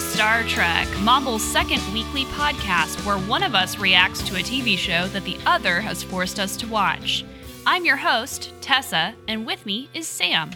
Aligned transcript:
Star 0.00 0.42
Trek, 0.44 0.88
Mumble's 1.00 1.42
second 1.42 1.80
weekly 1.92 2.24
podcast 2.26 3.04
where 3.04 3.18
one 3.18 3.42
of 3.42 3.54
us 3.54 3.78
reacts 3.78 4.22
to 4.24 4.36
a 4.36 4.40
TV 4.40 4.76
show 4.76 5.06
that 5.08 5.24
the 5.24 5.38
other 5.46 5.80
has 5.80 6.02
forced 6.02 6.40
us 6.40 6.56
to 6.56 6.66
watch. 6.66 7.24
I'm 7.66 7.84
your 7.84 7.96
host, 7.96 8.52
Tessa, 8.60 9.14
and 9.28 9.46
with 9.46 9.64
me 9.66 9.88
is 9.94 10.08
Sam. 10.08 10.50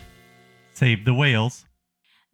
Save 0.72 1.04
the 1.04 1.14
whales. 1.14 1.66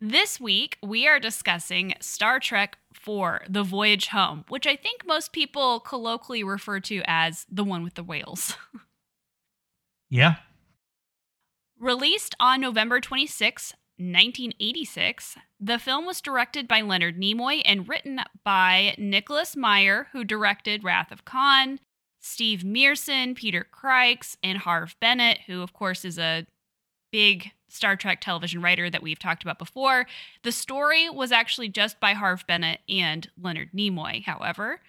This 0.01 0.41
week, 0.41 0.79
we 0.83 1.07
are 1.07 1.21
discussing 1.21 1.95
Star 2.01 2.41
Trek 2.41 2.79
IV 2.97 3.41
The 3.49 3.65
Voyage 3.65 4.07
Home, 4.09 4.45
which 4.49 4.67
I 4.67 4.77
think 4.77 5.07
most 5.07 5.33
people 5.33 5.81
colloquially 5.81 6.43
refer 6.45 6.81
to 6.81 7.03
as 7.07 7.45
the 7.51 7.65
one 7.65 7.83
with 7.83 7.95
the 7.95 8.05
whales. 8.05 8.57
Yeah. 10.13 10.37
Released 11.79 12.35
on 12.41 12.61
November 12.61 13.01
26, 13.01 13.75
1986, 14.01 15.37
the 15.61 15.79
film 15.79 16.07
was 16.07 16.21
directed 16.21 16.67
by 16.67 16.81
Leonard 16.81 17.19
Nimoy 17.21 17.63
and 17.65 17.89
written 17.89 18.21
by 18.45 18.95
Nicholas 18.97 19.55
Meyer, 19.55 20.09
who 20.13 20.25
directed 20.25 20.83
Wrath 20.83 21.13
of 21.13 21.25
Khan, 21.25 21.79
Steve 22.19 22.61
Meerson, 22.61 23.37
Peter 23.37 23.67
Krikes, 23.71 24.37
and 24.43 24.59
Harve 24.59 24.97
Bennett, 25.01 25.41
who, 25.47 25.63
of 25.63 25.73
course, 25.73 26.05
is 26.05 26.19
a 26.19 26.47
big 27.13 27.53
Star 27.69 27.97
Trek 27.97 28.21
television 28.21 28.63
writer 28.63 28.91
that 28.91 29.03
we've 29.03 29.19
talked 29.19 29.43
about 29.43 29.59
before. 29.59 30.07
The 30.43 30.53
story 30.53 31.09
was 31.09 31.33
actually 31.33 31.69
just 31.69 32.01
by 32.01 32.15
Harve 32.15 32.47
Bennett 32.47 32.81
and 32.89 33.29
Leonard 33.41 33.71
Nimoy, 33.73 34.25
however. 34.25 34.81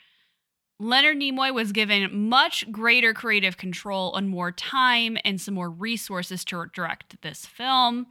Leonard 0.80 1.18
Nimoy 1.18 1.54
was 1.54 1.72
given 1.72 2.28
much 2.28 2.72
greater 2.72 3.14
creative 3.14 3.58
control 3.58 4.16
and 4.16 4.28
more 4.28 4.52
time 4.52 5.18
and 5.24 5.40
some 5.40 5.54
more 5.54 5.70
resources 5.70 6.44
to 6.46 6.66
direct 6.74 7.22
this 7.22 7.46
film. 7.46 8.08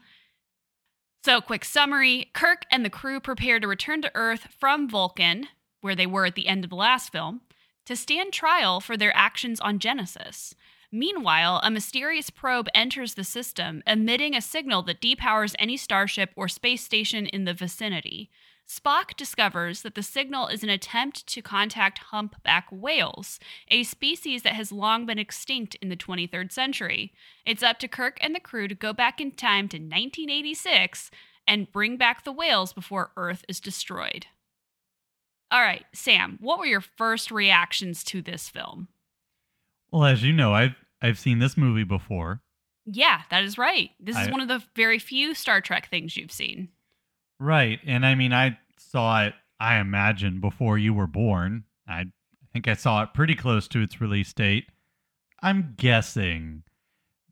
So, 1.22 1.42
quick 1.42 1.66
summary 1.66 2.30
Kirk 2.32 2.64
and 2.70 2.82
the 2.82 2.88
crew 2.90 3.20
prepare 3.20 3.60
to 3.60 3.68
return 3.68 4.00
to 4.02 4.10
Earth 4.14 4.48
from 4.58 4.88
Vulcan, 4.88 5.48
where 5.82 5.94
they 5.94 6.06
were 6.06 6.24
at 6.24 6.34
the 6.34 6.48
end 6.48 6.64
of 6.64 6.70
the 6.70 6.76
last 6.76 7.12
film, 7.12 7.42
to 7.84 7.94
stand 7.94 8.32
trial 8.32 8.80
for 8.80 8.96
their 8.96 9.14
actions 9.14 9.60
on 9.60 9.78
Genesis. 9.78 10.54
Meanwhile, 10.90 11.60
a 11.62 11.70
mysterious 11.70 12.30
probe 12.30 12.68
enters 12.74 13.14
the 13.14 13.24
system, 13.24 13.82
emitting 13.86 14.34
a 14.34 14.40
signal 14.40 14.82
that 14.84 15.02
depowers 15.02 15.54
any 15.58 15.76
starship 15.76 16.30
or 16.36 16.48
space 16.48 16.82
station 16.82 17.26
in 17.26 17.44
the 17.44 17.54
vicinity. 17.54 18.30
Spock 18.70 19.16
discovers 19.16 19.82
that 19.82 19.96
the 19.96 20.02
signal 20.02 20.46
is 20.46 20.62
an 20.62 20.68
attempt 20.68 21.26
to 21.26 21.42
contact 21.42 21.98
humpback 21.98 22.68
whales, 22.70 23.40
a 23.68 23.82
species 23.82 24.44
that 24.44 24.52
has 24.52 24.70
long 24.70 25.06
been 25.06 25.18
extinct 25.18 25.74
in 25.82 25.88
the 25.88 25.96
23rd 25.96 26.52
century. 26.52 27.12
It's 27.44 27.64
up 27.64 27.80
to 27.80 27.88
Kirk 27.88 28.18
and 28.20 28.32
the 28.32 28.38
crew 28.38 28.68
to 28.68 28.74
go 28.76 28.92
back 28.92 29.20
in 29.20 29.32
time 29.32 29.66
to 29.70 29.76
1986 29.76 31.10
and 31.48 31.72
bring 31.72 31.96
back 31.96 32.22
the 32.22 32.30
whales 32.30 32.72
before 32.72 33.10
Earth 33.16 33.44
is 33.48 33.58
destroyed. 33.58 34.26
All 35.50 35.62
right, 35.62 35.84
Sam, 35.92 36.38
what 36.40 36.60
were 36.60 36.66
your 36.66 36.80
first 36.80 37.32
reactions 37.32 38.04
to 38.04 38.22
this 38.22 38.48
film? 38.48 38.86
Well, 39.90 40.04
as 40.04 40.22
you 40.22 40.32
know, 40.32 40.54
I've 40.54 40.76
I've 41.02 41.18
seen 41.18 41.40
this 41.40 41.56
movie 41.56 41.82
before. 41.82 42.40
Yeah, 42.86 43.22
that 43.30 43.42
is 43.42 43.58
right. 43.58 43.90
This 43.98 44.16
is 44.16 44.28
I- 44.28 44.30
one 44.30 44.40
of 44.40 44.46
the 44.46 44.62
very 44.76 45.00
few 45.00 45.34
Star 45.34 45.60
Trek 45.60 45.88
things 45.88 46.16
you've 46.16 46.30
seen. 46.30 46.68
Right. 47.40 47.80
And 47.86 48.04
I 48.04 48.14
mean, 48.14 48.32
I 48.34 48.58
saw 48.90 49.24
it, 49.24 49.34
I 49.58 49.78
imagine, 49.78 50.40
before 50.40 50.78
you 50.78 50.94
were 50.94 51.06
born. 51.06 51.64
I 51.86 52.06
think 52.52 52.66
I 52.66 52.74
saw 52.74 53.02
it 53.02 53.14
pretty 53.14 53.34
close 53.34 53.68
to 53.68 53.82
its 53.82 54.00
release 54.00 54.32
date. 54.32 54.66
I'm 55.42 55.74
guessing 55.76 56.64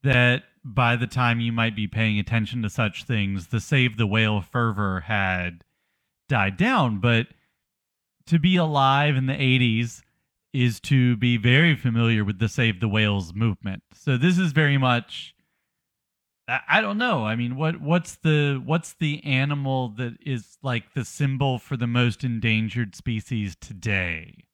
that 0.03 0.45
by 0.65 0.97
the 0.97 1.07
time 1.07 1.41
you 1.41 1.53
might 1.53 1.75
be 1.75 1.87
paying 1.87 2.19
attention 2.19 2.63
to 2.63 2.71
such 2.71 3.05
things, 3.05 3.49
the 3.49 3.61
Save 3.61 3.97
the 3.97 4.07
Whale 4.07 4.41
fervor 4.41 5.01
had 5.01 5.65
died 6.29 6.57
down. 6.57 7.01
But 7.01 7.29
to 8.27 8.39
be 8.39 8.57
alive 8.57 9.17
in 9.17 9.27
the 9.27 9.33
80s 9.33 10.03
is 10.53 10.81
to 10.81 11.17
be 11.17 11.37
very 11.37 11.75
familiar 11.77 12.25
with 12.25 12.39
the 12.39 12.49
Save 12.49 12.81
the 12.81 12.89
Whales 12.89 13.35
movement. 13.35 13.83
So 13.93 14.17
this 14.17 14.39
is 14.39 14.53
very 14.53 14.79
much 14.79 15.35
I 16.49 16.81
don't 16.81 16.97
know. 16.97 17.27
I 17.27 17.37
mean, 17.37 17.57
what 17.57 17.81
what's 17.81 18.17
the 18.17 18.63
what's 18.65 18.95
the 18.95 19.23
animal 19.25 19.91
that 19.99 20.17
is 20.25 20.57
like 20.63 20.95
the 20.95 21.05
symbol 21.05 21.59
for 21.59 21.77
the 21.77 21.87
most 21.87 22.25
endangered 22.25 22.97
species 22.97 23.55
today? 23.61 24.45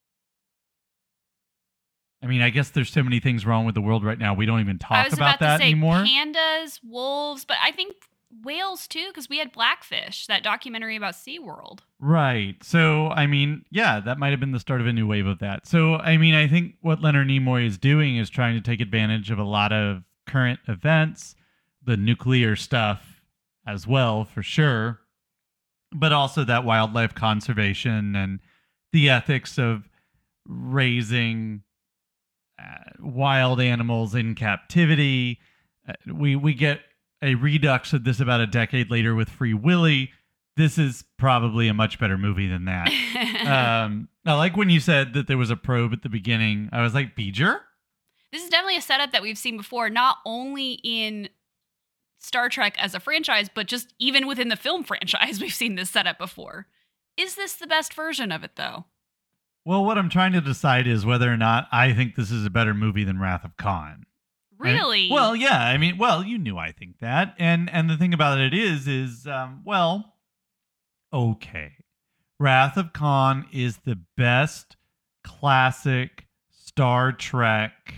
I 2.21 2.27
mean, 2.27 2.41
I 2.41 2.51
guess 2.51 2.71
there's 2.71 2.91
so 2.91 3.03
many 3.03 3.21
things 3.21 3.45
wrong 3.45 3.67
with 3.67 3.75
the 3.75 3.83
world 3.83 4.03
right 4.03 4.19
now. 4.19 4.35
We 4.35 4.47
don't 4.47 4.61
even 4.61 4.79
talk 4.79 5.09
about, 5.09 5.19
about, 5.19 5.41
that 5.41 5.61
anymore. 5.61 6.05
pandas, 6.05 6.81
wolves, 6.83 7.45
but 7.45 7.59
I 7.63 7.71
think 7.71 7.95
whales 8.43 8.89
too, 8.89 9.07
because 9.09 9.29
we 9.29 9.39
had 9.39 9.53
Blackfish, 9.53 10.27
that 10.27 10.43
documentary 10.43 10.97
about 10.97 11.15
SeaWorld. 11.15 11.81
Right. 12.01 12.57
So, 12.65 13.09
I 13.09 13.27
mean, 13.27 13.65
yeah, 13.71 14.01
that 14.01 14.19
might 14.19 14.31
have 14.31 14.41
been 14.41 14.53
the 14.53 14.59
start 14.59 14.81
of 14.81 14.87
a 14.87 14.93
new 14.93 15.07
wave 15.07 15.27
of 15.27 15.39
that. 15.41 15.67
So, 15.67 15.97
I 15.97 16.17
mean, 16.17 16.35
I 16.35 16.49
think 16.49 16.77
what 16.81 17.03
Leonard 17.03 17.29
Nimoy 17.29 17.67
is 17.67 17.79
doing 17.79 18.17
is 18.17 18.31
trying 18.31 18.55
to 18.55 18.61
take 18.63 18.81
advantage 18.81 19.31
of 19.31 19.39
a 19.39 19.45
lot 19.45 19.73
of 19.73 20.03
current 20.27 20.61
events, 20.67 21.37
the 21.85 21.97
nuclear 21.97 22.57
stuff 22.57 23.23
as 23.67 23.87
well, 23.87 24.25
for 24.25 24.43
sure, 24.43 25.01
but 25.93 26.13
also 26.13 26.45
that 26.45 26.65
wildlife 26.65 27.15
conservation 27.15 28.15
and 28.15 28.41
the 28.93 29.11
ethics 29.11 29.59
of 29.59 29.89
raising 30.47 31.63
uh, 32.61 32.91
wild 33.01 33.61
animals 33.61 34.15
in 34.15 34.35
captivity. 34.35 35.41
Uh, 35.89 35.95
we 36.13 36.37
we 36.37 36.55
get 36.55 36.81
a 37.23 37.35
redux 37.35 37.93
of 37.93 38.05
this 38.05 38.21
about 38.21 38.41
a 38.41 38.47
decade 38.47 38.91
later 38.91 39.15
with 39.15 39.29
Free 39.29 39.55
Willy. 39.55 40.11
This 40.57 40.79
is 40.79 41.05
probably 41.19 41.67
a 41.69 41.75
much 41.75 41.99
better 41.99 42.17
movie 42.17 42.47
than 42.47 42.67
that. 42.67 42.89
um, 43.87 44.09
I 44.25 44.35
like 44.35 44.57
when 44.57 44.71
you 44.71 44.79
said 44.79 45.15
that 45.15 45.27
there 45.27 45.39
was 45.39 45.51
a 45.51 45.57
probe 45.57 45.93
at 45.93 46.03
the 46.03 46.09
beginning. 46.09 46.69
I 46.73 46.83
was 46.83 46.95
like, 46.95 47.17
V'Ger? 47.17 47.61
this 48.35 48.43
is 48.43 48.51
definitely 48.51 48.77
a 48.77 48.83
setup 48.83 49.13
that 49.13 49.23
we've 49.23 49.39
seen 49.39 49.57
before, 49.57 49.89
not 49.89 50.19
only 50.27 50.81
in 50.83 51.29
Star 52.25 52.49
Trek 52.49 52.75
as 52.79 52.95
a 52.95 53.01
franchise, 53.01 53.49
but 53.55 53.67
just 53.67 53.93
even 53.99 54.27
within 54.27 54.49
the 54.49 54.57
film 54.57 54.83
franchise, 54.85 55.41
we've 55.41 55.55
seen 55.55 55.75
this 55.77 55.91
setup 55.91 56.19
before. 56.19 56.67
Is 57.17 57.37
this 57.37 57.55
the 57.55 57.67
best 57.67 57.95
version 57.95 58.33
of 58.33 58.43
it, 58.43 58.57
though? 58.57 58.87
Well, 59.65 59.85
what 59.85 59.97
I'm 59.97 60.11
trying 60.11 60.33
to 60.33 60.41
decide 60.41 60.87
is 60.87 61.07
whether 61.07 61.33
or 61.33 61.37
not 61.37 61.69
I 61.73 61.93
think 61.95 62.17
this 62.17 62.31
is 62.31 62.45
a 62.45 62.51
better 62.51 62.75
movie 62.75 63.05
than 63.05 63.21
Wrath 63.21 63.45
of 63.45 63.57
Khan. 63.57 63.93
And- 63.93 64.07
Really? 64.59 65.11
well, 65.11 65.35
yeah. 65.37 65.59
I 65.59 65.77
mean, 65.79 65.99
well, 65.99 66.23
you 66.25 66.39
knew 66.39 66.57
I 66.57 66.73
think 66.73 66.99
that, 67.01 67.35
and 67.39 67.69
and 67.71 67.91
the 67.91 67.97
thing 67.97 68.15
about 68.15 68.41
it 68.41 68.55
is, 68.55 68.87
is 68.89 69.27
um, 69.27 69.63
well, 69.65 70.15
okay, 71.13 71.73
Wrath 72.39 72.77
of 72.77 72.93
Khan 72.93 73.47
is 73.53 73.79
the 73.85 73.99
best 74.17 74.77
classic 75.25 76.27
Star 76.51 77.13
Trek. 77.13 77.95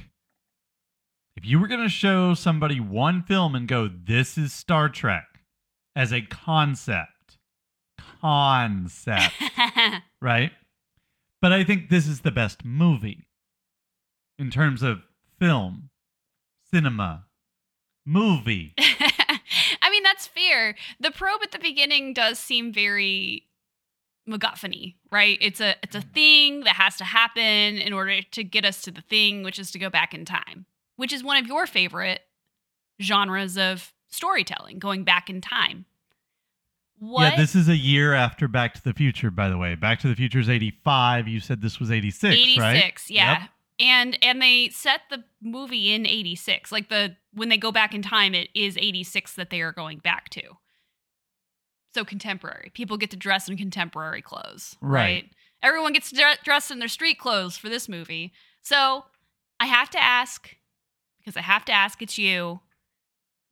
If 1.36 1.44
you 1.44 1.60
were 1.60 1.68
going 1.68 1.82
to 1.82 1.88
show 1.88 2.34
somebody 2.34 2.80
one 2.80 3.22
film 3.22 3.54
and 3.54 3.68
go, 3.68 3.88
"This 3.88 4.38
is 4.38 4.52
Star 4.52 4.88
Trek," 4.88 5.26
as 5.94 6.12
a 6.12 6.22
concept, 6.22 7.38
concept, 7.98 9.34
right? 10.22 10.52
But 11.42 11.52
I 11.52 11.62
think 11.62 11.90
this 11.90 12.06
is 12.06 12.20
the 12.20 12.30
best 12.30 12.64
movie 12.64 13.28
in 14.38 14.50
terms 14.50 14.82
of 14.82 15.02
film, 15.38 15.90
cinema, 16.70 17.26
movie. 18.06 18.74
I 18.78 19.90
mean, 19.90 20.02
that's 20.02 20.26
fair. 20.26 20.74
The 20.98 21.10
probe 21.10 21.42
at 21.42 21.52
the 21.52 21.58
beginning 21.58 22.14
does 22.14 22.38
seem 22.38 22.72
very 22.72 23.46
MacGuffin 24.28 24.94
right? 25.12 25.38
It's 25.40 25.60
a 25.60 25.76
it's 25.82 25.94
a 25.94 26.00
mm. 26.00 26.12
thing 26.12 26.60
that 26.60 26.76
has 26.76 26.96
to 26.96 27.04
happen 27.04 27.42
in 27.42 27.92
order 27.92 28.22
to 28.22 28.44
get 28.44 28.64
us 28.64 28.82
to 28.82 28.90
the 28.90 29.02
thing, 29.02 29.42
which 29.42 29.58
is 29.58 29.70
to 29.72 29.78
go 29.78 29.90
back 29.90 30.14
in 30.14 30.24
time, 30.24 30.66
which 30.96 31.12
is 31.12 31.22
one 31.22 31.36
of 31.36 31.46
your 31.46 31.66
favorite 31.66 32.20
genres 33.00 33.56
of 33.56 33.92
storytelling, 34.08 34.78
going 34.78 35.04
back 35.04 35.30
in 35.30 35.40
time. 35.40 35.86
What? 36.98 37.32
Yeah, 37.32 37.36
this 37.36 37.54
is 37.54 37.68
a 37.68 37.76
year 37.76 38.14
after 38.14 38.48
Back 38.48 38.74
to 38.74 38.82
the 38.82 38.94
Future, 38.94 39.30
by 39.30 39.48
the 39.48 39.58
way. 39.58 39.74
Back 39.74 40.00
to 40.00 40.08
the 40.08 40.14
Future 40.14 40.38
is 40.38 40.48
85. 40.48 41.28
You 41.28 41.40
said 41.40 41.60
this 41.60 41.78
was 41.78 41.90
86, 41.90 42.34
86, 42.34 42.58
right? 42.58 43.00
yeah. 43.08 43.40
Yep. 43.40 43.50
And 43.78 44.18
and 44.22 44.40
they 44.40 44.70
set 44.70 45.02
the 45.10 45.22
movie 45.42 45.92
in 45.92 46.06
86. 46.06 46.72
Like 46.72 46.88
the 46.88 47.16
when 47.34 47.50
they 47.50 47.58
go 47.58 47.70
back 47.70 47.94
in 47.94 48.00
time 48.00 48.34
it 48.34 48.48
is 48.54 48.78
86 48.78 49.34
that 49.34 49.50
they 49.50 49.60
are 49.60 49.72
going 49.72 49.98
back 49.98 50.30
to. 50.30 50.42
So 51.94 52.02
contemporary. 52.02 52.70
People 52.72 52.96
get 52.96 53.10
to 53.10 53.16
dress 53.18 53.48
in 53.48 53.58
contemporary 53.58 54.22
clothes, 54.22 54.76
right? 54.80 55.00
Right. 55.02 55.30
Everyone 55.62 55.92
gets 55.92 56.10
to 56.10 56.16
dre- 56.16 56.36
dress 56.44 56.70
in 56.70 56.78
their 56.78 56.88
street 56.88 57.18
clothes 57.18 57.58
for 57.58 57.68
this 57.68 57.88
movie. 57.88 58.32
So, 58.62 59.04
I 59.58 59.66
have 59.66 59.88
to 59.90 60.02
ask 60.02 60.56
because 61.26 61.36
I 61.36 61.42
have 61.42 61.64
to 61.64 61.72
ask 61.72 62.00
it's 62.00 62.18
you. 62.18 62.60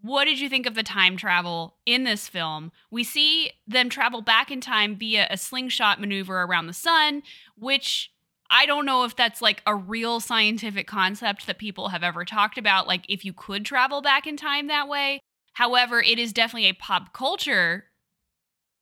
What 0.00 0.26
did 0.26 0.38
you 0.38 0.49
think 0.49 0.67
of 0.67 0.75
the 0.75 0.82
time 0.82 1.17
travel 1.17 1.76
in 1.87 2.05
this 2.05 2.29
film? 2.29 2.71
We 2.91 3.03
see 3.03 3.50
them 3.67 3.88
travel 3.88 4.23
back 4.23 4.50
in 4.50 4.61
time 4.61 4.97
via 4.97 5.26
a 5.29 5.37
slingshot 5.37 6.00
maneuver 6.00 6.43
around 6.43 6.67
the 6.67 6.73
sun, 6.73 7.23
which 7.56 8.12
I 8.50 8.67
don't 8.67 8.87
know 8.87 9.05
if 9.05 9.17
that's 9.17 9.43
like 9.43 9.62
a 9.67 9.75
real 9.75 10.21
scientific 10.21 10.87
concept 10.87 11.47
that 11.47 11.59
people 11.59 11.88
have 11.88 12.05
ever 12.05 12.25
talked 12.25 12.59
about, 12.59 12.87
like 12.87 13.06
if 13.09 13.25
you 13.25 13.32
could 13.32 13.65
travel 13.65 14.03
back 14.03 14.27
in 14.27 14.37
time 14.37 14.69
that 14.69 14.88
way. 14.88 15.20
However, 15.55 16.00
it 16.00 16.19
is 16.19 16.32
definitely 16.32 16.69
a 16.69 16.75
pop 16.75 17.12
culture 17.12 17.87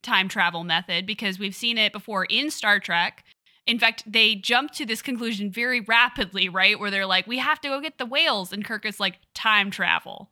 time 0.03 0.29
travel 0.29 0.65
method 0.65 1.07
because 1.07 1.39
we've 1.39 1.55
seen 1.55 1.79
it 1.79 1.93
before 1.93 2.25
in 2.25 2.51
Star 2.51 2.81
Trek. 2.81 3.25
In 3.67 3.79
fact, 3.79 4.03
they 4.07 4.35
jump 4.35 4.73
to 4.73 4.85
this 4.85 5.03
conclusion 5.03 5.51
very 5.51 5.81
rapidly, 5.81 6.49
right? 6.49 6.79
Where 6.79 6.91
they're 6.91 7.07
like, 7.07 7.27
we 7.27 7.39
have 7.39 7.61
to 7.61 7.69
go 7.69 7.81
get 7.81 7.99
the 7.99 8.07
whales. 8.07 8.53
And 8.53 8.65
Kirk 8.65 8.85
is 8.85 8.99
like, 8.99 9.19
time 9.35 9.71
travel. 9.71 10.31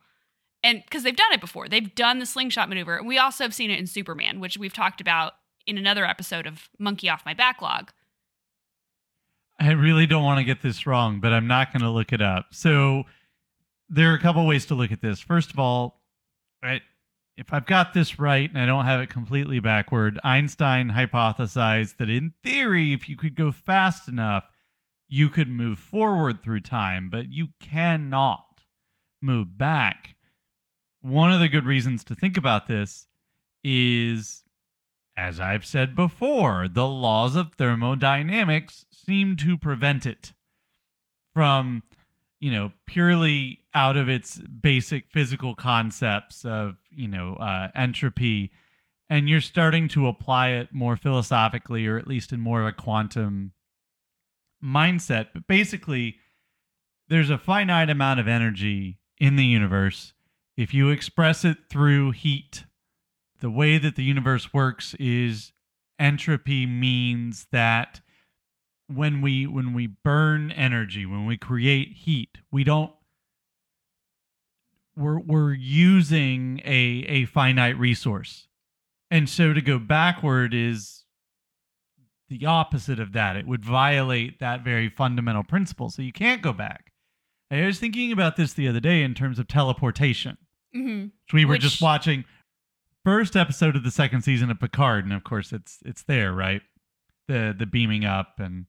And 0.62 0.82
because 0.84 1.04
they've 1.04 1.16
done 1.16 1.32
it 1.32 1.40
before, 1.40 1.68
they've 1.68 1.94
done 1.94 2.18
the 2.18 2.26
slingshot 2.26 2.68
maneuver. 2.68 2.96
And 2.96 3.06
we 3.06 3.18
also 3.18 3.44
have 3.44 3.54
seen 3.54 3.70
it 3.70 3.78
in 3.78 3.86
Superman, 3.86 4.40
which 4.40 4.58
we've 4.58 4.74
talked 4.74 5.00
about 5.00 5.34
in 5.66 5.78
another 5.78 6.04
episode 6.04 6.46
of 6.46 6.68
Monkey 6.78 7.08
Off 7.08 7.24
My 7.24 7.34
Backlog. 7.34 7.92
I 9.58 9.72
really 9.72 10.06
don't 10.06 10.24
want 10.24 10.38
to 10.38 10.44
get 10.44 10.62
this 10.62 10.86
wrong, 10.86 11.20
but 11.20 11.32
I'm 11.32 11.46
not 11.46 11.72
going 11.72 11.82
to 11.82 11.90
look 11.90 12.12
it 12.12 12.22
up. 12.22 12.46
So 12.50 13.04
there 13.88 14.10
are 14.10 14.14
a 14.14 14.20
couple 14.20 14.46
ways 14.46 14.66
to 14.66 14.74
look 14.74 14.90
at 14.90 15.02
this. 15.02 15.20
First 15.20 15.50
of 15.50 15.58
all, 15.58 16.00
right, 16.62 16.82
if 17.40 17.54
I've 17.54 17.64
got 17.64 17.94
this 17.94 18.18
right 18.18 18.50
and 18.50 18.62
I 18.62 18.66
don't 18.66 18.84
have 18.84 19.00
it 19.00 19.08
completely 19.08 19.60
backward, 19.60 20.20
Einstein 20.22 20.90
hypothesized 20.90 21.96
that 21.96 22.10
in 22.10 22.34
theory, 22.44 22.92
if 22.92 23.08
you 23.08 23.16
could 23.16 23.34
go 23.34 23.50
fast 23.50 24.08
enough, 24.08 24.44
you 25.08 25.30
could 25.30 25.48
move 25.48 25.78
forward 25.78 26.42
through 26.42 26.60
time, 26.60 27.08
but 27.08 27.32
you 27.32 27.48
cannot 27.58 28.44
move 29.22 29.56
back. 29.56 30.16
One 31.00 31.32
of 31.32 31.40
the 31.40 31.48
good 31.48 31.64
reasons 31.64 32.04
to 32.04 32.14
think 32.14 32.36
about 32.36 32.68
this 32.68 33.06
is 33.64 34.44
as 35.16 35.40
I've 35.40 35.64
said 35.64 35.96
before, 35.96 36.68
the 36.68 36.86
laws 36.86 37.36
of 37.36 37.54
thermodynamics 37.54 38.84
seem 38.90 39.36
to 39.38 39.56
prevent 39.56 40.06
it 40.06 40.32
from, 41.34 41.82
you 42.38 42.50
know, 42.50 42.72
purely 42.86 43.60
out 43.74 43.96
of 43.96 44.08
its 44.08 44.38
basic 44.38 45.10
physical 45.10 45.54
concepts 45.54 46.44
of, 46.44 46.76
you 46.90 47.08
know, 47.08 47.34
uh, 47.34 47.68
entropy. 47.74 48.50
And 49.08 49.28
you're 49.28 49.40
starting 49.40 49.88
to 49.88 50.06
apply 50.06 50.50
it 50.50 50.68
more 50.72 50.96
philosophically, 50.96 51.86
or 51.86 51.98
at 51.98 52.06
least 52.06 52.32
in 52.32 52.40
more 52.40 52.60
of 52.60 52.68
a 52.68 52.72
quantum 52.72 53.52
mindset. 54.62 55.28
But 55.34 55.46
basically, 55.48 56.16
there's 57.08 57.30
a 57.30 57.38
finite 57.38 57.90
amount 57.90 58.20
of 58.20 58.28
energy 58.28 58.98
in 59.18 59.36
the 59.36 59.44
universe. 59.44 60.12
If 60.56 60.72
you 60.72 60.90
express 60.90 61.44
it 61.44 61.58
through 61.68 62.12
heat, 62.12 62.64
the 63.40 63.50
way 63.50 63.78
that 63.78 63.96
the 63.96 64.04
universe 64.04 64.52
works 64.54 64.94
is 64.94 65.52
entropy 65.98 66.66
means 66.66 67.46
that 67.52 68.00
when 68.86 69.20
we 69.20 69.46
when 69.46 69.72
we 69.72 69.86
burn 69.86 70.50
energy 70.50 71.06
when 71.06 71.26
we 71.26 71.36
create 71.36 71.92
heat 71.92 72.38
we 72.50 72.64
don't 72.64 72.92
we're 74.96 75.20
we're 75.20 75.52
using 75.54 76.60
a 76.64 77.04
a 77.08 77.24
finite 77.26 77.78
resource. 77.78 78.46
And 79.10 79.28
so 79.28 79.52
to 79.52 79.60
go 79.60 79.78
backward 79.78 80.54
is 80.54 81.04
the 82.28 82.46
opposite 82.46 83.00
of 83.00 83.12
that. 83.12 83.36
It 83.36 83.46
would 83.46 83.64
violate 83.64 84.38
that 84.38 84.62
very 84.62 84.88
fundamental 84.88 85.42
principle. 85.42 85.90
So 85.90 86.02
you 86.02 86.12
can't 86.12 86.42
go 86.42 86.52
back. 86.52 86.92
I 87.50 87.66
was 87.66 87.80
thinking 87.80 88.12
about 88.12 88.36
this 88.36 88.52
the 88.52 88.68
other 88.68 88.78
day 88.78 89.02
in 89.02 89.14
terms 89.14 89.38
of 89.40 89.48
teleportation. 89.48 90.36
Mm-hmm. 90.76 91.06
which 91.06 91.32
we 91.32 91.44
were 91.44 91.54
Which- 91.54 91.62
just 91.62 91.82
watching 91.82 92.24
first 93.04 93.34
episode 93.34 93.74
of 93.74 93.82
the 93.82 93.90
second 93.90 94.22
season 94.22 94.50
of 94.52 94.60
Picard, 94.60 95.04
and 95.04 95.12
of 95.12 95.24
course 95.24 95.52
it's 95.52 95.78
it's 95.84 96.04
there, 96.04 96.32
right? 96.32 96.62
The 97.26 97.52
the 97.58 97.66
beaming 97.66 98.04
up 98.04 98.34
and 98.38 98.66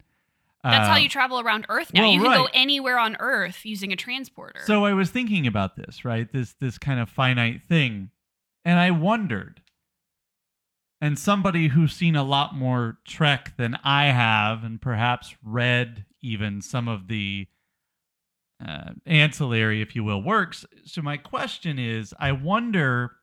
That's 0.63 0.87
how 0.87 0.93
uh, 0.93 0.97
you 0.97 1.09
travel 1.09 1.39
around 1.39 1.65
Earth 1.69 1.91
now. 1.93 2.01
well, 2.01 2.11
you 2.11 2.21
can 2.21 2.37
go 2.37 2.49
anywhere 2.53 2.99
on 2.99 3.17
Earth 3.19 3.65
using 3.65 3.91
a 3.91 3.95
transporter. 3.95 4.61
So 4.65 4.85
I 4.85 4.93
was 4.93 5.09
thinking 5.09 5.47
about 5.47 5.75
this, 5.75 6.05
right? 6.05 6.31
This 6.31 6.53
this 6.59 6.77
kind 6.77 6.99
of 6.99 7.09
finite 7.09 7.63
thing, 7.67 8.11
and 8.63 8.79
I 8.79 8.91
wondered. 8.91 9.61
And 11.03 11.17
somebody 11.17 11.69
who's 11.69 11.93
seen 11.93 12.15
a 12.15 12.23
lot 12.23 12.53
more 12.53 12.99
Trek 13.07 13.57
than 13.57 13.75
I 13.83 14.05
have, 14.05 14.63
and 14.63 14.79
perhaps 14.79 15.35
read 15.43 16.05
even 16.21 16.61
some 16.61 16.87
of 16.87 17.07
the 17.07 17.47
uh, 18.63 18.91
ancillary, 19.07 19.81
if 19.81 19.95
you 19.95 20.03
will, 20.03 20.21
works. 20.21 20.63
So 20.85 21.01
my 21.01 21.17
question 21.17 21.79
is, 21.79 22.13
I 22.19 22.33
wonder 22.33 23.13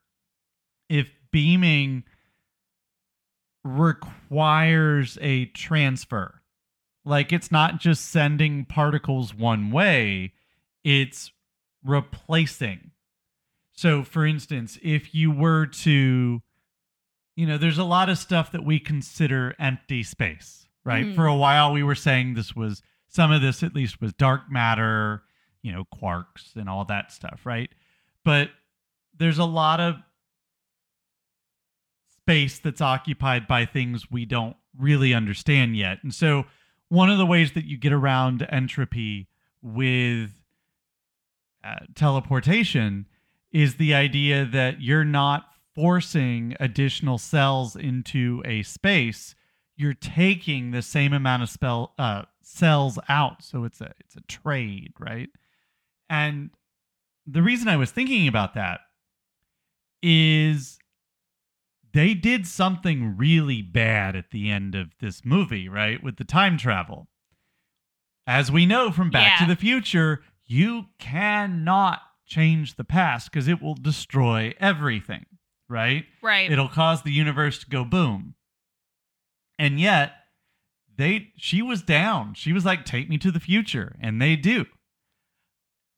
if 0.89 1.09
beaming 1.31 2.03
requires 3.63 5.19
a 5.21 5.47
transfer. 5.47 6.38
Like 7.09 7.33
it's 7.33 7.51
not 7.51 7.81
just 7.81 8.11
sending 8.11 8.67
particles 8.67 9.35
one 9.35 9.71
way, 9.71 10.35
it's 10.85 11.33
replacing. 11.83 12.91
So, 13.73 14.03
for 14.03 14.27
instance, 14.27 14.79
if 14.83 15.15
you 15.15 15.31
were 15.31 15.67
to, 15.67 16.43
you 17.35 17.47
know, 17.47 17.57
there's 17.57 17.79
a 17.79 17.85
lot 17.85 18.11
of 18.11 18.19
stuff 18.19 18.53
that 18.53 18.65
we 18.65 18.79
consider 18.79 19.55
empty 19.59 20.03
space, 20.03 20.69
right? 20.85 21.07
Mhm. 21.07 21.15
For 21.15 21.27
a 21.27 21.35
while, 21.35 21.73
we 21.73 21.83
were 21.83 21.95
saying 21.95 22.35
this 22.35 22.55
was, 22.55 22.83
some 23.09 23.31
of 23.33 23.41
this 23.41 23.63
at 23.63 23.75
least 23.75 24.03
was 24.03 24.13
dark 24.13 24.51
matter, 24.51 25.23
you 25.63 25.73
know, 25.73 25.87
quarks 25.87 26.57
and 26.57 26.69
all 26.69 26.85
that 26.87 27.11
stuff, 27.11 27.47
right? 27.47 27.71
But 28.23 28.51
there's 29.17 29.39
a 29.39 29.45
lot 29.45 29.81
of 29.81 29.97
space 32.23 32.59
that's 32.59 32.83
occupied 32.83 33.47
by 33.47 33.65
things 33.65 34.11
we 34.11 34.27
don't 34.27 34.57
really 34.77 35.15
understand 35.15 35.77
yet. 35.77 36.03
And 36.03 36.13
so, 36.13 36.45
one 36.89 37.11
of 37.11 37.19
the 37.19 37.27
ways 37.27 37.53
that 37.53 37.65
you 37.65 37.77
get 37.77 37.93
around 37.93 38.47
entropy 38.51 39.29
with 39.63 40.31
uh, 41.65 41.77
teleportation 41.95 43.07
is 43.53 43.77
the 43.77 43.95
idea 43.95 44.45
that 44.45 44.81
you're 44.81 45.05
not 45.05 45.47
forcing 45.75 46.57
additional 46.61 47.19
cells 47.19 47.77
into 47.77 48.43
a 48.45 48.63
space. 48.63 49.35
You're 49.77 49.95
taking 49.95 50.71
the 50.71 50.83
same 50.83 51.13
amount 51.13 51.43
of 51.43 51.51
spell 51.51 51.95
uh, 51.99 52.23
cells 52.43 52.99
out. 53.09 53.43
So 53.43 53.65
it's 53.65 53.81
a 53.81 53.93
it's 54.01 54.17
a 54.17 54.21
trade 54.23 54.93
right? 54.99 55.29
And 56.11 56.51
the 57.31 57.43
reason 57.43 57.69
i 57.69 57.77
was 57.77 57.91
thinking 57.91 58.27
about 58.27 58.55
that 58.55 58.81
is 60.03 60.78
they 61.93 62.15
did 62.15 62.47
something 62.47 63.17
really 63.17 63.63
bad 63.63 64.15
at 64.17 64.31
the 64.31 64.51
end 64.51 64.75
of 64.75 64.93
this 65.01 65.25
movie, 65.25 65.69
right? 65.69 66.03
With 66.03 66.17
the 66.17 66.25
time 66.25 66.57
travel. 66.59 67.09
As 68.27 68.53
we 68.53 68.67
know 68.67 68.91
from 68.91 69.11
Back 69.11 69.41
Yeah. 69.41 69.47
to 69.47 69.53
the 69.55 69.61
Future, 69.61 70.23
you 70.45 70.87
cannot 70.99 72.03
change 72.27 72.75
the 72.75 72.85
past 72.85 73.31
because 73.31 73.49
it 73.49 73.63
will 73.63 73.75
destroy 73.75 74.55
everything, 74.61 75.25
right? 75.69 76.05
right. 76.23 76.51
It'll 76.51 76.69
cause 76.69 77.03
the 77.03 77.13
universe 77.13 77.59
to 77.61 77.71
go 77.71 77.85
boom. 77.85 78.35
And 79.59 79.81
yet, 79.81 80.13
they 80.95 81.33
she 81.37 81.63
was 81.63 81.83
down. 81.83 82.35
She 82.35 82.53
was 82.53 82.65
like, 82.65 82.85
"Take 82.85 83.09
me 83.09 83.17
to 83.19 83.31
the 83.31 83.41
future," 83.41 83.97
and 84.01 84.21
they 84.21 84.37
do. 84.37 84.67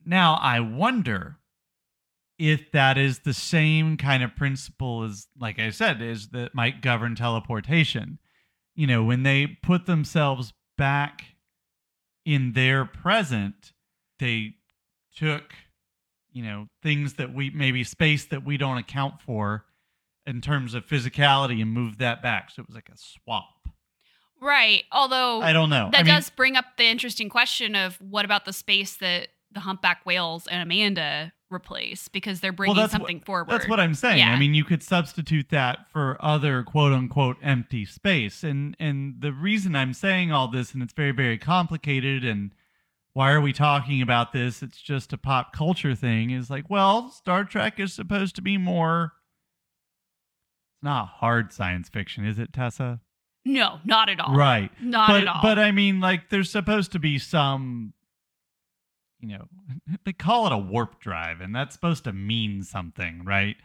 Now, 0.04 0.34
I 0.36 0.60
wonder 0.60 1.39
if 2.40 2.72
that 2.72 2.96
is 2.96 3.18
the 3.18 3.34
same 3.34 3.98
kind 3.98 4.22
of 4.22 4.34
principle 4.34 5.04
as, 5.04 5.28
like 5.38 5.58
I 5.58 5.68
said, 5.68 6.00
is 6.00 6.30
that 6.30 6.54
might 6.54 6.80
govern 6.80 7.14
teleportation. 7.14 8.18
You 8.74 8.86
know, 8.86 9.04
when 9.04 9.24
they 9.24 9.46
put 9.46 9.84
themselves 9.84 10.54
back 10.78 11.36
in 12.24 12.54
their 12.54 12.86
present, 12.86 13.74
they 14.20 14.54
took, 15.14 15.52
you 16.32 16.42
know, 16.42 16.68
things 16.82 17.14
that 17.14 17.34
we 17.34 17.50
maybe 17.50 17.84
space 17.84 18.24
that 18.26 18.42
we 18.42 18.56
don't 18.56 18.78
account 18.78 19.20
for 19.20 19.66
in 20.24 20.40
terms 20.40 20.72
of 20.72 20.86
physicality 20.86 21.60
and 21.60 21.70
moved 21.70 21.98
that 21.98 22.22
back. 22.22 22.50
So 22.50 22.62
it 22.62 22.68
was 22.68 22.74
like 22.74 22.88
a 22.88 22.96
swap. 22.96 23.68
right. 24.40 24.84
Although 24.90 25.42
I 25.42 25.52
don't 25.52 25.68
know. 25.68 25.90
that 25.92 26.00
I 26.00 26.02
mean, 26.04 26.14
does 26.14 26.30
bring 26.30 26.56
up 26.56 26.64
the 26.78 26.86
interesting 26.86 27.28
question 27.28 27.74
of 27.74 28.00
what 28.00 28.24
about 28.24 28.46
the 28.46 28.54
space 28.54 28.96
that 28.96 29.28
the 29.52 29.60
humpback 29.60 30.06
whales 30.06 30.46
and 30.46 30.62
Amanda 30.62 31.34
replace 31.50 32.08
because 32.08 32.40
they're 32.40 32.52
bringing 32.52 32.76
what- 32.76 32.90
something 32.90 33.20
forward. 33.20 33.48
That's 33.50 33.68
what 33.68 33.80
I'm 33.80 33.94
saying. 33.94 34.18
Yeah. 34.18 34.30
I 34.32 34.38
mean, 34.38 34.54
you 34.54 34.64
could 34.64 34.82
substitute 34.82 35.48
that 35.50 35.90
for 35.90 36.16
other 36.20 36.62
quote 36.62 36.92
unquote 36.92 37.36
empty 37.42 37.84
space. 37.84 38.42
And 38.44 38.76
and 38.78 39.16
the 39.20 39.32
reason 39.32 39.74
I'm 39.74 39.92
saying 39.92 40.32
all 40.32 40.48
this 40.48 40.72
and 40.74 40.82
it's 40.82 40.92
very 40.92 41.12
very 41.12 41.38
complicated 41.38 42.24
and 42.24 42.52
why 43.12 43.32
are 43.32 43.40
we 43.40 43.52
talking 43.52 44.00
about 44.00 44.32
this? 44.32 44.62
It's 44.62 44.80
just 44.80 45.12
a 45.12 45.18
pop 45.18 45.52
culture 45.52 45.96
thing 45.96 46.30
is 46.30 46.48
like, 46.48 46.70
well, 46.70 47.10
Star 47.10 47.44
Trek 47.44 47.80
is 47.80 47.92
supposed 47.92 48.36
to 48.36 48.42
be 48.42 48.56
more 48.56 49.12
it's 50.76 50.84
not 50.84 51.08
hard 51.08 51.52
science 51.52 51.88
fiction, 51.88 52.24
is 52.24 52.38
it, 52.38 52.52
Tessa? 52.52 53.00
No, 53.44 53.80
not 53.84 54.08
at 54.08 54.20
all. 54.20 54.34
Right. 54.36 54.70
Not 54.80 55.08
but 55.08 55.20
at 55.22 55.26
all. 55.26 55.40
but 55.42 55.58
I 55.58 55.72
mean 55.72 55.98
like 56.00 56.30
there's 56.30 56.50
supposed 56.50 56.92
to 56.92 56.98
be 56.98 57.18
some 57.18 57.94
you 59.20 59.38
know 59.38 59.46
they 60.04 60.12
call 60.12 60.46
it 60.46 60.52
a 60.52 60.58
warp 60.58 61.00
drive 61.00 61.40
and 61.40 61.54
that's 61.54 61.74
supposed 61.74 62.04
to 62.04 62.12
mean 62.12 62.62
something, 62.62 63.24
right? 63.24 63.56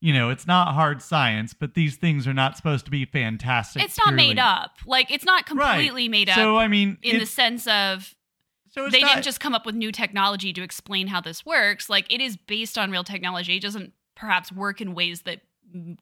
You 0.00 0.12
know, 0.14 0.30
it's 0.30 0.46
not 0.46 0.74
hard 0.74 1.02
science, 1.02 1.54
but 1.54 1.74
these 1.74 1.96
things 1.96 2.28
are 2.28 2.34
not 2.34 2.56
supposed 2.56 2.84
to 2.84 2.90
be 2.90 3.04
fantastic. 3.04 3.82
it's 3.82 3.98
not 3.98 4.14
made 4.14 4.38
up. 4.38 4.76
Like 4.86 5.10
it's 5.10 5.24
not 5.24 5.50
Right. 5.50 5.74
completely 5.74 6.08
made 6.08 6.28
up 6.28 6.36
So 6.36 6.56
I 6.56 6.68
mean, 6.68 6.98
in 7.02 7.18
the 7.18 7.26
sense 7.26 7.66
of 7.66 8.14
so 8.70 8.88
they 8.90 9.00
not, 9.00 9.14
didn't 9.14 9.24
just 9.24 9.40
come 9.40 9.54
up 9.54 9.66
with 9.66 9.74
new 9.74 9.90
technology 9.90 10.52
to 10.52 10.62
explain 10.62 11.08
how 11.08 11.20
this 11.20 11.44
works. 11.44 11.88
Like 11.90 12.12
it 12.12 12.20
is 12.20 12.36
based 12.36 12.76
on 12.78 12.90
real 12.90 13.02
technology. 13.04 13.56
It 13.56 13.62
doesn't 13.62 13.92
perhaps 14.14 14.52
work 14.52 14.80
in 14.80 14.94
ways 14.94 15.22
that 15.22 15.40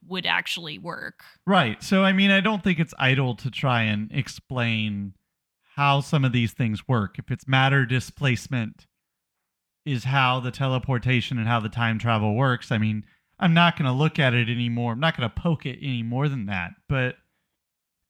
would 0.07 0.25
actually 0.25 0.77
work. 0.77 1.23
Right. 1.45 1.81
So, 1.83 2.03
I 2.03 2.13
mean, 2.13 2.31
I 2.31 2.39
don't 2.39 2.63
think 2.63 2.79
it's 2.79 2.93
idle 2.99 3.35
to 3.35 3.51
try 3.51 3.81
and 3.83 4.09
explain 4.13 5.13
how 5.75 5.99
some 6.01 6.23
of 6.25 6.31
these 6.31 6.53
things 6.53 6.87
work. 6.87 7.19
If 7.19 7.29
it's 7.31 7.47
matter 7.47 7.85
displacement, 7.85 8.86
is 9.87 10.03
how 10.03 10.39
the 10.39 10.51
teleportation 10.51 11.37
and 11.37 11.47
how 11.47 11.59
the 11.59 11.69
time 11.69 11.97
travel 11.97 12.35
works. 12.35 12.71
I 12.71 12.77
mean, 12.77 13.05
I'm 13.39 13.53
not 13.53 13.77
going 13.77 13.85
to 13.85 13.91
look 13.91 14.19
at 14.19 14.33
it 14.33 14.49
anymore. 14.49 14.91
I'm 14.91 14.99
not 14.99 15.15
going 15.15 15.29
to 15.29 15.41
poke 15.41 15.65
it 15.65 15.79
any 15.81 16.03
more 16.03 16.27
than 16.27 16.47
that. 16.47 16.71
But 16.89 17.15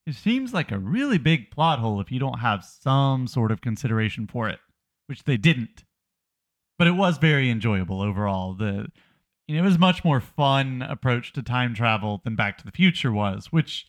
it 0.07 0.15
seems 0.15 0.53
like 0.53 0.71
a 0.71 0.79
really 0.79 1.17
big 1.17 1.51
plot 1.51 1.79
hole 1.79 2.01
if 2.01 2.11
you 2.11 2.19
don't 2.19 2.39
have 2.39 2.65
some 2.65 3.27
sort 3.27 3.51
of 3.51 3.61
consideration 3.61 4.25
for 4.25 4.49
it, 4.49 4.59
which 5.05 5.23
they 5.25 5.37
didn't. 5.37 5.83
But 6.79 6.87
it 6.87 6.91
was 6.91 7.17
very 7.17 7.49
enjoyable 7.49 8.01
overall. 8.01 8.53
The 8.53 8.87
it 9.47 9.61
was 9.61 9.77
much 9.77 10.03
more 10.03 10.19
fun 10.19 10.81
approach 10.81 11.31
to 11.33 11.41
time 11.41 11.73
travel 11.73 12.21
than 12.23 12.35
Back 12.35 12.57
to 12.57 12.65
the 12.65 12.71
Future 12.71 13.11
was, 13.11 13.47
which 13.51 13.85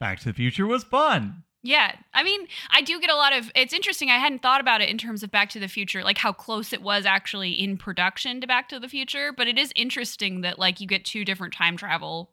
Back 0.00 0.20
to 0.20 0.26
the 0.26 0.32
Future 0.32 0.66
was 0.66 0.84
fun. 0.84 1.44
Yeah. 1.62 1.94
I 2.12 2.24
mean, 2.24 2.48
I 2.70 2.82
do 2.82 3.00
get 3.00 3.10
a 3.10 3.14
lot 3.14 3.32
of 3.32 3.50
it's 3.54 3.72
interesting. 3.72 4.10
I 4.10 4.18
hadn't 4.18 4.42
thought 4.42 4.60
about 4.60 4.80
it 4.80 4.88
in 4.88 4.98
terms 4.98 5.22
of 5.22 5.30
Back 5.30 5.48
to 5.50 5.60
the 5.60 5.68
Future, 5.68 6.02
like 6.02 6.18
how 6.18 6.32
close 6.32 6.72
it 6.72 6.82
was 6.82 7.06
actually 7.06 7.52
in 7.52 7.76
production 7.76 8.40
to 8.40 8.46
Back 8.46 8.68
to 8.70 8.80
the 8.80 8.88
Future, 8.88 9.32
but 9.32 9.46
it 9.46 9.58
is 9.58 9.72
interesting 9.76 10.40
that 10.40 10.58
like 10.58 10.80
you 10.80 10.86
get 10.88 11.04
two 11.04 11.24
different 11.24 11.54
time 11.54 11.76
travel 11.76 12.30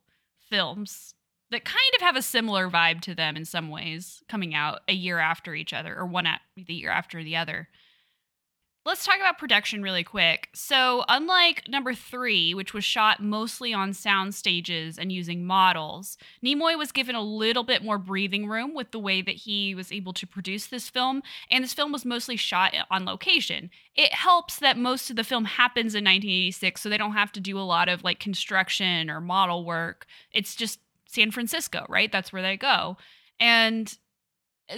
films 0.49 1.13
that 1.51 1.65
kind 1.65 1.77
of 1.95 2.01
have 2.01 2.15
a 2.15 2.21
similar 2.21 2.69
vibe 2.69 3.01
to 3.01 3.15
them 3.15 3.35
in 3.35 3.45
some 3.45 3.69
ways 3.69 4.23
coming 4.27 4.53
out 4.53 4.81
a 4.87 4.93
year 4.93 5.19
after 5.19 5.53
each 5.53 5.73
other 5.73 5.95
or 5.95 6.05
one 6.05 6.25
at 6.25 6.41
the 6.55 6.73
year 6.73 6.91
after 6.91 7.23
the 7.23 7.35
other. 7.35 7.69
Let's 8.89 9.05
talk 9.05 9.17
about 9.17 9.37
production 9.37 9.83
really 9.83 10.03
quick. 10.03 10.49
So, 10.51 11.05
unlike 11.07 11.69
number 11.69 11.93
three, 11.93 12.55
which 12.55 12.73
was 12.73 12.83
shot 12.83 13.21
mostly 13.21 13.71
on 13.71 13.93
sound 13.93 14.33
stages 14.33 14.97
and 14.97 15.11
using 15.11 15.45
models, 15.45 16.17
Nimoy 16.43 16.75
was 16.75 16.91
given 16.91 17.13
a 17.13 17.21
little 17.21 17.61
bit 17.61 17.83
more 17.83 17.99
breathing 17.99 18.47
room 18.47 18.73
with 18.73 18.89
the 18.89 18.97
way 18.97 19.21
that 19.21 19.35
he 19.35 19.75
was 19.75 19.91
able 19.91 20.11
to 20.13 20.25
produce 20.25 20.65
this 20.65 20.89
film. 20.89 21.21
And 21.51 21.63
this 21.63 21.75
film 21.75 21.91
was 21.91 22.03
mostly 22.03 22.35
shot 22.35 22.73
on 22.89 23.05
location. 23.05 23.69
It 23.95 24.11
helps 24.11 24.57
that 24.57 24.75
most 24.75 25.11
of 25.11 25.15
the 25.17 25.23
film 25.23 25.45
happens 25.45 25.93
in 25.93 26.03
1986, 26.03 26.81
so 26.81 26.89
they 26.89 26.97
don't 26.97 27.11
have 27.11 27.31
to 27.33 27.39
do 27.39 27.59
a 27.59 27.61
lot 27.61 27.89
of 27.89 28.03
like 28.03 28.19
construction 28.19 29.11
or 29.11 29.21
model 29.21 29.65
work. 29.65 30.07
It's 30.31 30.55
just 30.55 30.79
San 31.05 31.29
Francisco, 31.29 31.85
right? 31.89 32.11
That's 32.11 32.33
where 32.33 32.41
they 32.41 32.57
go. 32.57 32.97
And 33.39 33.95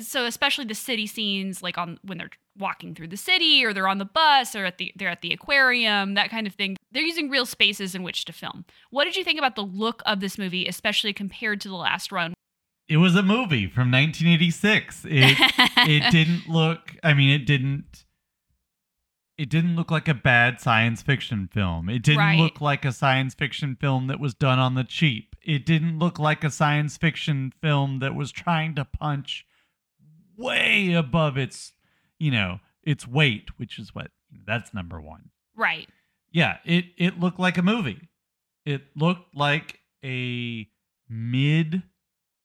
so 0.01 0.25
especially 0.25 0.65
the 0.65 0.75
city 0.75 1.07
scenes 1.07 1.63
like 1.63 1.77
on 1.77 1.97
when 2.03 2.17
they're 2.17 2.29
walking 2.57 2.93
through 2.93 3.07
the 3.07 3.17
city 3.17 3.63
or 3.63 3.73
they're 3.73 3.87
on 3.87 3.97
the 3.97 4.05
bus 4.05 4.55
or 4.55 4.65
at 4.65 4.77
the 4.77 4.91
they're 4.95 5.09
at 5.09 5.21
the 5.21 5.31
aquarium 5.31 6.13
that 6.15 6.29
kind 6.29 6.45
of 6.47 6.53
thing. 6.53 6.77
They're 6.91 7.01
using 7.03 7.29
real 7.29 7.45
spaces 7.45 7.95
in 7.95 8.03
which 8.03 8.25
to 8.25 8.33
film. 8.33 8.65
What 8.89 9.05
did 9.05 9.15
you 9.15 9.23
think 9.23 9.39
about 9.39 9.55
the 9.55 9.63
look 9.63 10.01
of 10.05 10.19
this 10.19 10.37
movie 10.37 10.67
especially 10.67 11.13
compared 11.13 11.61
to 11.61 11.69
the 11.69 11.75
last 11.75 12.11
run? 12.11 12.33
It 12.89 12.97
was 12.97 13.15
a 13.15 13.23
movie 13.23 13.67
from 13.67 13.89
1986 13.91 15.05
it 15.05 15.37
it 15.87 16.11
didn't 16.11 16.49
look 16.49 16.93
i 17.03 17.13
mean 17.13 17.29
it 17.29 17.45
didn't 17.45 18.03
it 19.37 19.49
didn't 19.49 19.75
look 19.77 19.89
like 19.89 20.07
a 20.09 20.13
bad 20.13 20.59
science 20.59 21.01
fiction 21.01 21.47
film. 21.51 21.89
It 21.89 22.03
didn't 22.03 22.19
Right. 22.19 22.37
look 22.37 22.61
like 22.61 22.85
a 22.85 22.91
science 22.91 23.33
fiction 23.33 23.75
film 23.75 24.05
that 24.07 24.19
was 24.19 24.35
done 24.35 24.59
on 24.59 24.75
the 24.75 24.83
cheap. 24.83 25.35
It 25.41 25.65
didn't 25.65 25.97
look 25.97 26.19
like 26.19 26.43
a 26.43 26.51
science 26.51 26.95
fiction 26.97 27.51
film 27.59 27.99
that 27.99 28.13
was 28.13 28.31
trying 28.31 28.75
to 28.75 28.85
punch 28.85 29.45
way 30.37 30.93
above 30.93 31.37
its 31.37 31.73
you 32.21 32.31
know 32.31 32.59
its 32.83 33.07
weight 33.07 33.49
which 33.57 33.79
is 33.79 33.93
what 33.93 34.11
that's 34.45 34.73
number 34.73 35.01
one. 35.01 35.29
Right. 35.55 35.89
Yeah 36.31 36.57
it 36.63 36.85
it 36.97 37.19
looked 37.19 37.39
like 37.39 37.57
a 37.57 37.63
movie. 37.63 38.09
It 38.65 38.83
looked 38.95 39.35
like 39.35 39.79
a 40.03 40.67
mid 41.09 41.83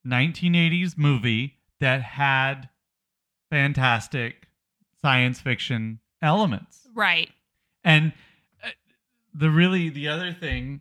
1980s 0.07 0.97
movie 0.97 1.57
that 1.81 2.03
had 2.03 2.69
fantastic 3.51 4.49
science 5.03 5.41
fiction 5.41 6.01
elements. 6.23 6.89
Right. 6.95 7.31
And 7.85 8.13
uh, 8.65 8.71
the 9.35 9.51
really 9.51 9.89
the 9.89 10.09
other 10.09 10.33
thing 10.33 10.81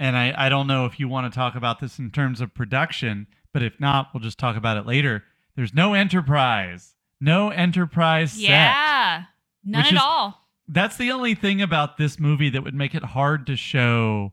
and 0.00 0.16
I, 0.16 0.34
I 0.36 0.48
don't 0.48 0.66
know 0.66 0.86
if 0.86 0.98
you 0.98 1.08
want 1.08 1.32
to 1.32 1.36
talk 1.36 1.54
about 1.54 1.78
this 1.80 1.98
in 1.98 2.10
terms 2.10 2.40
of 2.40 2.52
production 2.52 3.28
but 3.52 3.62
if 3.62 3.78
not 3.78 4.08
we'll 4.12 4.20
just 4.20 4.38
talk 4.38 4.56
about 4.56 4.76
it 4.76 4.86
later. 4.86 5.24
There's 5.56 5.72
no 5.72 5.94
enterprise 5.94 6.93
no 7.24 7.50
enterprise 7.50 8.32
set 8.32 8.40
yeah 8.42 9.22
none 9.64 9.80
Which 9.82 9.92
at 9.92 9.94
is- 9.94 10.00
all 10.02 10.40
that's 10.68 10.96
the 10.96 11.10
only 11.10 11.34
thing 11.34 11.60
about 11.60 11.96
this 11.98 12.18
movie 12.18 12.48
that 12.50 12.62
would 12.64 12.74
make 12.74 12.94
it 12.94 13.02
hard 13.04 13.46
to 13.48 13.56
show 13.56 14.32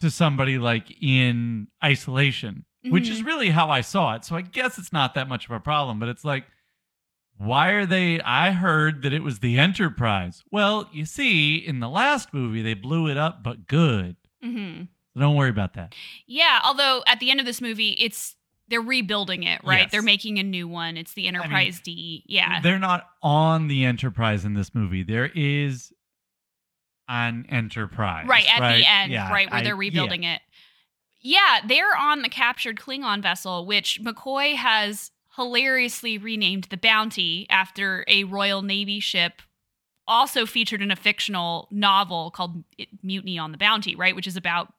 to 0.00 0.10
somebody 0.10 0.56
like 0.56 0.90
in 1.02 1.66
isolation, 1.84 2.64
which 2.84 3.10
is 3.10 3.20
Mhm. 3.20 3.26
really 3.26 3.50
how 3.50 3.68
I 3.68 3.82
saw 3.82 4.14
it. 4.14 4.24
So 4.24 4.36
I 4.36 4.40
guess 4.40 4.78
it's 4.78 4.90
not 4.90 5.12
that 5.12 5.28
much 5.28 5.44
of 5.44 5.50
a 5.50 5.60
problem, 5.60 5.98
but 5.98 6.08
it's 6.08 6.24
like, 6.24 6.46
why 7.36 7.72
are 7.72 7.84
they? 7.84 8.20
I 8.22 8.52
heard 8.52 9.02
that 9.02 9.12
it 9.12 9.22
was 9.22 9.40
the 9.40 9.58
Enterprise. 9.58 10.42
Well, 10.50 10.88
you 10.92 11.04
see, 11.04 11.56
in 11.56 11.80
the 11.80 11.90
last 11.90 12.32
movie, 12.32 12.62
they 12.62 12.72
blew 12.72 13.06
it 13.08 13.18
up, 13.18 13.42
but 13.42 13.66
good. 13.66 14.16
hmm 14.42 14.84
So 15.12 15.20
don't 15.20 15.36
worry 15.36 15.50
about 15.50 15.74
that. 15.74 15.94
yeah 16.26 16.60
although 16.64 17.02
at 17.06 17.20
the 17.20 17.30
end 17.30 17.40
of 17.40 17.44
this 17.44 17.60
movie 17.60 17.90
it's 17.98 18.34
they're 18.70 18.80
rebuilding 18.80 19.42
it 19.42 19.60
right 19.64 19.80
Yes. 19.80 19.90
they're 19.92 20.00
making 20.02 20.38
a 20.38 20.42
new 20.42 20.66
one 20.68 20.96
it's 20.96 21.12
the 21.14 21.26
enterprise 21.28 21.80
d 21.80 22.24
yeah 22.26 22.60
They're 22.60 22.78
not 22.78 23.06
on 23.22 23.66
the 23.68 23.84
Enterprise 23.84 24.44
in 24.46 24.54
this 24.54 24.74
movie. 24.74 25.02
There 25.02 25.30
is 25.34 25.92
an 27.08 27.44
Enterprise. 27.48 28.26
right 28.28 28.46
at 28.48 28.76
the 28.76 28.88
end 28.88 29.12
Yeah, 29.12 29.30
right 29.30 29.50
where 29.50 29.60
I- 29.60 29.62
they're 29.64 29.74
yeah. 29.74 29.78
rebuilding 29.78 30.22
it 30.24 30.40
yeah 31.20 31.58
they're 31.66 31.96
on 31.96 32.22
the 32.22 32.28
captured 32.28 32.76
klingon 32.78 33.20
vessel 33.22 33.66
which 33.66 34.00
mccoy 34.02 34.54
has 34.54 35.10
hilariously 35.36 36.16
renamed 36.18 36.64
the 36.70 36.76
bounty 36.76 37.46
after 37.50 38.04
a 38.08 38.24
royal 38.24 38.62
navy 38.62 39.00
ship 39.00 39.42
also 40.06 40.46
featured 40.46 40.80
in 40.82 40.90
a 40.90 40.96
fictional 40.96 41.68
novel 41.70 42.30
called 42.30 42.64
mutiny 43.02 43.38
on 43.38 43.52
the 43.52 43.58
bounty 43.58 43.94
right 43.96 44.14
which 44.16 44.26
is 44.26 44.36
about 44.36 44.72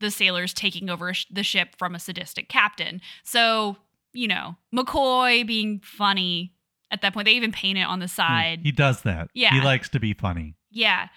the 0.00 0.10
sailors 0.10 0.52
taking 0.54 0.88
over 0.90 1.12
sh- 1.14 1.26
the 1.30 1.42
ship 1.42 1.70
from 1.78 1.94
a 1.94 1.98
sadistic 1.98 2.48
captain 2.48 3.00
so 3.24 3.76
you 4.12 4.28
know 4.28 4.56
mccoy 4.74 5.46
being 5.46 5.80
funny 5.82 6.52
at 6.90 7.02
that 7.02 7.12
point 7.14 7.24
they 7.26 7.32
even 7.32 7.52
paint 7.52 7.78
it 7.78 7.82
on 7.86 7.98
the 8.00 8.08
side 8.08 8.60
He 8.62 8.72
does 8.72 9.02
that. 9.02 9.28
Yeah. 9.34 9.50
He 9.52 9.60
likes 9.60 9.88
to 9.90 10.00
be 10.00 10.12
funny. 10.14 10.54
yeah 10.70 11.08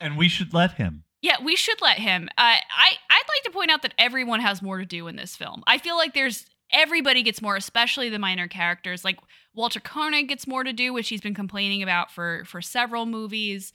And 0.00 0.16
we 0.16 0.28
should 0.28 0.54
let 0.54 0.72
him. 0.72 1.04
Yeah, 1.20 1.36
we 1.42 1.56
should 1.56 1.82
let 1.82 1.98
him. 1.98 2.28
Uh, 2.38 2.42
I 2.54 2.90
I'd 3.10 3.28
like 3.28 3.42
to 3.44 3.50
point 3.50 3.72
out 3.72 3.82
that 3.82 3.94
everyone 3.98 4.38
has 4.38 4.62
more 4.62 4.78
to 4.78 4.86
do 4.86 5.08
in 5.08 5.16
this 5.16 5.34
film. 5.34 5.64
I 5.66 5.78
feel 5.78 5.96
like 5.96 6.14
there's 6.14 6.46
everybody 6.72 7.24
gets 7.24 7.42
more, 7.42 7.56
especially 7.56 8.08
the 8.08 8.20
minor 8.20 8.46
characters. 8.46 9.04
Like 9.04 9.18
Walter 9.52 9.80
Koenig 9.80 10.28
gets 10.28 10.46
more 10.46 10.62
to 10.62 10.72
do, 10.72 10.92
which 10.92 11.08
he's 11.08 11.20
been 11.20 11.34
complaining 11.34 11.82
about 11.82 12.12
for 12.12 12.44
for 12.46 12.62
several 12.62 13.04
movies. 13.04 13.72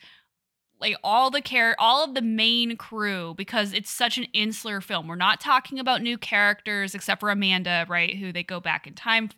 Like 0.84 0.98
all 1.04 1.32
the 1.32 1.42
care, 1.42 1.76
all 1.80 2.04
of 2.04 2.14
the 2.14 2.22
main 2.22 2.76
crew, 2.76 3.34
because 3.38 3.74
it's 3.74 3.90
such 3.90 4.18
an 4.18 4.26
insular 4.34 4.82
film. 4.82 5.08
We're 5.08 5.16
not 5.16 5.40
talking 5.40 5.80
about 5.80 6.02
new 6.02 6.18
characters 6.18 6.94
except 6.94 7.22
for 7.22 7.30
Amanda, 7.30 7.86
right? 7.88 8.18
Who 8.18 8.34
they 8.34 8.44
go 8.44 8.60
back 8.60 8.86
in 8.86 8.94
time 8.94 9.30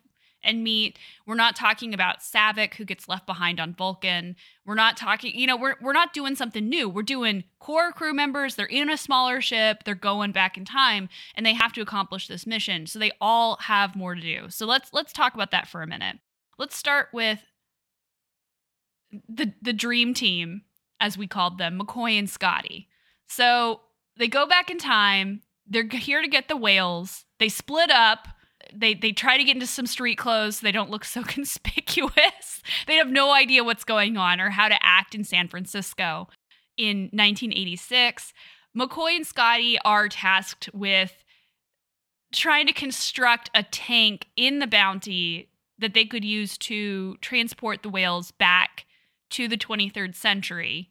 and 0.46 0.64
meet. 0.64 0.98
We're 1.26 1.34
not 1.34 1.56
talking 1.56 1.92
about 1.92 2.20
Saavik, 2.20 2.74
who 2.74 2.84
gets 2.84 3.08
left 3.08 3.26
behind 3.26 3.60
on 3.60 3.74
Vulcan. 3.74 4.36
We're 4.64 4.74
not 4.74 4.96
talking, 4.96 5.38
you 5.38 5.46
know, 5.46 5.56
we're 5.56 5.76
we're 5.80 5.92
not 5.92 6.12
doing 6.12 6.36
something 6.36 6.68
new. 6.68 6.88
We're 6.88 7.02
doing 7.02 7.44
core 7.58 7.92
crew 7.92 8.14
members. 8.14 8.54
They're 8.54 8.66
in 8.66 8.88
a 8.88 8.96
smaller 8.96 9.40
ship. 9.40 9.84
They're 9.84 9.94
going 9.94 10.32
back 10.32 10.56
in 10.56 10.64
time, 10.64 11.08
and 11.34 11.44
they 11.44 11.54
have 11.54 11.72
to 11.74 11.80
accomplish 11.80 12.28
this 12.28 12.46
mission. 12.46 12.86
So 12.86 12.98
they 12.98 13.12
all 13.20 13.56
have 13.62 13.96
more 13.96 14.14
to 14.14 14.20
do. 14.20 14.46
So 14.48 14.66
let's 14.66 14.92
let's 14.92 15.12
talk 15.12 15.34
about 15.34 15.50
that 15.50 15.68
for 15.68 15.82
a 15.82 15.86
minute. 15.86 16.16
Let's 16.58 16.76
start 16.76 17.08
with 17.12 17.40
the 19.28 19.52
the 19.60 19.72
dream 19.72 20.14
team, 20.14 20.62
as 21.00 21.18
we 21.18 21.26
called 21.26 21.58
them, 21.58 21.78
McCoy 21.78 22.18
and 22.18 22.28
Scotty. 22.28 22.88
So 23.28 23.80
they 24.16 24.28
go 24.28 24.46
back 24.46 24.70
in 24.70 24.78
time. 24.78 25.42
They're 25.66 25.86
here 25.86 26.22
to 26.22 26.28
get 26.28 26.48
the 26.48 26.56
whales. 26.56 27.24
They 27.38 27.48
split 27.48 27.90
up. 27.90 28.28
They 28.74 28.94
they 28.94 29.12
try 29.12 29.36
to 29.36 29.44
get 29.44 29.56
into 29.56 29.66
some 29.66 29.86
street 29.86 30.18
clothes. 30.18 30.58
So 30.58 30.66
they 30.66 30.72
don't 30.72 30.90
look 30.90 31.04
so 31.04 31.22
conspicuous. 31.26 32.62
They 32.86 32.94
have 32.94 33.10
no 33.10 33.32
idea 33.32 33.64
what's 33.64 33.84
going 33.84 34.16
on 34.16 34.40
or 34.40 34.50
how 34.50 34.68
to 34.68 34.78
act 34.80 35.14
in 35.14 35.24
San 35.24 35.48
Francisco 35.48 36.28
in 36.76 37.10
1986. 37.12 38.32
McCoy 38.76 39.16
and 39.16 39.26
Scotty 39.26 39.78
are 39.84 40.08
tasked 40.08 40.68
with 40.74 41.24
trying 42.32 42.66
to 42.66 42.72
construct 42.72 43.50
a 43.54 43.62
tank 43.62 44.26
in 44.36 44.58
the 44.58 44.66
Bounty 44.66 45.48
that 45.78 45.94
they 45.94 46.04
could 46.04 46.24
use 46.24 46.58
to 46.58 47.16
transport 47.20 47.82
the 47.82 47.88
whales 47.88 48.30
back 48.32 48.85
to 49.30 49.48
the 49.48 49.56
23rd 49.56 50.14
century. 50.14 50.90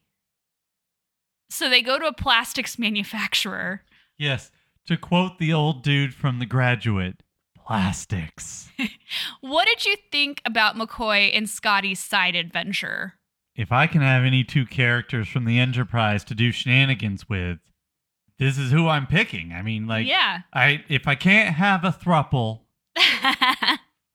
So 1.49 1.69
they 1.69 1.81
go 1.81 1.99
to 1.99 2.05
a 2.05 2.13
plastics 2.13 2.77
manufacturer. 2.79 3.81
Yes. 4.17 4.51
To 4.87 4.97
quote 4.97 5.39
the 5.39 5.51
old 5.51 5.83
dude 5.83 6.13
from 6.13 6.39
The 6.39 6.45
Graduate, 6.45 7.23
plastics. 7.57 8.69
What 9.39 9.65
did 9.67 9.85
you 9.85 9.95
think 10.11 10.41
about 10.45 10.75
McCoy 10.75 11.35
and 11.35 11.49
Scotty's 11.49 11.99
side 11.99 12.35
adventure? 12.35 13.13
if 13.55 13.71
I 13.71 13.87
can 13.87 14.01
have 14.01 14.23
any 14.23 14.43
two 14.43 14.65
characters 14.65 15.27
from 15.27 15.45
the 15.45 15.59
Enterprise 15.59 16.23
to 16.25 16.35
do 16.35 16.51
shenanigans 16.51 17.29
with, 17.29 17.59
this 18.37 18.57
is 18.57 18.71
who 18.71 18.87
I'm 18.87 19.07
picking. 19.07 19.53
I 19.53 19.61
mean, 19.61 19.87
like, 19.87 20.07
yeah. 20.07 20.41
I 20.53 20.83
if 20.89 21.07
I 21.07 21.15
can't 21.15 21.55
have 21.55 21.85
a 21.85 21.91
thruple, 21.91 22.61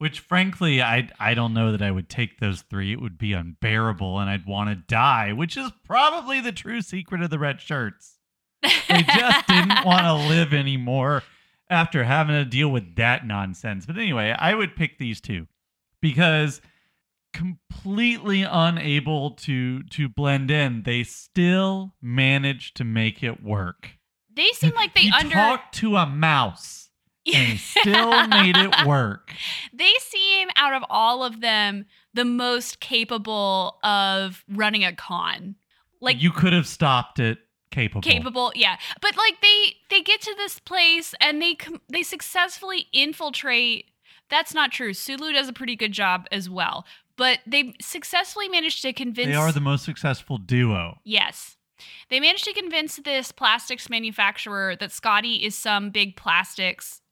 which 0.00 0.20
frankly, 0.20 0.80
I 0.80 1.10
I 1.20 1.34
don't 1.34 1.52
know 1.52 1.72
that 1.72 1.82
I 1.82 1.90
would 1.90 2.08
take 2.08 2.40
those 2.40 2.62
three. 2.62 2.90
It 2.90 3.02
would 3.02 3.18
be 3.18 3.34
unbearable, 3.34 4.18
and 4.18 4.30
I'd 4.30 4.46
want 4.46 4.70
to 4.70 4.74
die. 4.74 5.34
Which 5.34 5.58
is 5.58 5.70
probably 5.84 6.40
the 6.40 6.52
true 6.52 6.80
secret 6.80 7.20
of 7.20 7.28
the 7.28 7.38
red 7.38 7.60
shirts. 7.60 8.16
They 8.62 9.02
just 9.02 9.46
didn't 9.46 9.84
want 9.84 10.02
to 10.06 10.14
live 10.14 10.54
anymore 10.54 11.22
after 11.68 12.04
having 12.04 12.34
to 12.34 12.46
deal 12.46 12.70
with 12.70 12.96
that 12.96 13.26
nonsense. 13.26 13.84
But 13.84 13.98
anyway, 13.98 14.34
I 14.38 14.54
would 14.54 14.74
pick 14.74 14.96
these 14.96 15.20
two 15.20 15.46
because 16.00 16.62
completely 17.34 18.42
unable 18.42 19.32
to 19.32 19.82
to 19.82 20.08
blend 20.08 20.50
in, 20.50 20.82
they 20.84 21.02
still 21.02 21.92
managed 22.00 22.74
to 22.78 22.84
make 22.84 23.22
it 23.22 23.42
work. 23.42 23.90
they 24.34 24.48
seem 24.54 24.74
like 24.74 24.94
they 24.94 25.02
he 25.02 25.12
under 25.12 25.34
talked 25.34 25.74
to 25.74 25.96
a 25.96 26.06
mouse 26.06 26.89
and 27.34 27.58
still 27.58 28.26
made 28.28 28.56
it 28.56 28.86
work. 28.86 29.32
they 29.72 29.92
seem 30.00 30.48
out 30.56 30.72
of 30.74 30.82
all 30.88 31.22
of 31.22 31.40
them 31.40 31.84
the 32.14 32.24
most 32.24 32.80
capable 32.80 33.78
of 33.84 34.44
running 34.48 34.84
a 34.84 34.92
con. 34.94 35.54
Like 36.00 36.20
you 36.22 36.30
could 36.30 36.52
have 36.52 36.66
stopped 36.66 37.18
it 37.20 37.38
capable. 37.70 38.00
capable 38.02 38.52
yeah 38.56 38.76
but 39.00 39.16
like 39.16 39.40
they 39.40 39.76
they 39.90 40.00
get 40.02 40.20
to 40.22 40.34
this 40.36 40.58
place 40.58 41.14
and 41.20 41.40
they 41.40 41.54
com- 41.54 41.80
they 41.88 42.02
successfully 42.02 42.88
infiltrate 42.92 43.84
that's 44.28 44.52
not 44.52 44.72
true 44.72 44.92
sulu 44.92 45.32
does 45.32 45.46
a 45.48 45.52
pretty 45.52 45.76
good 45.76 45.92
job 45.92 46.26
as 46.32 46.50
well 46.50 46.84
but 47.16 47.38
they 47.46 47.72
successfully 47.80 48.48
managed 48.48 48.82
to 48.82 48.92
convince 48.92 49.28
They 49.28 49.34
are 49.36 49.52
the 49.52 49.60
most 49.60 49.84
successful 49.84 50.36
duo. 50.36 50.98
yes 51.04 51.58
they 52.08 52.18
managed 52.18 52.44
to 52.46 52.52
convince 52.52 52.96
this 52.96 53.30
plastics 53.30 53.88
manufacturer 53.88 54.74
that 54.80 54.90
scotty 54.90 55.36
is 55.36 55.54
some 55.54 55.90
big 55.90 56.16
plastics 56.16 57.02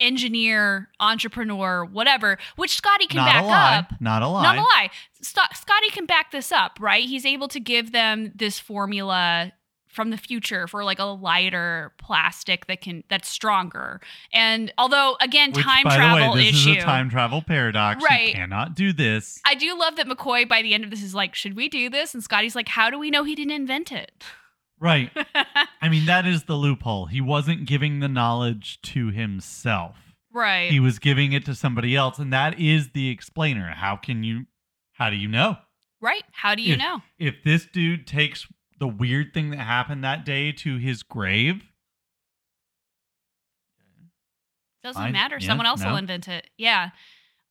engineer 0.00 0.88
entrepreneur 0.98 1.84
whatever 1.84 2.38
which 2.56 2.74
scotty 2.76 3.06
can 3.06 3.18
not 3.18 3.26
back 3.26 3.44
up 3.92 4.00
Not 4.00 4.22
a 4.22 4.28
lie. 4.28 4.42
not 4.42 4.56
a 4.56 4.60
lie. 4.60 4.90
St- 5.20 5.54
Scotty 5.54 5.90
can 5.90 6.06
back 6.06 6.30
this 6.30 6.50
up, 6.50 6.78
right? 6.80 7.04
He's 7.04 7.26
able 7.26 7.48
to 7.48 7.60
give 7.60 7.92
them 7.92 8.32
this 8.34 8.58
formula 8.58 9.52
from 9.86 10.10
the 10.10 10.16
future 10.16 10.66
for 10.68 10.84
like 10.84 10.98
a 11.00 11.04
lighter 11.04 11.92
plastic 11.98 12.66
that 12.68 12.80
can 12.80 13.02
that's 13.10 13.28
stronger. 13.28 14.00
And 14.32 14.72
although 14.78 15.16
again, 15.20 15.50
Which, 15.52 15.64
time 15.64 15.82
travel 15.84 16.32
way, 16.34 16.44
this 16.44 16.54
issue. 16.54 16.70
is 16.70 16.76
a 16.78 16.80
time 16.80 17.10
travel 17.10 17.42
paradox. 17.42 18.02
Right. 18.02 18.28
You 18.28 18.34
cannot 18.34 18.74
do 18.76 18.92
this. 18.92 19.40
I 19.44 19.54
do 19.54 19.76
love 19.78 19.96
that 19.96 20.06
McCoy 20.06 20.48
by 20.48 20.62
the 20.62 20.74
end 20.74 20.84
of 20.84 20.90
this 20.90 21.02
is 21.02 21.14
like, 21.14 21.34
should 21.34 21.56
we 21.56 21.68
do 21.68 21.90
this? 21.90 22.14
And 22.14 22.22
Scotty's 22.22 22.54
like, 22.54 22.68
how 22.68 22.88
do 22.88 22.98
we 22.98 23.10
know 23.10 23.24
he 23.24 23.34
didn't 23.34 23.52
invent 23.52 23.92
it? 23.92 24.12
Right. 24.80 25.10
I 25.82 25.88
mean, 25.90 26.06
that 26.06 26.26
is 26.26 26.44
the 26.44 26.54
loophole. 26.54 27.06
He 27.06 27.20
wasn't 27.20 27.66
giving 27.66 28.00
the 28.00 28.08
knowledge 28.08 28.80
to 28.82 29.10
himself. 29.10 29.96
right. 30.32 30.70
He 30.70 30.80
was 30.80 30.98
giving 30.98 31.32
it 31.32 31.44
to 31.44 31.54
somebody 31.54 31.94
else, 31.94 32.18
and 32.18 32.32
that 32.32 32.58
is 32.58 32.90
the 32.90 33.10
explainer. 33.10 33.68
How 33.76 33.96
can 33.96 34.24
you 34.24 34.46
how 34.92 35.10
do 35.10 35.16
you 35.16 35.28
know? 35.28 35.56
right. 36.00 36.24
How 36.32 36.54
do 36.54 36.62
you 36.62 36.72
If- 36.74 36.78
know? 36.78 37.02
If 37.18 37.42
this 37.44 37.66
dude 37.66 38.06
takes 38.06 38.46
the 38.78 38.88
weird 38.88 39.34
thing 39.34 39.50
that 39.50 39.58
happened 39.58 40.02
that 40.04 40.24
day 40.24 40.50
to 40.52 40.76
his 40.78 41.02
grave, 41.02 41.62
Doesn't 44.82 45.02
I- 45.02 45.10
matter. 45.10 45.36
yeah, 45.38 45.46
Someone 45.46 45.66
else 45.66 45.84
will 45.84 45.96
invent 45.96 46.26
it. 46.28 46.48
Yeah. 46.56 46.90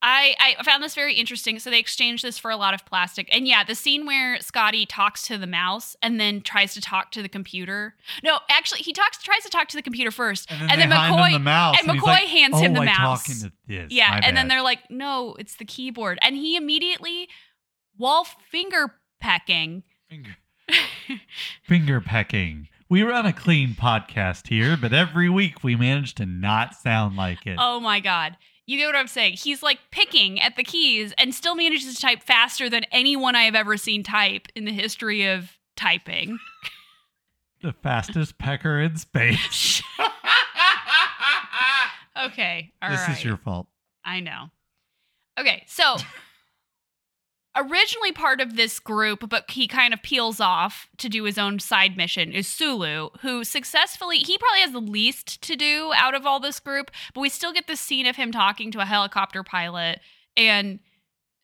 I, 0.02 0.56
I 0.60 0.64
found 0.64 0.82
this 0.82 0.96
very 0.96 1.14
interesting. 1.16 1.60
So 1.60 1.70
they 1.70 1.80
exchanged 1.80 2.24
this 2.24 2.38
for 2.38 2.50
a 2.52 2.56
lot 2.56 2.74
of 2.74 2.86
plastic. 2.86 3.28
And 3.36 3.46
yeah, 3.48 3.64
the 3.66 3.76
scene 3.76 4.06
where 4.06 4.40
Scotty 4.40 4.86
talks 4.86 5.24
to 5.28 5.38
the 5.38 5.46
mouse 5.48 5.96
and 6.02 6.20
then 6.20 6.40
tries 6.42 6.74
to 6.76 6.82
talk 6.82 7.12
to 7.12 7.22
the 7.22 7.28
computer. 7.28 7.96
No, 8.24 8.40
actually, 8.50 8.80
he 8.82 8.94
talks 8.94 9.22
tries 9.22 9.44
to 9.44 9.50
talk 9.50 9.68
to 9.70 9.76
the 9.76 9.82
computer 9.82 10.12
first. 10.12 10.50
and 10.50 10.62
then, 10.62 10.70
And 10.80 10.92
then 10.92 10.98
McCoy- 11.00 11.34
the 11.34 11.40
mouse, 11.40 11.76
and 11.82 11.92
he's 11.92 12.02
McCoy 12.02 12.06
like, 12.08 12.28
hands 12.30 12.56
oh, 12.56 12.60
him 12.60 12.74
the 12.76 12.82
I 12.82 12.86
mouse." 12.86 13.26
talk 13.26 13.30
into 13.30 13.52
this. 13.68 13.92
Yeah. 13.92 14.10
My 14.12 14.20
And 14.24 14.38
then 14.38 14.48
they're 14.48 14.62
like, 14.62 14.90
no, 14.90 15.36
it's 15.38 15.56
the 15.58 15.66
keyboard. 15.66 16.18
And 16.22 16.36
he 16.36 16.56
immediately, 16.56 17.28
while 17.98 18.24
finger 18.24 18.96
pecking, 19.20 19.84
finger, 20.10 20.36
finger 21.64 22.02
pecking. 22.02 22.68
We 22.88 23.04
run 23.04 23.26
a 23.28 23.34
clean 23.34 23.76
podcast 23.76 24.48
here, 24.48 24.76
but 24.76 24.94
every 24.94 25.30
week 25.30 25.64
we 25.64 25.76
manage 25.76 26.16
to 26.16 26.26
not 26.26 26.74
sound 26.74 27.16
like 27.18 27.46
it. 27.46 27.58
oh 27.60 27.80
my 27.80 28.00
God. 28.00 28.36
You 28.70 28.78
get 28.78 28.86
what 28.86 28.96
I'm 28.96 29.08
saying? 29.08 29.34
He's 29.34 29.64
like 29.64 29.80
picking 29.90 30.40
at 30.40 30.56
the 30.56 30.64
keys 30.64 31.12
and 31.18 31.34
still 31.34 31.56
manages 31.56 31.96
to 31.96 32.00
type 32.00 32.22
faster 32.22 32.70
than 32.70 32.84
anyone 32.92 33.36
I 33.36 33.46
have 33.46 33.56
ever 33.56 33.78
seen 33.78 34.04
type 34.04 34.48
in 34.56 34.66
the 34.66 34.72
history 34.72 35.26
of 35.26 35.58
typing. 35.76 36.38
The 37.62 37.74
fastest 37.74 38.38
pecker 38.38 38.80
in 38.80 38.96
space. 38.96 39.84
okay. 42.24 42.72
all 42.82 42.90
right. 42.90 43.08
this 43.08 43.18
is 43.18 43.24
your 43.26 43.36
fault. 43.36 43.68
I 44.06 44.22
know. 44.22 44.46
Okay, 45.38 45.66
so 45.68 45.98
originally 47.56 48.12
part 48.12 48.40
of 48.42 48.56
this 48.56 48.80
group, 48.80 49.28
but 49.30 49.50
he 49.52 49.68
kind 49.68 49.94
of 49.94 50.02
peels 50.04 50.40
off 50.40 50.88
to 50.98 51.10
do 51.10 51.24
his 51.24 51.38
own 51.38 51.60
side 51.60 51.98
mission 51.98 52.32
is 52.32 52.48
Sulu, 52.48 53.10
who 53.22 53.44
successfully 53.44 54.18
he 54.20 54.38
probably 54.38 54.62
has 54.62 54.72
the 54.72 54.80
least 54.80 55.42
to 55.42 55.56
do 55.56 55.92
out 55.96 56.16
of 56.16 56.26
all 56.26 56.40
this 56.40 56.60
group, 56.60 56.92
but 57.14 57.22
we 57.22 57.30
still 57.30 57.52
get 57.52 57.68
the 57.68 57.76
scene 57.76 58.06
of 58.06 58.16
him 58.16 58.32
talking 58.32 58.72
to 58.72 58.80
a 58.80 58.86
helicopter 58.86 59.44
pilot 59.44 60.00
and 60.38 60.80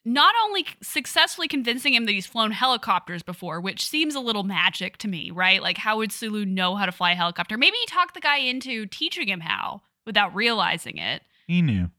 not 0.08 0.36
only 0.44 0.68
successfully 0.84 1.48
convincing 1.48 1.96
him 1.96 2.06
that 2.06 2.12
he's 2.12 2.28
flown 2.28 2.52
helicopters 2.52 3.24
before, 3.24 3.60
which 3.60 3.84
seems 3.84 4.14
a 4.14 4.20
little 4.20 4.44
magic 4.44 4.98
to 5.00 5.08
me, 5.08 5.32
right? 5.32 5.64
Like, 5.64 5.80
how 5.80 5.98
would 5.98 6.12
Sulu 6.12 6.46
know 6.46 6.76
how 6.76 6.86
to 6.86 6.92
fly 6.92 7.14
a 7.14 7.16
helicopter? 7.16 7.58
Maybe 7.58 7.78
he 7.78 7.86
talked 7.88 8.14
the 8.14 8.22
guy 8.22 8.38
into 8.38 8.86
teaching 8.86 9.28
him 9.28 9.40
how 9.40 9.82
without 10.06 10.36
realizing 10.36 10.98
it 11.00 11.24
He 11.48 11.64
knew. 11.64 11.90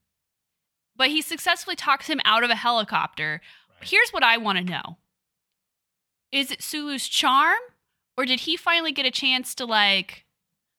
but 0.95 1.09
he 1.09 1.21
successfully 1.21 1.75
talks 1.75 2.07
him 2.07 2.21
out 2.25 2.45
of 2.45 2.51
a 2.51 2.55
helicopter. 2.55 3.41
Here's 3.81 4.11
what 4.11 4.23
I 4.23 4.37
want 4.39 4.59
to 4.59 4.65
know. 4.65 4.99
Is 6.33 6.51
it 6.51 6.63
Sulu's 6.63 7.09
charm 7.09 7.59
or 8.17 8.25
did 8.25 8.41
he 8.41 8.57
finally 8.57 8.93
get 8.93 9.07
a 9.07 9.11
chance 9.11 9.55
to 9.57 9.65
like 9.65 10.25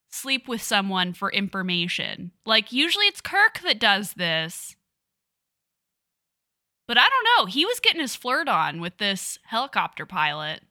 sleep 0.09 0.47
with 0.47 0.61
someone 0.61 1.13
for 1.13 1.31
information? 1.31 2.31
Like 2.45 2.71
usually 2.71 3.05
it's 3.05 3.21
Kirk 3.21 3.59
that 3.63 3.79
does 3.79 4.13
this. 4.13 4.75
But 6.87 6.97
I 6.97 7.07
don't 7.09 7.27
know. 7.37 7.45
He 7.51 7.65
was 7.65 7.79
getting 7.79 8.01
his 8.01 8.15
flirt 8.15 8.47
on 8.47 8.79
with 8.79 8.97
this 8.97 9.39
helicopter 9.43 10.05
pilot. 10.05 10.61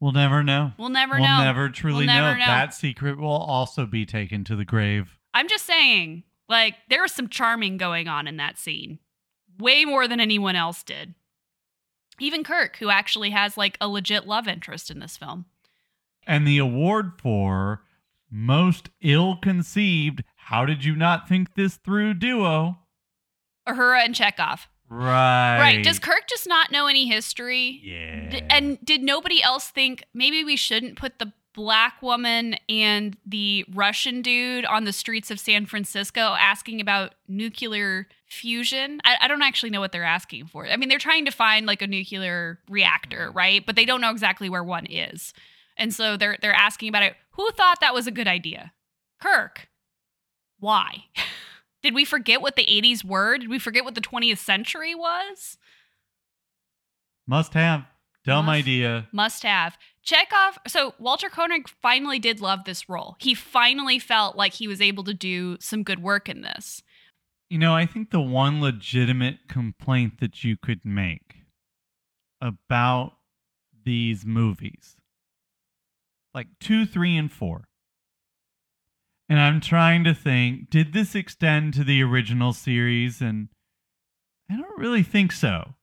We'll 0.00 0.12
never 0.12 0.44
know. 0.44 0.72
We'll 0.78 0.90
never 0.90 1.18
know. 1.18 1.22
we'll 1.22 1.38
know. 1.38 1.44
never 1.44 1.68
truly 1.70 2.06
never 2.06 2.34
know. 2.34 2.40
know. 2.40 2.46
That 2.46 2.74
secret 2.74 3.18
will 3.18 3.28
also 3.28 3.84
be 3.86 4.06
taken 4.06 4.44
to 4.44 4.54
the 4.54 4.64
grave. 4.64 5.18
I'm 5.34 5.48
just 5.48 5.66
saying, 5.66 6.22
like, 6.48 6.74
there 6.88 7.02
was 7.02 7.12
some 7.12 7.28
charming 7.28 7.78
going 7.78 8.06
on 8.06 8.28
in 8.28 8.36
that 8.36 8.58
scene. 8.58 9.00
Way 9.58 9.84
more 9.84 10.06
than 10.06 10.20
anyone 10.20 10.54
else 10.54 10.84
did. 10.84 11.14
Even 12.20 12.44
Kirk, 12.44 12.76
who 12.76 12.90
actually 12.90 13.30
has 13.30 13.56
like 13.56 13.76
a 13.80 13.88
legit 13.88 14.26
love 14.26 14.48
interest 14.48 14.90
in 14.90 15.00
this 15.00 15.16
film. 15.16 15.46
And 16.26 16.46
the 16.46 16.58
award 16.58 17.12
for 17.20 17.82
most 18.30 18.90
ill 19.00 19.36
conceived, 19.36 20.22
how 20.36 20.64
did 20.64 20.84
you 20.84 20.94
not 20.94 21.28
think 21.28 21.54
this 21.54 21.76
through 21.76 22.14
duo? 22.14 22.78
Uhura 23.66 24.04
and 24.04 24.14
Chekov. 24.14 24.66
Right. 24.90 25.58
Right. 25.58 25.84
Does 25.84 25.98
Kirk 25.98 26.22
just 26.28 26.48
not 26.48 26.70
know 26.70 26.86
any 26.86 27.06
history? 27.06 27.80
Yeah. 27.82 28.30
D- 28.30 28.42
and 28.48 28.78
did 28.84 29.02
nobody 29.02 29.42
else 29.42 29.68
think 29.68 30.04
maybe 30.14 30.44
we 30.44 30.56
shouldn't 30.56 30.96
put 30.96 31.18
the 31.18 31.32
black 31.54 32.00
woman 32.02 32.56
and 32.68 33.16
the 33.26 33.64
Russian 33.74 34.22
dude 34.22 34.64
on 34.64 34.84
the 34.84 34.92
streets 34.92 35.30
of 35.30 35.40
San 35.40 35.66
Francisco 35.66 36.36
asking 36.38 36.80
about 36.80 37.14
nuclear 37.26 38.06
fusion? 38.28 39.00
I, 39.04 39.16
I 39.22 39.28
don't 39.28 39.42
actually 39.42 39.70
know 39.70 39.80
what 39.80 39.92
they're 39.92 40.04
asking 40.04 40.46
for. 40.46 40.66
I 40.66 40.76
mean, 40.76 40.88
they're 40.88 40.98
trying 40.98 41.24
to 41.24 41.30
find 41.30 41.66
like 41.66 41.82
a 41.82 41.86
nuclear 41.86 42.58
reactor, 42.68 43.28
mm-hmm. 43.28 43.36
right? 43.36 43.66
But 43.66 43.76
they 43.76 43.84
don't 43.84 44.00
know 44.00 44.10
exactly 44.10 44.48
where 44.48 44.64
one 44.64 44.86
is. 44.86 45.32
And 45.76 45.94
so 45.94 46.16
they're 46.16 46.36
they're 46.40 46.52
asking 46.52 46.88
about 46.88 47.04
it. 47.04 47.14
Who 47.32 47.50
thought 47.52 47.80
that 47.80 47.94
was 47.94 48.06
a 48.06 48.12
good 48.12 48.28
idea? 48.28 48.72
Kirk. 49.20 49.68
Why? 50.58 51.04
Did 51.82 51.94
we 51.94 52.04
forget 52.04 52.42
what 52.42 52.56
the 52.56 52.66
80s 52.66 53.04
were? 53.04 53.38
Did 53.38 53.48
we 53.48 53.60
forget 53.60 53.84
what 53.84 53.94
the 53.94 54.00
20th 54.00 54.38
century 54.38 54.96
was? 54.96 55.56
Must 57.26 57.54
have. 57.54 57.84
Dumb 58.24 58.46
Must- 58.46 58.58
idea. 58.58 59.08
Must 59.12 59.42
have. 59.44 59.78
Chekov. 60.04 60.58
So 60.66 60.94
Walter 60.98 61.28
Koenig 61.28 61.68
finally 61.68 62.18
did 62.18 62.40
love 62.40 62.64
this 62.64 62.88
role. 62.88 63.16
He 63.20 63.34
finally 63.34 63.98
felt 63.98 64.36
like 64.36 64.54
he 64.54 64.66
was 64.66 64.80
able 64.80 65.04
to 65.04 65.14
do 65.14 65.56
some 65.60 65.82
good 65.82 66.02
work 66.02 66.28
in 66.28 66.40
this. 66.40 66.82
You 67.50 67.58
know, 67.58 67.74
I 67.74 67.86
think 67.86 68.10
the 68.10 68.20
one 68.20 68.60
legitimate 68.60 69.48
complaint 69.48 70.20
that 70.20 70.44
you 70.44 70.56
could 70.56 70.84
make 70.84 71.44
about 72.42 73.14
these 73.84 74.26
movies, 74.26 74.96
like 76.34 76.48
two, 76.60 76.84
three, 76.84 77.16
and 77.16 77.32
four, 77.32 77.68
and 79.30 79.40
I'm 79.40 79.60
trying 79.60 80.04
to 80.04 80.14
think, 80.14 80.68
did 80.68 80.92
this 80.92 81.14
extend 81.14 81.74
to 81.74 81.84
the 81.84 82.02
original 82.02 82.52
series? 82.52 83.20
And 83.22 83.48
I 84.50 84.56
don't 84.56 84.78
really 84.78 85.02
think 85.02 85.32
so. 85.32 85.74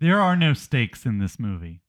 There 0.00 0.20
are 0.20 0.36
no 0.36 0.54
stakes 0.54 1.04
in 1.06 1.18
this 1.18 1.38
movie. 1.38 1.82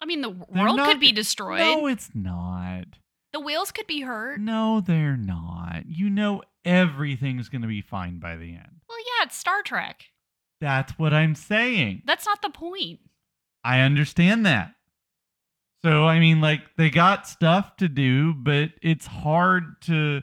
I 0.00 0.06
mean, 0.06 0.20
the 0.20 0.30
world 0.30 0.76
not- 0.76 0.88
could 0.88 1.00
be 1.00 1.12
destroyed. 1.12 1.60
No, 1.60 1.86
it's 1.86 2.10
not. 2.14 2.98
the 3.32 3.40
whales 3.40 3.72
could 3.72 3.86
be 3.88 4.02
hurt. 4.02 4.38
No, 4.40 4.80
they're 4.80 5.16
not. 5.16 5.86
You 5.86 6.08
know 6.08 6.42
everything's 6.64 7.48
going 7.48 7.62
to 7.62 7.68
be 7.68 7.82
fine 7.82 8.18
by 8.18 8.36
the 8.36 8.50
end. 8.50 8.80
Well, 8.88 8.98
yeah, 8.98 9.26
it's 9.26 9.36
Star 9.36 9.62
Trek. 9.62 10.04
That's 10.60 10.98
what 10.98 11.12
I'm 11.12 11.34
saying. 11.34 12.02
That's 12.06 12.26
not 12.26 12.42
the 12.42 12.50
point. 12.50 13.00
I 13.62 13.80
understand 13.80 14.46
that. 14.46 14.74
So, 15.82 16.06
I 16.06 16.18
mean, 16.18 16.40
like, 16.40 16.60
they 16.78 16.88
got 16.88 17.28
stuff 17.28 17.76
to 17.76 17.88
do, 17.88 18.32
but 18.32 18.70
it's 18.80 19.06
hard 19.06 19.82
to 19.82 20.22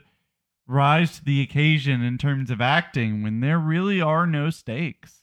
rise 0.66 1.18
to 1.18 1.24
the 1.24 1.40
occasion 1.40 2.02
in 2.02 2.18
terms 2.18 2.50
of 2.50 2.60
acting 2.60 3.22
when 3.22 3.40
there 3.40 3.58
really 3.58 4.00
are 4.00 4.26
no 4.26 4.50
stakes. 4.50 5.22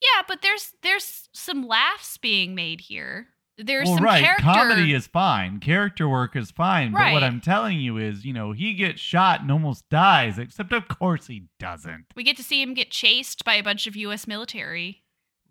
Yeah, 0.00 0.22
but 0.28 0.42
there's 0.42 0.74
there's 0.82 1.28
some 1.32 1.66
laughs 1.66 2.18
being 2.18 2.54
made 2.54 2.82
here. 2.82 3.28
There's 3.58 3.88
well, 3.88 3.96
some 3.96 4.04
right. 4.04 4.22
character. 4.22 4.44
Comedy 4.44 4.94
is 4.94 5.08
fine. 5.08 5.58
Character 5.58 6.08
work 6.08 6.36
is 6.36 6.50
fine. 6.50 6.92
But 6.92 7.12
what 7.12 7.24
I'm 7.24 7.40
telling 7.40 7.80
you 7.80 7.96
is, 7.98 8.24
you 8.24 8.32
know, 8.32 8.52
he 8.52 8.74
gets 8.74 9.00
shot 9.00 9.40
and 9.40 9.50
almost 9.50 9.88
dies, 9.90 10.38
except 10.38 10.72
of 10.72 10.86
course 10.86 11.26
he 11.26 11.48
doesn't. 11.58 12.06
we 12.14 12.22
get 12.22 12.36
to 12.36 12.42
see 12.44 12.62
him 12.62 12.72
get 12.74 12.90
chased 12.90 13.44
by 13.44 13.54
a 13.54 13.62
bunch 13.62 13.86
of 13.86 13.96
U.S. 13.96 14.26
military 14.26 15.02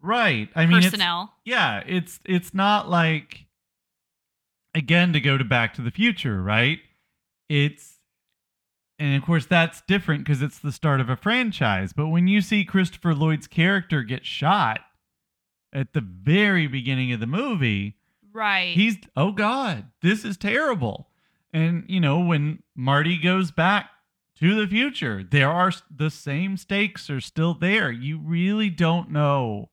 Right. 0.01 0.49
I 0.55 0.65
mean, 0.65 0.77
it's, 0.77 0.87
personnel. 0.87 1.33
yeah, 1.43 1.83
it's 1.85 2.19
it's 2.23 2.53
not 2.53 2.89
like 2.89 3.47
again 4.75 5.13
to 5.13 5.19
go 5.19 5.37
to 5.37 5.43
Back 5.43 5.73
to 5.75 5.81
the 5.81 5.91
Future, 5.91 6.41
right? 6.41 6.79
It's 7.49 7.97
and 8.99 9.15
of 9.15 9.23
course 9.23 9.45
that's 9.45 9.81
different 9.87 10.23
because 10.23 10.41
it's 10.41 10.59
the 10.59 10.71
start 10.71 11.01
of 11.01 11.09
a 11.09 11.15
franchise. 11.15 11.93
But 11.93 12.07
when 12.07 12.27
you 12.27 12.41
see 12.41 12.63
Christopher 12.63 13.15
Lloyd's 13.15 13.47
character 13.47 14.03
get 14.03 14.25
shot 14.25 14.81
at 15.73 15.93
the 15.93 16.01
very 16.01 16.67
beginning 16.67 17.11
of 17.11 17.19
the 17.19 17.27
movie, 17.27 17.96
right. 18.37 18.75
he's 18.75 18.97
oh 19.15 19.31
god, 19.31 19.85
this 20.01 20.23
is 20.23 20.37
terrible. 20.37 21.09
And 21.53 21.83
you 21.87 21.99
know 21.99 22.19
when 22.19 22.63
Marty 22.75 23.17
goes 23.17 23.51
back 23.51 23.89
to 24.39 24.55
the 24.55 24.67
future, 24.67 25.23
there 25.29 25.49
are 25.49 25.71
the 25.93 26.09
same 26.09 26.57
stakes 26.57 27.09
are 27.09 27.21
still 27.21 27.53
there. 27.53 27.91
You 27.91 28.19
really 28.19 28.69
don't 28.69 29.11
know 29.11 29.69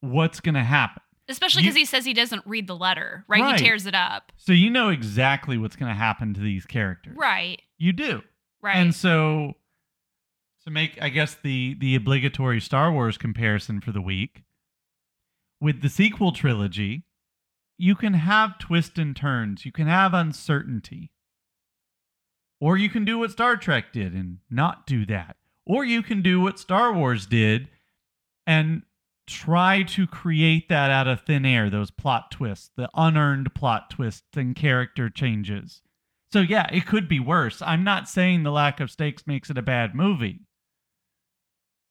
what's 0.00 0.40
going 0.40 0.54
to 0.54 0.64
happen. 0.64 1.02
Especially 1.28 1.62
because 1.62 1.76
he 1.76 1.84
says 1.84 2.04
he 2.04 2.14
doesn't 2.14 2.42
read 2.46 2.66
the 2.66 2.76
letter, 2.76 3.24
right? 3.28 3.40
Right. 3.40 3.58
He 3.58 3.64
tears 3.64 3.86
it 3.86 3.94
up. 3.94 4.32
So 4.36 4.52
you 4.52 4.70
know 4.70 4.88
exactly 4.88 5.56
what's 5.56 5.76
going 5.76 5.90
to 5.90 5.96
happen 5.96 6.34
to 6.34 6.40
these 6.40 6.66
characters. 6.66 7.16
Right. 7.16 7.62
You 7.78 7.92
do. 7.92 8.22
Right. 8.60 8.76
And 8.76 8.94
so 8.94 9.54
to 10.64 10.70
make 10.70 11.00
I 11.00 11.08
guess 11.08 11.36
the 11.42 11.74
the 11.78 11.94
obligatory 11.94 12.60
Star 12.60 12.92
Wars 12.92 13.18
comparison 13.18 13.80
for 13.80 13.92
the 13.92 14.00
week 14.00 14.42
with 15.60 15.80
the 15.80 15.88
sequel 15.88 16.32
trilogy, 16.32 17.04
you 17.82 17.96
can 17.96 18.14
have 18.14 18.58
twists 18.58 18.96
and 18.96 19.16
turns, 19.16 19.66
you 19.66 19.72
can 19.72 19.88
have 19.88 20.14
uncertainty. 20.14 21.10
Or 22.60 22.76
you 22.76 22.88
can 22.88 23.04
do 23.04 23.18
what 23.18 23.32
Star 23.32 23.56
Trek 23.56 23.92
did 23.92 24.12
and 24.12 24.38
not 24.48 24.86
do 24.86 25.04
that. 25.06 25.34
Or 25.66 25.84
you 25.84 26.00
can 26.00 26.22
do 26.22 26.40
what 26.40 26.60
Star 26.60 26.92
Wars 26.92 27.26
did 27.26 27.68
and 28.46 28.82
try 29.26 29.82
to 29.82 30.06
create 30.06 30.68
that 30.68 30.92
out 30.92 31.08
of 31.08 31.22
thin 31.22 31.44
air, 31.44 31.68
those 31.68 31.90
plot 31.90 32.30
twists, 32.30 32.70
the 32.76 32.88
unearned 32.94 33.52
plot 33.52 33.90
twists 33.90 34.36
and 34.36 34.54
character 34.54 35.10
changes. 35.10 35.82
So 36.32 36.38
yeah, 36.38 36.68
it 36.72 36.86
could 36.86 37.08
be 37.08 37.18
worse. 37.18 37.60
I'm 37.62 37.82
not 37.82 38.08
saying 38.08 38.44
the 38.44 38.52
lack 38.52 38.78
of 38.78 38.92
stakes 38.92 39.26
makes 39.26 39.50
it 39.50 39.58
a 39.58 39.62
bad 39.62 39.92
movie. 39.92 40.38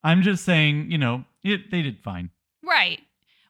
I'm 0.02 0.22
just 0.22 0.42
saying, 0.42 0.90
you 0.90 0.96
know, 0.96 1.26
it, 1.44 1.70
they 1.70 1.82
did 1.82 2.02
fine. 2.02 2.30
Right. 2.64 3.00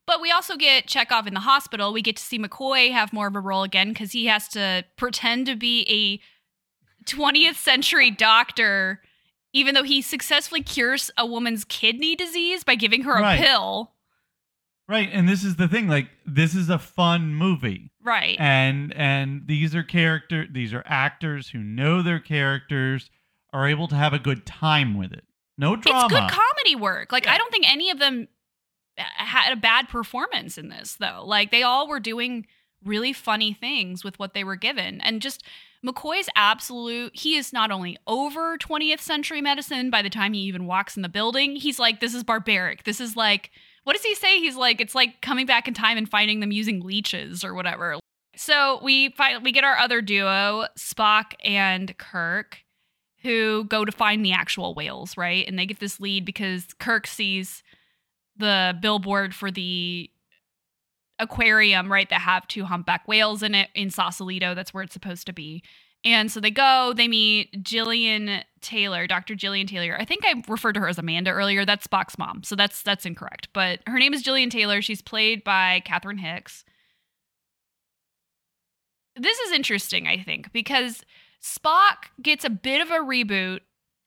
But 0.07 0.21
we 0.21 0.31
also 0.31 0.57
get 0.57 0.87
Chekov 0.87 1.27
in 1.27 1.35
the 1.35 1.41
hospital. 1.41 1.93
We 1.93 2.03
get 2.03 2.17
to 2.17 2.23
see 2.23 2.39
McCoy 2.39 2.91
have 2.93 3.13
more 3.13 3.29
of 3.29 3.37
a 3.37 3.41
role 3.41 3.63
again 3.63 3.91
because 3.91 4.13
he 4.13 4.27
has 4.27 4.49
to 4.49 4.85
pretend 4.97 5.47
to 5.47 5.55
be 5.57 5.87
a 5.89 7.05
20th 7.09 7.55
century 7.57 8.11
doctor, 8.11 9.01
even 9.53 9.75
though 9.75 9.83
he 9.85 10.03
successfully 10.03 10.63
cures 10.63 11.11
a 11.17 11.25
woman's 11.27 11.65
kidney 11.65 12.17
disease 12.17 12.65
by 12.65 12.75
giving 12.75 13.03
her 13.03 13.15
a 13.17 13.21
Right. 13.23 13.41
pill. 13.41 13.93
Right, 14.89 15.09
and 15.13 15.29
this 15.29 15.45
is 15.45 15.57
the 15.57 15.69
thing 15.69 15.87
like 15.89 16.09
this 16.27 16.55
is 16.55 16.69
a 16.69 16.79
fun 16.79 17.35
movie. 17.35 17.93
Right. 18.03 18.37
And 18.41 18.93
and 18.95 19.43
these 19.47 19.75
are 19.77 19.83
character 19.85 20.47
these 20.51 20.75
are 20.75 20.83
actors 20.85 21.49
who 21.51 21.59
know 21.61 22.03
their 22.03 22.19
characters 22.19 23.09
are 23.53 23.67
able 23.69 23.87
to 23.89 23.95
have 23.95 24.13
a 24.13 24.19
good 24.19 24.45
time 24.45 24.99
with 24.99 25.13
it. 25.13 25.25
No 25.57 25.77
drama. 25.77 26.07
It's 26.07 26.13
good 26.13 26.31
comedy 26.31 26.75
work. 26.77 27.13
Like 27.13 27.25
Yeah. 27.25 27.35
I 27.35 27.39
don't 27.39 27.51
think 27.53 27.71
any 27.71 27.91
of 27.91 28.01
them 28.01 28.27
had 28.97 29.53
a 29.53 29.57
bad 29.57 29.89
performance 29.89 30.59
in 30.59 30.69
this 30.69 30.97
though. 30.99 31.23
Like 31.25 31.51
they 31.51 31.63
all 31.63 31.89
were 31.89 32.01
doing 32.01 32.47
really 32.85 33.13
funny 33.13 33.53
things 33.53 34.03
with 34.05 34.19
what 34.19 34.35
they 34.35 34.45
were 34.45 34.57
given. 34.57 35.01
And 35.01 35.23
just 35.23 35.45
McCoy's 35.85 36.29
absolute 36.37 37.15
he 37.15 37.37
is 37.37 37.53
not 37.53 37.71
only 37.71 37.99
over 38.07 38.57
20th 38.59 39.01
century 39.01 39.41
medicine 39.41 39.91
by 39.91 40.03
the 40.03 40.11
time 40.11 40.33
he 40.33 40.41
even 40.41 40.67
walks 40.67 40.97
in 40.97 41.03
the 41.03 41.09
building, 41.09 41.57
he's 41.57 41.79
like 41.79 42.01
this 42.01 42.15
is 42.15 42.25
barbaric. 42.25 42.85
This 42.85 43.01
is 43.01 43.17
like 43.17 43.51
what 43.85 43.95
does 43.95 44.05
he 44.05 44.15
say? 44.15 44.39
He's 44.39 44.57
like 44.57 44.81
it's 44.81 44.95
like 44.95 45.21
coming 45.21 45.47
back 45.47 45.69
in 45.69 45.75
time 45.75 45.99
and 45.99 46.09
finding 46.09 46.41
them 46.41 46.53
using 46.53 46.81
leeches 46.81 47.45
or 47.45 47.55
whatever. 47.55 47.99
So 48.37 48.81
we 48.83 49.11
find 49.11 49.43
we 49.43 49.53
get 49.53 49.65
our 49.65 49.77
other 49.77 50.01
duo, 50.01 50.67
Spock 50.79 51.35
and 51.45 51.97
Kirk 51.99 52.59
who 53.23 53.65
go 53.65 53.85
to 53.85 53.93
find 53.93 54.25
the 54.25 54.33
actual 54.33 54.75
whales, 54.75 55.17
right? 55.17 55.47
And 55.47 55.59
they 55.59 55.67
get 55.67 55.79
this 55.79 56.01
lead 56.01 56.25
because 56.25 56.67
Kirk 56.79 57.07
sees 57.07 57.63
the 58.43 58.77
billboard 58.81 59.35
for 59.35 59.51
the 59.51 60.11
aquarium, 61.19 61.91
right, 61.91 62.11
that 62.11 62.21
have 62.21 62.47
two 62.49 62.65
humpback 62.65 63.07
whales 63.09 63.43
in 63.43 63.55
it 63.55 63.71
in 63.75 63.89
Sausalito. 63.89 64.55
That's 64.55 64.75
where 64.75 64.83
it's 64.83 64.93
supposed 64.93 65.27
to 65.27 65.33
be. 65.33 65.63
And 66.05 66.33
so 66.33 66.41
they 66.41 66.51
go, 66.51 66.93
they 66.97 67.07
meet 67.07 67.63
Gillian 67.63 68.43
Taylor, 68.61 69.07
Dr. 69.07 69.37
Gillian 69.37 69.69
Taylor. 69.69 69.97
I 69.99 70.05
think 70.05 70.25
I 70.27 70.43
referred 70.49 70.73
to 70.73 70.81
her 70.81 70.89
as 70.89 70.99
Amanda 70.99 71.31
earlier. 71.31 71.65
That's 71.65 71.87
Spock's 71.87 72.19
mom. 72.19 72.43
So 72.43 72.57
that's 72.57 72.83
that's 72.83 73.07
incorrect. 73.07 73.49
But 73.53 73.81
her 73.87 74.01
name 74.01 74.13
is 74.13 74.23
Gillian 74.23 74.51
Taylor. 74.51 74.83
She's 74.83 75.01
played 75.01 75.45
by 75.45 75.81
Catherine 75.85 76.19
Hicks. 76.19 76.65
This 79.15 79.39
is 79.39 79.53
interesting, 79.53 80.09
I 80.09 80.21
think, 80.21 80.53
because 80.53 81.05
Spock 81.41 82.09
gets 82.21 82.45
a 82.45 82.51
bit 82.51 82.81
of 82.81 82.91
a 82.91 82.99
reboot 82.99 83.61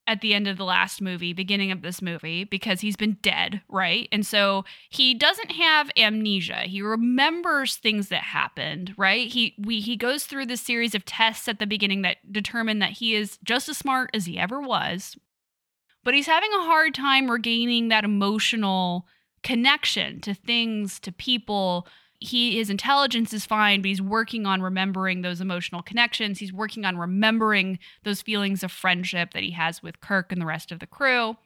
at 0.07 0.21
the 0.21 0.33
end 0.33 0.47
of 0.47 0.57
the 0.57 0.65
last 0.65 1.01
movie, 1.01 1.33
beginning 1.33 1.71
of 1.71 1.81
this 1.81 2.01
movie, 2.01 2.43
because 2.43 2.81
he's 2.81 2.95
been 2.95 3.17
dead, 3.21 3.61
right? 3.69 4.07
And 4.11 4.25
so 4.25 4.63
he 4.89 5.13
doesn't 5.13 5.51
have 5.51 5.89
amnesia. 5.97 6.61
He 6.65 6.81
remembers 6.81 7.75
things 7.75 8.09
that 8.09 8.21
happened, 8.21 8.93
right? 8.97 9.27
He 9.27 9.55
we 9.57 9.79
he 9.79 9.95
goes 9.95 10.25
through 10.25 10.45
this 10.45 10.61
series 10.61 10.93
of 10.93 11.05
tests 11.05 11.47
at 11.47 11.59
the 11.59 11.67
beginning 11.67 12.03
that 12.03 12.31
determine 12.31 12.79
that 12.79 12.91
he 12.91 13.15
is 13.15 13.39
just 13.43 13.67
as 13.67 13.77
smart 13.77 14.11
as 14.13 14.25
he 14.25 14.37
ever 14.37 14.61
was. 14.61 15.17
But 16.03 16.13
he's 16.13 16.27
having 16.27 16.51
a 16.53 16.65
hard 16.65 16.93
time 16.93 17.31
regaining 17.31 17.87
that 17.87 18.03
emotional 18.03 19.07
connection 19.41 20.21
to 20.21 20.35
things, 20.35 20.99
to 20.99 21.11
people, 21.11 21.87
he 22.25 22.57
his 22.57 22.69
intelligence 22.69 23.33
is 23.33 23.45
fine 23.45 23.81
but 23.81 23.89
he's 23.89 24.01
working 24.01 24.45
on 24.45 24.61
remembering 24.61 25.21
those 25.21 25.41
emotional 25.41 25.81
connections. 25.81 26.39
He's 26.39 26.53
working 26.53 26.85
on 26.85 26.97
remembering 26.97 27.79
those 28.03 28.21
feelings 28.21 28.63
of 28.63 28.71
friendship 28.71 29.33
that 29.33 29.43
he 29.43 29.51
has 29.51 29.81
with 29.81 30.01
kirk 30.01 30.31
and 30.31 30.41
the 30.41 30.45
rest 30.45 30.71
of 30.71 30.79
the 30.79 30.87
crew. 30.87 31.37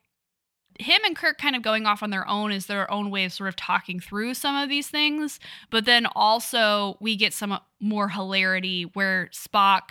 Him 0.80 1.02
and 1.06 1.16
kirk 1.16 1.38
kind 1.38 1.56
of 1.56 1.62
going 1.62 1.86
off 1.86 2.02
on 2.02 2.10
their 2.10 2.28
own 2.28 2.52
is 2.52 2.68
their 2.68 2.90
own 2.90 3.12
way 3.12 3.26
of 3.26 3.34
sort 3.34 3.50
of 3.50 3.56
talking 3.56 4.00
through 4.00 4.34
some 4.34 4.56
of 4.56 4.70
these 4.70 4.88
things 4.88 5.40
but 5.70 5.84
then 5.84 6.06
also 6.16 6.98
we 7.02 7.18
get 7.18 7.34
some 7.34 7.60
more 7.82 8.10
hilarity 8.10 8.84
where 8.94 9.30
spock 9.34 9.90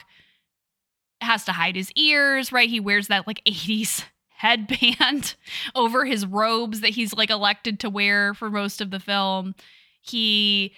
has 1.20 1.44
to 1.44 1.52
hide 1.52 1.76
his 1.76 1.92
ears 1.92 2.52
right? 2.52 2.70
He 2.70 2.80
wears 2.80 3.08
that 3.08 3.26
like 3.26 3.42
80s 3.46 4.04
headband 4.38 5.34
over 5.74 6.04
his 6.04 6.24
robes 6.24 6.80
that 6.80 6.90
he's 6.90 7.12
like 7.12 7.28
elected 7.28 7.80
to 7.80 7.90
wear 7.90 8.32
for 8.34 8.50
most 8.50 8.80
of 8.80 8.90
the 8.90 9.00
film 9.00 9.54
he 10.00 10.72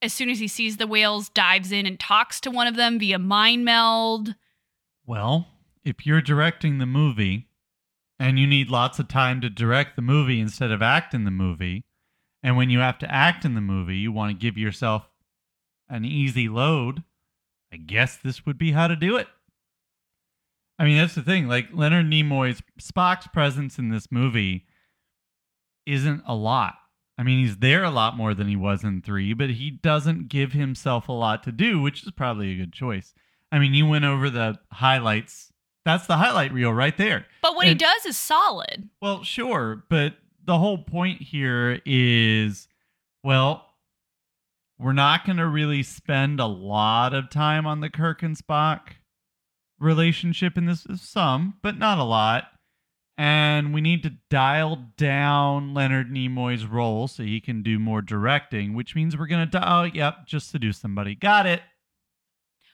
as 0.00 0.12
soon 0.12 0.28
as 0.28 0.40
he 0.40 0.48
sees 0.48 0.76
the 0.76 0.86
whales 0.86 1.28
dives 1.28 1.70
in 1.70 1.86
and 1.86 2.00
talks 2.00 2.40
to 2.40 2.50
one 2.50 2.66
of 2.66 2.76
them 2.76 2.98
via 2.98 3.18
mind 3.18 3.64
meld 3.64 4.34
Well, 5.06 5.46
if 5.84 6.06
you're 6.06 6.20
directing 6.22 6.78
the 6.78 6.86
movie 6.86 7.48
and 8.18 8.38
you 8.38 8.46
need 8.46 8.70
lots 8.70 8.98
of 8.98 9.08
time 9.08 9.40
to 9.40 9.50
direct 9.50 9.96
the 9.96 10.02
movie 10.02 10.40
instead 10.40 10.70
of 10.70 10.80
act 10.82 11.12
in 11.14 11.24
the 11.24 11.30
movie, 11.30 11.84
and 12.42 12.56
when 12.56 12.70
you 12.70 12.78
have 12.78 12.98
to 12.98 13.12
act 13.12 13.44
in 13.44 13.54
the 13.54 13.60
movie, 13.60 13.96
you 13.96 14.12
want 14.12 14.30
to 14.30 14.40
give 14.40 14.58
yourself 14.58 15.08
an 15.88 16.04
easy 16.04 16.48
load, 16.48 17.02
I 17.72 17.76
guess 17.76 18.16
this 18.16 18.46
would 18.46 18.58
be 18.58 18.72
how 18.72 18.86
to 18.88 18.96
do 18.96 19.16
it. 19.16 19.28
I 20.78 20.84
mean, 20.84 20.98
that's 20.98 21.14
the 21.14 21.22
thing. 21.22 21.48
Like 21.48 21.68
Leonard 21.72 22.06
Nimoy's 22.06 22.62
Spock's 22.80 23.28
presence 23.28 23.78
in 23.78 23.90
this 23.90 24.10
movie 24.10 24.66
isn't 25.86 26.22
a 26.26 26.34
lot. 26.34 26.74
I 27.18 27.22
mean, 27.22 27.44
he's 27.44 27.58
there 27.58 27.84
a 27.84 27.90
lot 27.90 28.16
more 28.16 28.34
than 28.34 28.48
he 28.48 28.56
was 28.56 28.82
in 28.82 29.02
three, 29.02 29.34
but 29.34 29.50
he 29.50 29.70
doesn't 29.70 30.28
give 30.28 30.52
himself 30.52 31.08
a 31.08 31.12
lot 31.12 31.42
to 31.44 31.52
do, 31.52 31.80
which 31.80 32.02
is 32.02 32.10
probably 32.12 32.52
a 32.52 32.56
good 32.56 32.72
choice. 32.72 33.14
I 33.50 33.58
mean, 33.58 33.74
you 33.74 33.86
went 33.86 34.04
over 34.04 34.30
the 34.30 34.58
highlights. 34.70 35.52
That's 35.84 36.06
the 36.06 36.16
highlight 36.16 36.52
reel 36.52 36.72
right 36.72 36.96
there. 36.96 37.26
but 37.42 37.54
what 37.54 37.66
he 37.66 37.74
does 37.74 38.06
is 38.06 38.16
solid 38.16 38.88
Well, 39.00 39.24
sure, 39.24 39.84
but 39.88 40.14
the 40.44 40.58
whole 40.58 40.78
point 40.78 41.20
here 41.22 41.80
is 41.84 42.68
well, 43.22 43.66
we're 44.78 44.92
not 44.92 45.24
going 45.24 45.36
to 45.36 45.46
really 45.46 45.82
spend 45.82 46.40
a 46.40 46.46
lot 46.46 47.14
of 47.14 47.30
time 47.30 47.66
on 47.66 47.80
the 47.80 47.90
Kirk 47.90 48.22
and 48.22 48.36
Spock 48.36 48.80
relationship 49.78 50.56
in 50.56 50.66
this. 50.66 50.86
Some, 50.96 51.54
but 51.62 51.78
not 51.78 51.98
a 51.98 52.04
lot. 52.04 52.44
And 53.18 53.74
we 53.74 53.80
need 53.80 54.02
to 54.04 54.12
dial 54.30 54.88
down 54.96 55.74
Leonard 55.74 56.10
Nimoy's 56.10 56.64
role 56.64 57.08
so 57.08 57.22
he 57.22 57.40
can 57.40 57.62
do 57.62 57.78
more 57.78 58.00
directing, 58.00 58.74
which 58.74 58.94
means 58.94 59.16
we're 59.16 59.26
going 59.26 59.46
to, 59.46 59.58
di- 59.58 59.64
oh, 59.64 59.84
yep, 59.84 60.26
just 60.26 60.50
seduce 60.50 60.78
somebody. 60.78 61.14
Got 61.14 61.46
it. 61.46 61.60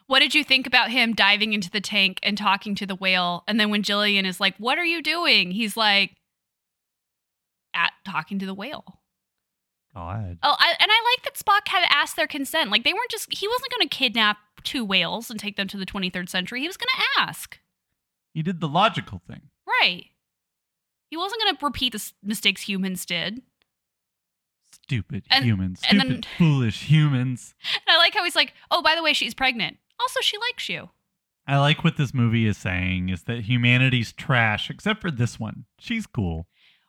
What 0.07 0.21
did 0.21 0.35
you 0.35 0.45
think 0.45 0.67
about 0.67 0.91
him 0.91 1.13
diving 1.13 1.53
into 1.53 1.71
the 1.71 1.81
tank 1.81 2.19
and 2.23 2.39
talking 2.39 2.75
to 2.77 2.87
the 2.87 2.95
whale? 2.95 3.45
And 3.47 3.61
then 3.61 3.71
when 3.71 3.83
Gillian 3.83 4.25
is 4.25 4.41
like, 4.41 4.55
What 4.59 4.79
are 4.79 4.85
you 4.85 5.03
doing? 5.03 5.51
He's 5.51 5.77
like, 5.77 6.17
at 7.75 7.93
talking 8.05 8.39
to 8.39 8.47
the 8.47 8.55
whale. 8.55 9.01
God. 9.95 10.39
Oh, 10.43 10.57
I, 10.59 10.75
and 10.81 10.91
I 10.91 11.17
like 11.17 11.25
that 11.25 11.35
Spock 11.35 11.69
had 11.69 11.85
asked 11.91 12.17
their 12.17 12.27
consent. 12.27 12.71
Like 12.71 12.85
they 12.85 12.93
weren't 12.93 13.11
just 13.11 13.33
he 13.33 13.49
wasn't 13.49 13.73
going 13.77 13.89
to 13.89 13.97
kidnap 13.97 14.39
two 14.63 14.85
whales 14.85 15.31
and 15.31 15.39
take 15.39 15.57
them 15.57 15.69
to 15.69 15.77
the 15.77 15.87
23rd 15.87 16.29
century. 16.29 16.61
He 16.61 16.67
was 16.67 16.77
going 16.77 16.89
to 16.95 17.21
ask. 17.23 17.59
He 18.33 18.43
did 18.43 18.61
the 18.61 18.69
logical 18.69 19.21
thing. 19.27 19.43
Right. 19.67 20.07
He 21.11 21.17
wasn't 21.17 21.43
going 21.43 21.57
to 21.57 21.65
repeat 21.65 21.93
the 21.93 21.97
s- 21.99 22.13
mistakes 22.23 22.63
humans 22.63 23.05
did. 23.07 23.43
Stupid 24.73 25.25
And- 25.31 25.45
humans. 25.45 25.81
and 25.89 26.01
Stupid, 26.01 26.15
then- 26.25 26.31
foolish 26.39 26.83
humans. 26.85 27.55
And 27.75 27.83
I 27.95 27.99
like 27.99 28.15
how 28.15 28.25
he's 28.25 28.37
like, 28.37 28.55
"Oh, 28.71 28.83
by 28.83 28.95
the 28.95 29.03
way, 29.03 29.13
she's 29.13 29.35
pregnant. 29.35 29.79
Also, 30.01 30.21
she 30.21 30.37
likes 30.39 30.69
you." 30.69 30.91
I 31.47 31.57
like 31.59 31.83
what 31.83 31.97
this 31.97 32.13
movie 32.13 32.47
is 32.47 32.59
saying 32.59 33.09
is 33.09 33.23
that 33.25 33.45
humanity's 33.45 34.13
trash, 34.13 34.69
except 34.69 35.01
for 35.01 35.11
this 35.11 35.41
one. 35.41 35.65
She's 35.79 36.07
cool. 36.07 36.47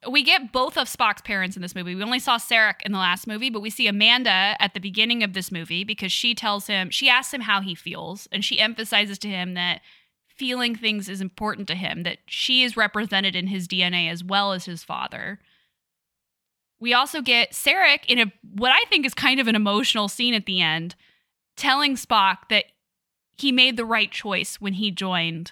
We 0.10 0.23
get 0.23 0.51
both 0.53 0.77
of 0.77 0.88
Spock's 0.89 1.21
parents 1.21 1.55
in 1.58 1.62
this 1.62 1.75
movie. 1.75 1.95
We 1.95 2.03
only 2.03 2.19
saw 2.19 2.38
Sarek 2.38 2.82
in 2.86 2.91
the 2.93 2.97
last 2.99 3.25
movie, 3.27 3.49
but 3.49 3.62
we 3.62 3.69
see 3.69 3.88
Amanda 3.88 4.55
at 4.60 4.73
the 4.73 4.79
beginning 4.79 5.23
of 5.23 5.34
this 5.34 5.51
movie 5.51 5.84
because 5.86 6.12
she 6.12 6.34
tells 6.36 6.67
him, 6.67 6.89
she 6.89 7.10
asks 7.10 7.34
him 7.34 7.41
how 7.41 7.60
he 7.62 7.75
feels, 7.75 8.27
and 8.32 8.43
she 8.43 8.60
emphasizes 8.60 9.17
to 9.19 9.27
him 9.29 9.55
that 9.55 9.82
feeling 10.39 10.73
things 10.73 11.10
is 11.10 11.19
important 11.19 11.67
to 11.67 11.75
him, 11.75 12.04
that 12.04 12.19
she 12.25 12.63
is 12.63 12.78
represented 12.78 13.36
in 13.36 13.47
his 13.47 13.67
DNA 13.67 14.10
as 14.10 14.23
well 14.23 14.54
as 14.54 14.65
his 14.65 14.86
father. 14.86 15.39
We 16.80 16.93
also 16.93 17.21
get 17.21 17.52
Sarek 17.52 18.06
in 18.08 18.19
a 18.19 18.32
what 18.41 18.71
I 18.71 18.84
think 18.89 19.06
is 19.06 19.13
kind 19.13 19.41
of 19.41 19.47
an 19.47 19.56
emotional 19.56 20.08
scene 20.08 20.34
at 20.34 20.45
the 20.45 20.62
end, 20.62 20.95
telling 21.58 21.95
Spock 21.95 22.47
that 22.49 22.65
he 23.38 23.52
made 23.52 23.75
the 23.75 23.86
right 23.86 24.10
choice 24.10 24.56
when 24.62 24.73
he 24.73 24.89
joined 24.89 25.52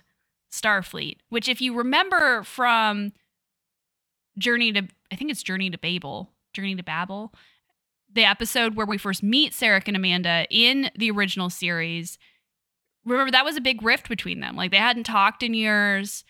Starfleet, 0.52 1.18
which 1.28 1.50
if 1.50 1.60
you 1.62 1.76
remember 1.76 2.44
from 2.44 3.12
Journey 4.38 4.72
to 4.72 4.88
I 5.12 5.16
think 5.18 5.32
it's 5.32 5.44
Journey 5.44 5.70
to 5.70 5.78
Babel, 5.78 6.32
Journey 6.54 6.76
to 6.78 6.84
Babel, 6.84 7.34
the 8.12 8.24
episode 8.24 8.76
where 8.76 8.86
we 8.86 8.98
first 8.98 9.22
meet 9.22 9.52
Sarek 9.52 9.88
and 9.88 9.98
Amanda 9.98 10.48
in 10.50 10.90
the 10.96 11.12
original 11.12 11.50
series. 11.50 12.18
Remember 13.08 13.32
that 13.32 13.46
was 13.46 13.56
a 13.56 13.62
big 13.62 13.82
rift 13.84 14.10
between 14.10 14.40
them. 14.40 14.56
Like 14.56 14.72
they 14.72 14.78
hadn't 14.78 15.06
talked 15.06 15.44
in 15.44 15.54
years. 15.54 16.24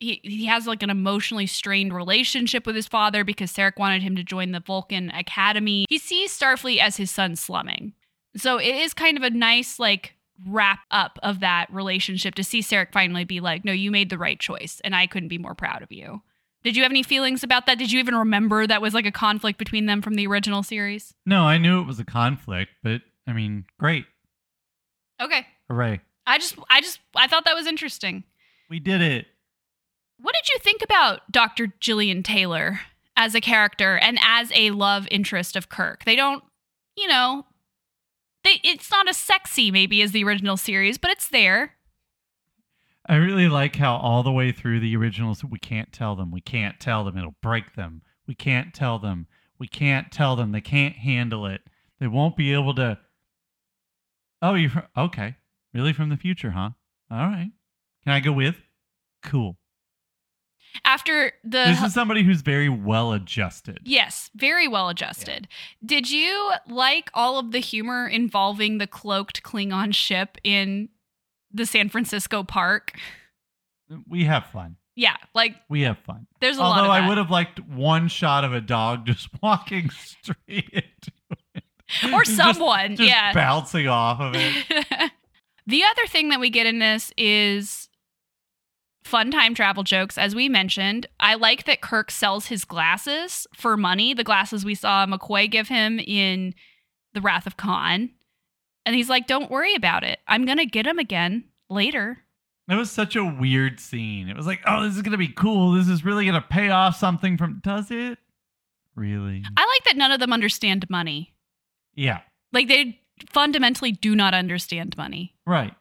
He 0.00 0.20
he 0.22 0.46
has 0.46 0.66
like 0.66 0.82
an 0.82 0.90
emotionally 0.90 1.46
strained 1.46 1.94
relationship 1.94 2.66
with 2.66 2.76
his 2.76 2.88
father 2.88 3.24
because 3.24 3.52
Sarek 3.52 3.78
wanted 3.78 4.02
him 4.02 4.16
to 4.16 4.24
join 4.24 4.52
the 4.52 4.60
Vulcan 4.60 5.10
Academy. 5.10 5.86
He 5.88 5.98
sees 5.98 6.36
Starfleet 6.36 6.78
as 6.78 6.96
his 6.96 7.10
son 7.10 7.36
slumming. 7.36 7.94
So 8.36 8.58
it 8.58 8.74
is 8.74 8.92
kind 8.94 9.16
of 9.16 9.22
a 9.22 9.30
nice 9.30 9.78
like 9.78 10.14
wrap 10.46 10.80
up 10.90 11.18
of 11.22 11.38
that 11.40 11.72
relationship 11.72 12.34
to 12.34 12.42
see 12.42 12.60
Sarek 12.60 12.92
finally 12.92 13.24
be 13.24 13.38
like, 13.38 13.64
"No, 13.64 13.72
you 13.72 13.92
made 13.92 14.10
the 14.10 14.18
right 14.18 14.38
choice 14.38 14.80
and 14.82 14.94
I 14.94 15.06
couldn't 15.06 15.28
be 15.28 15.38
more 15.38 15.54
proud 15.54 15.82
of 15.82 15.92
you." 15.92 16.22
Did 16.64 16.76
you 16.76 16.82
have 16.82 16.92
any 16.92 17.02
feelings 17.02 17.44
about 17.44 17.66
that? 17.66 17.78
Did 17.78 17.92
you 17.92 18.00
even 18.00 18.14
remember 18.16 18.66
that 18.66 18.82
was 18.82 18.94
like 18.94 19.06
a 19.06 19.12
conflict 19.12 19.58
between 19.58 19.84
them 19.84 20.00
from 20.00 20.14
the 20.14 20.26
original 20.26 20.62
series? 20.62 21.14
No, 21.26 21.42
I 21.42 21.58
knew 21.58 21.80
it 21.80 21.86
was 21.86 22.00
a 22.00 22.04
conflict, 22.04 22.72
but 22.82 23.02
I 23.26 23.34
mean, 23.34 23.66
great. 23.78 24.06
Okay. 25.20 25.46
Hooray. 25.68 26.00
I 26.26 26.38
just 26.38 26.56
I 26.70 26.80
just 26.80 27.00
I 27.14 27.26
thought 27.26 27.44
that 27.44 27.54
was 27.54 27.66
interesting. 27.66 28.24
We 28.70 28.80
did 28.80 29.00
it. 29.00 29.26
What 30.20 30.34
did 30.34 30.48
you 30.48 30.58
think 30.60 30.82
about 30.82 31.20
Dr. 31.30 31.72
Gillian 31.80 32.22
Taylor 32.22 32.80
as 33.16 33.34
a 33.34 33.40
character 33.40 33.96
and 33.96 34.18
as 34.22 34.50
a 34.54 34.70
love 34.70 35.06
interest 35.10 35.56
of 35.56 35.68
Kirk? 35.68 36.04
They 36.04 36.16
don't, 36.16 36.42
you 36.96 37.08
know, 37.08 37.44
they 38.42 38.60
it's 38.62 38.90
not 38.90 39.08
as 39.08 39.16
sexy 39.16 39.70
maybe 39.70 40.00
as 40.02 40.12
the 40.12 40.24
original 40.24 40.56
series, 40.56 40.98
but 40.98 41.10
it's 41.10 41.28
there. 41.28 41.74
I 43.06 43.16
really 43.16 43.48
like 43.48 43.76
how 43.76 43.96
all 43.96 44.22
the 44.22 44.32
way 44.32 44.50
through 44.50 44.80
the 44.80 44.96
originals, 44.96 45.44
we 45.44 45.58
can't 45.58 45.92
tell 45.92 46.16
them. 46.16 46.30
We 46.30 46.40
can't 46.40 46.80
tell 46.80 47.04
them. 47.04 47.18
It'll 47.18 47.34
break 47.42 47.74
them. 47.74 48.00
We 48.26 48.34
can't 48.34 48.72
tell 48.72 48.98
them. 48.98 49.26
We 49.58 49.68
can't 49.68 50.10
tell 50.10 50.36
them. 50.36 50.52
They 50.52 50.62
can't 50.62 50.96
handle 50.96 51.44
it. 51.46 51.60
They 52.00 52.06
won't 52.06 52.36
be 52.36 52.54
able 52.54 52.74
to. 52.76 52.98
Oh, 54.40 54.54
you 54.54 54.70
okay? 54.96 55.36
Really 55.74 55.92
from 55.92 56.08
the 56.08 56.16
future, 56.16 56.52
huh? 56.52 56.70
All 57.10 57.26
right. 57.26 57.50
Can 58.04 58.12
I 58.12 58.20
go 58.20 58.32
with? 58.32 58.56
Cool. 59.22 59.56
After 60.84 61.32
the 61.44 61.64
This 61.66 61.82
is 61.82 61.94
somebody 61.94 62.22
who's 62.24 62.40
very 62.42 62.68
well 62.68 63.12
adjusted. 63.12 63.80
Yes, 63.84 64.30
very 64.34 64.66
well 64.66 64.88
adjusted. 64.88 65.46
Did 65.84 66.10
you 66.10 66.50
like 66.68 67.10
all 67.14 67.38
of 67.38 67.52
the 67.52 67.60
humor 67.60 68.06
involving 68.08 68.78
the 68.78 68.86
cloaked 68.86 69.42
Klingon 69.42 69.94
ship 69.94 70.36
in 70.42 70.88
the 71.52 71.64
San 71.66 71.88
Francisco 71.88 72.42
park? 72.42 72.92
We 74.08 74.24
have 74.24 74.46
fun. 74.46 74.76
Yeah, 74.96 75.16
like 75.34 75.54
We 75.68 75.82
have 75.82 75.98
fun. 75.98 76.26
there's 76.40 76.56
a 76.56 76.60
lot 76.60 76.78
of 76.78 76.84
Although 76.84 76.92
I 76.92 77.08
would 77.08 77.18
have 77.18 77.30
liked 77.30 77.60
one 77.60 78.08
shot 78.08 78.44
of 78.44 78.52
a 78.52 78.60
dog 78.60 79.06
just 79.06 79.28
walking 79.42 79.90
straight 79.90 80.68
into 80.72 81.12
it. 81.54 82.12
or 82.12 82.22
Just- 82.24 82.36
someone, 82.36 82.96
just 82.96 83.08
yeah. 83.08 83.32
bouncing 83.32 83.86
off 83.88 84.20
of 84.20 84.34
it. 84.36 85.12
the 85.66 85.82
other 85.84 86.06
thing 86.06 86.28
that 86.28 86.40
we 86.40 86.50
get 86.50 86.66
in 86.66 86.78
this 86.78 87.12
is 87.16 87.88
fun 89.02 89.30
time 89.30 89.54
travel 89.54 89.82
jokes 89.82 90.16
as 90.16 90.34
we 90.34 90.48
mentioned. 90.48 91.06
I 91.20 91.34
like 91.34 91.64
that 91.64 91.80
Kirk 91.80 92.10
sells 92.10 92.46
his 92.46 92.64
glasses 92.64 93.46
for 93.54 93.76
money, 93.76 94.14
the 94.14 94.24
glasses 94.24 94.64
we 94.64 94.74
saw 94.74 95.06
McCoy 95.06 95.50
give 95.50 95.68
him 95.68 95.98
in 95.98 96.54
The 97.12 97.20
Wrath 97.20 97.46
of 97.46 97.56
Khan. 97.56 98.10
And 98.86 98.94
he's 98.94 99.08
like, 99.08 99.26
"Don't 99.26 99.50
worry 99.50 99.74
about 99.74 100.04
it. 100.04 100.18
I'm 100.28 100.44
going 100.44 100.58
to 100.58 100.66
get 100.66 100.86
him 100.86 100.98
again 100.98 101.44
later." 101.70 102.24
That 102.68 102.76
was 102.76 102.90
such 102.90 103.14
a 103.14 103.24
weird 103.24 103.78
scene. 103.78 104.28
It 104.28 104.36
was 104.36 104.46
like, 104.46 104.60
oh, 104.66 104.82
this 104.84 104.96
is 104.96 105.02
gonna 105.02 105.18
be 105.18 105.28
cool. 105.28 105.72
This 105.72 105.88
is 105.88 106.04
really 106.04 106.24
gonna 106.24 106.40
pay 106.40 106.70
off 106.70 106.96
something 106.96 107.36
from. 107.36 107.60
Does 107.62 107.90
it? 107.90 108.18
Really? 108.96 109.42
I 109.56 109.60
like 109.60 109.84
that 109.84 109.96
none 109.96 110.12
of 110.12 110.20
them 110.20 110.32
understand 110.32 110.88
money. 110.88 111.34
Yeah. 111.94 112.20
Like 112.52 112.68
they 112.68 113.00
fundamentally 113.30 113.92
do 113.92 114.14
not 114.14 114.34
understand 114.34 114.96
money. 114.96 115.34
Right. 115.46 115.74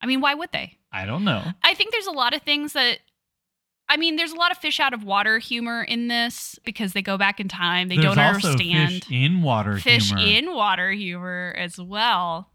I 0.00 0.06
mean, 0.06 0.20
why 0.20 0.34
would 0.34 0.52
they? 0.52 0.78
I 0.92 1.06
don't 1.06 1.24
know. 1.24 1.42
I 1.62 1.74
think 1.74 1.92
there's 1.92 2.06
a 2.06 2.12
lot 2.12 2.34
of 2.34 2.42
things 2.42 2.72
that 2.72 2.98
I 3.88 3.96
mean, 3.98 4.16
there's 4.16 4.32
a 4.32 4.36
lot 4.36 4.50
of 4.52 4.56
fish 4.58 4.80
out 4.80 4.94
of 4.94 5.04
water 5.04 5.38
humor 5.38 5.82
in 5.82 6.08
this 6.08 6.58
because 6.64 6.94
they 6.94 7.02
go 7.02 7.18
back 7.18 7.40
in 7.40 7.48
time. 7.48 7.88
They 7.88 7.96
There's 7.96 8.14
don't 8.14 8.18
also 8.18 8.48
understand 8.52 9.04
fish 9.04 9.10
in 9.10 9.42
water 9.42 9.76
fish 9.76 10.08
humor. 10.08 10.24
in 10.24 10.54
water 10.54 10.90
humor 10.92 11.54
as 11.58 11.78
well. 11.78 12.50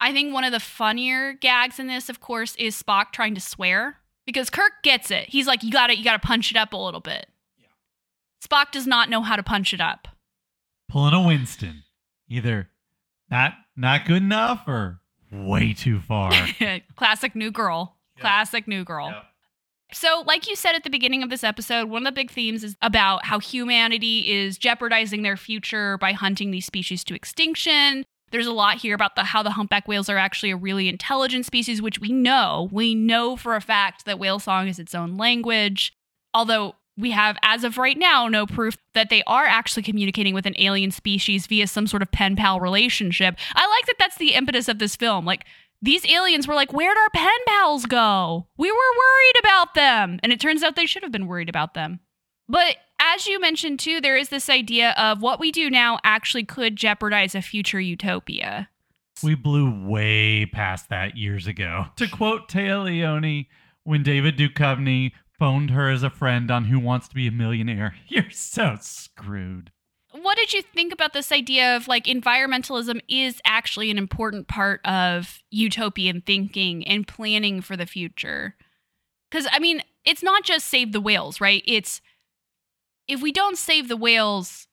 I 0.00 0.12
think 0.12 0.32
one 0.32 0.44
of 0.44 0.52
the 0.52 0.60
funnier 0.60 1.34
gags 1.34 1.78
in 1.78 1.86
this, 1.86 2.08
of 2.08 2.20
course, 2.20 2.54
is 2.56 2.80
Spock 2.80 3.12
trying 3.12 3.34
to 3.34 3.40
swear 3.40 3.98
because 4.24 4.48
Kirk 4.48 4.72
gets 4.82 5.10
it. 5.10 5.28
He's 5.28 5.46
like, 5.46 5.62
"You 5.62 5.70
got 5.70 5.88
to, 5.88 5.96
you 5.96 6.04
got 6.04 6.20
to 6.20 6.26
punch 6.26 6.50
it 6.50 6.56
up 6.56 6.72
a 6.72 6.78
little 6.78 7.00
bit." 7.00 7.26
Yeah. 7.58 7.66
Spock 8.42 8.70
does 8.70 8.86
not 8.86 9.10
know 9.10 9.20
how 9.22 9.36
to 9.36 9.42
punch 9.42 9.74
it 9.74 9.80
up. 9.80 10.08
Pulling 10.96 11.12
a 11.12 11.20
Winston. 11.20 11.82
Either 12.26 12.70
not 13.30 13.52
not 13.76 14.06
good 14.06 14.22
enough 14.22 14.66
or 14.66 15.02
way 15.30 15.74
too 15.74 16.00
far. 16.00 16.32
Classic 16.96 17.36
new 17.36 17.50
girl. 17.50 17.98
Yeah. 18.16 18.22
Classic 18.22 18.66
new 18.66 18.82
girl. 18.82 19.08
Yep. 19.08 19.24
So, 19.92 20.24
like 20.26 20.48
you 20.48 20.56
said 20.56 20.74
at 20.74 20.84
the 20.84 20.90
beginning 20.90 21.22
of 21.22 21.28
this 21.28 21.44
episode, 21.44 21.90
one 21.90 22.06
of 22.06 22.14
the 22.14 22.18
big 22.18 22.30
themes 22.30 22.64
is 22.64 22.76
about 22.80 23.26
how 23.26 23.38
humanity 23.40 24.32
is 24.32 24.56
jeopardizing 24.56 25.20
their 25.20 25.36
future 25.36 25.98
by 25.98 26.12
hunting 26.12 26.50
these 26.50 26.64
species 26.64 27.04
to 27.04 27.14
extinction. 27.14 28.06
There's 28.30 28.46
a 28.46 28.52
lot 28.52 28.78
here 28.78 28.94
about 28.94 29.16
the 29.16 29.24
how 29.24 29.42
the 29.42 29.50
humpback 29.50 29.86
whales 29.86 30.08
are 30.08 30.16
actually 30.16 30.50
a 30.50 30.56
really 30.56 30.88
intelligent 30.88 31.44
species, 31.44 31.82
which 31.82 32.00
we 32.00 32.10
know. 32.10 32.70
We 32.72 32.94
know 32.94 33.36
for 33.36 33.54
a 33.54 33.60
fact 33.60 34.06
that 34.06 34.18
whale 34.18 34.38
song 34.38 34.66
is 34.66 34.78
its 34.78 34.94
own 34.94 35.18
language. 35.18 35.92
Although 36.32 36.76
we 36.96 37.10
have, 37.10 37.36
as 37.42 37.64
of 37.64 37.78
right 37.78 37.96
now, 37.96 38.26
no 38.28 38.46
proof 38.46 38.76
that 38.94 39.10
they 39.10 39.22
are 39.26 39.44
actually 39.44 39.82
communicating 39.82 40.34
with 40.34 40.46
an 40.46 40.54
alien 40.58 40.90
species 40.90 41.46
via 41.46 41.66
some 41.66 41.86
sort 41.86 42.02
of 42.02 42.10
pen 42.10 42.36
pal 42.36 42.60
relationship. 42.60 43.36
I 43.54 43.66
like 43.66 43.86
that 43.86 43.96
that's 43.98 44.16
the 44.16 44.34
impetus 44.34 44.68
of 44.68 44.78
this 44.78 44.96
film. 44.96 45.24
Like, 45.24 45.44
these 45.82 46.06
aliens 46.06 46.48
were 46.48 46.54
like, 46.54 46.72
Where'd 46.72 46.96
our 46.96 47.10
pen 47.10 47.38
pals 47.46 47.86
go? 47.86 48.46
We 48.56 48.70
were 48.70 48.76
worried 48.76 49.40
about 49.40 49.74
them. 49.74 50.18
And 50.22 50.32
it 50.32 50.40
turns 50.40 50.62
out 50.62 50.74
they 50.74 50.86
should 50.86 51.02
have 51.02 51.12
been 51.12 51.26
worried 51.26 51.50
about 51.50 51.74
them. 51.74 52.00
But 52.48 52.76
as 53.00 53.26
you 53.26 53.40
mentioned 53.40 53.78
too, 53.78 54.00
there 54.00 54.16
is 54.16 54.28
this 54.28 54.48
idea 54.48 54.94
of 54.96 55.20
what 55.20 55.40
we 55.40 55.52
do 55.52 55.68
now 55.68 55.98
actually 56.04 56.44
could 56.44 56.76
jeopardize 56.76 57.34
a 57.34 57.42
future 57.42 57.80
utopia. 57.80 58.68
We 59.22 59.34
blew 59.34 59.86
way 59.86 60.46
past 60.46 60.88
that 60.90 61.16
years 61.16 61.46
ago. 61.46 61.86
To 61.96 62.06
quote 62.06 62.48
Téa 62.48 62.84
Leoni, 62.84 63.48
when 63.84 64.02
David 64.02 64.36
Duchovny 64.36 65.12
phoned 65.38 65.70
her 65.70 65.90
as 65.90 66.02
a 66.02 66.10
friend 66.10 66.50
on 66.50 66.64
Who 66.66 66.78
Wants 66.78 67.08
to 67.08 67.14
Be 67.14 67.26
a 67.26 67.32
Millionaire, 67.32 67.94
you're 68.08 68.30
so 68.30 68.76
screwed. 68.80 69.70
What 70.12 70.38
did 70.38 70.52
you 70.52 70.62
think 70.62 70.92
about 70.92 71.12
this 71.12 71.30
idea 71.30 71.76
of 71.76 71.88
like 71.88 72.06
environmentalism 72.06 73.00
is 73.08 73.40
actually 73.44 73.90
an 73.90 73.98
important 73.98 74.48
part 74.48 74.80
of 74.86 75.42
utopian 75.50 76.22
thinking 76.22 76.86
and 76.88 77.06
planning 77.06 77.60
for 77.60 77.76
the 77.76 77.84
future? 77.86 78.56
Because, 79.30 79.46
I 79.52 79.58
mean, 79.58 79.82
it's 80.04 80.22
not 80.22 80.42
just 80.44 80.68
save 80.68 80.92
the 80.92 81.00
whales, 81.00 81.40
right? 81.40 81.62
It's 81.66 82.00
if 83.08 83.20
we 83.20 83.30
don't 83.30 83.58
save 83.58 83.88
the 83.88 83.96
whales, 83.96 84.66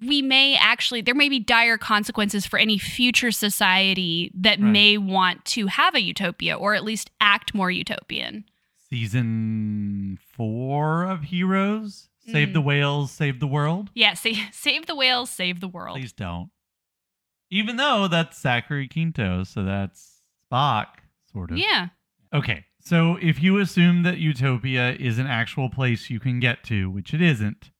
we 0.00 0.22
may 0.22 0.56
actually, 0.56 1.00
there 1.00 1.14
may 1.14 1.28
be 1.28 1.40
dire 1.40 1.76
consequences 1.76 2.46
for 2.46 2.58
any 2.58 2.78
future 2.78 3.30
society 3.32 4.30
that 4.34 4.60
Right. 4.60 4.70
may 4.72 4.98
want 4.98 5.44
to 5.46 5.66
have 5.66 5.94
a 5.94 6.00
utopia 6.02 6.56
or 6.56 6.74
at 6.74 6.84
least 6.84 7.10
act 7.20 7.54
more 7.54 7.70
utopian. 7.70 8.44
Season 8.90 10.18
four 10.34 11.04
of 11.04 11.22
Heroes. 11.24 12.08
Save 12.30 12.48
Mm. 12.48 12.52
the 12.52 12.60
whales, 12.60 13.10
save 13.10 13.40
the 13.40 13.46
world. 13.46 13.90
Yeah, 13.94 14.14
sa- 14.14 14.30
save 14.52 14.86
the 14.86 14.94
whales, 14.94 15.30
save 15.30 15.60
the 15.60 15.68
world. 15.68 15.96
Please 15.98 16.12
don't. 16.12 16.50
Even 17.50 17.76
though 17.76 18.06
that's 18.08 18.40
Zachary 18.40 18.86
Quinto, 18.88 19.42
so 19.44 19.64
that's 19.64 20.20
Spock, 20.52 20.86
sort 21.32 21.50
of. 21.50 21.58
Yeah. 21.58 21.88
Okay, 22.32 22.64
so 22.80 23.16
if 23.20 23.42
you 23.42 23.58
assume 23.58 24.02
that 24.04 24.18
Utopia 24.18 24.92
is 24.92 25.18
an 25.18 25.26
actual 25.26 25.68
place 25.70 26.10
you 26.10 26.20
can 26.20 26.38
get 26.38 26.62
to, 26.64 26.88
which 26.90 27.12
it 27.14 27.20
isn't, 27.22 27.70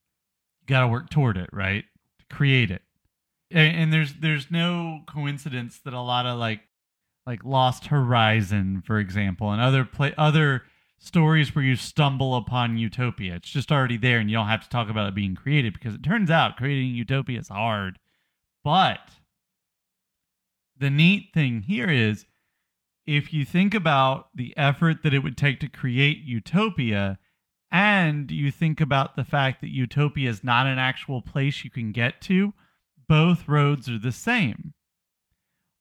you 0.60 0.66
got 0.66 0.80
to 0.80 0.88
work 0.88 1.10
toward 1.10 1.36
it, 1.36 1.50
right? 1.52 1.84
To 2.18 2.34
create 2.34 2.70
it. 2.70 2.82
And, 3.52 3.76
and 3.76 3.92
there's 3.92 4.14
there's 4.14 4.50
no 4.50 5.02
coincidence 5.06 5.78
that 5.84 5.92
a 5.94 6.00
lot 6.00 6.26
of 6.26 6.38
like 6.38 6.62
like 7.26 7.44
Lost 7.44 7.86
Horizon, 7.86 8.82
for 8.84 8.98
example, 8.98 9.52
and 9.52 9.60
other 9.60 9.84
play 9.84 10.14
other 10.16 10.62
stories 11.00 11.54
where 11.54 11.64
you 11.64 11.76
stumble 11.76 12.36
upon 12.36 12.76
utopia. 12.78 13.34
It's 13.36 13.50
just 13.50 13.72
already 13.72 13.96
there, 13.96 14.18
and 14.18 14.30
you 14.30 14.36
don't 14.36 14.46
have 14.46 14.62
to 14.62 14.68
talk 14.68 14.88
about 14.88 15.08
it 15.08 15.14
being 15.14 15.34
created 15.34 15.72
because 15.72 15.94
it 15.94 16.02
turns 16.02 16.30
out 16.30 16.56
creating 16.56 16.94
utopia 16.94 17.40
is 17.40 17.48
hard. 17.48 17.98
But 18.62 19.00
the 20.78 20.90
neat 20.90 21.30
thing 21.32 21.62
here 21.62 21.90
is 21.90 22.26
if 23.06 23.32
you 23.32 23.44
think 23.44 23.74
about 23.74 24.28
the 24.34 24.54
effort 24.56 25.02
that 25.02 25.14
it 25.14 25.20
would 25.20 25.36
take 25.36 25.58
to 25.60 25.68
create 25.68 26.18
utopia 26.18 27.18
and 27.72 28.30
you 28.30 28.50
think 28.50 28.80
about 28.80 29.16
the 29.16 29.24
fact 29.24 29.60
that 29.60 29.70
utopia 29.70 30.28
is 30.28 30.44
not 30.44 30.66
an 30.66 30.78
actual 30.78 31.22
place 31.22 31.64
you 31.64 31.70
can 31.70 31.92
get 31.92 32.20
to, 32.22 32.52
both 33.08 33.48
roads 33.48 33.88
are 33.88 33.98
the 33.98 34.12
same. 34.12 34.74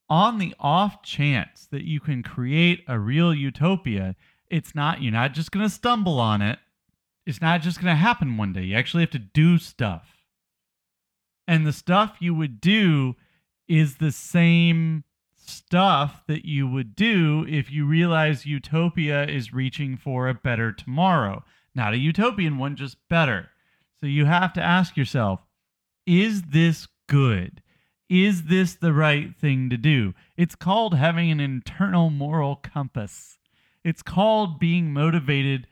On 0.10 0.38
the 0.38 0.55
off 0.60 1.03
chance 1.03 1.67
that 1.71 1.84
you 1.84 1.99
can 1.99 2.23
create 2.23 2.84
a 2.88 2.97
real 2.97 3.34
utopia, 3.34 4.15
it's 4.49 4.73
not, 4.73 5.01
you're 5.01 5.12
not 5.12 5.33
just 5.33 5.51
going 5.51 5.65
to 5.65 5.69
stumble 5.69 6.19
on 6.19 6.41
it. 6.41 6.59
It's 7.25 7.41
not 7.41 7.62
just 7.62 7.79
going 7.79 7.91
to 7.91 7.95
happen 7.95 8.38
one 8.38 8.53
day. 8.53 8.63
You 8.63 8.75
actually 8.75 9.03
have 9.03 9.12
to 9.12 9.19
do 9.19 9.57
stuff. 9.57 10.25
And 11.47 11.65
the 11.65 11.73
stuff 11.73 12.17
you 12.19 12.33
would 12.35 12.62
do 12.62 13.15
is 13.67 13.97
the 13.97 14.12
same 14.12 15.03
stuff 15.35 16.23
that 16.27 16.45
you 16.45 16.67
would 16.67 16.95
do 16.95 17.45
if 17.49 17.71
you 17.71 17.85
realize 17.85 18.45
utopia 18.45 19.25
is 19.25 19.53
reaching 19.53 19.97
for 19.97 20.27
a 20.27 20.33
better 20.33 20.71
tomorrow. 20.71 21.43
Not 21.73 21.93
a 21.93 21.97
utopian 21.97 22.57
one, 22.57 22.75
just 22.75 22.97
better. 23.09 23.49
So 23.99 24.05
you 24.05 24.25
have 24.25 24.53
to 24.53 24.62
ask 24.62 24.95
yourself 24.95 25.41
is 26.05 26.43
this 26.43 26.88
good? 27.07 27.62
Is 28.09 28.43
this 28.43 28.73
the 28.75 28.93
right 28.93 29.35
thing 29.35 29.69
to 29.69 29.77
do? 29.77 30.13
It's 30.38 30.55
called 30.55 30.95
having 30.95 31.29
an 31.31 31.39
internal 31.39 32.09
moral 32.09 32.55
compass. 32.55 33.38
It's 33.84 34.02
called 34.02 34.60
being 34.60 34.92
motivated 34.92 35.68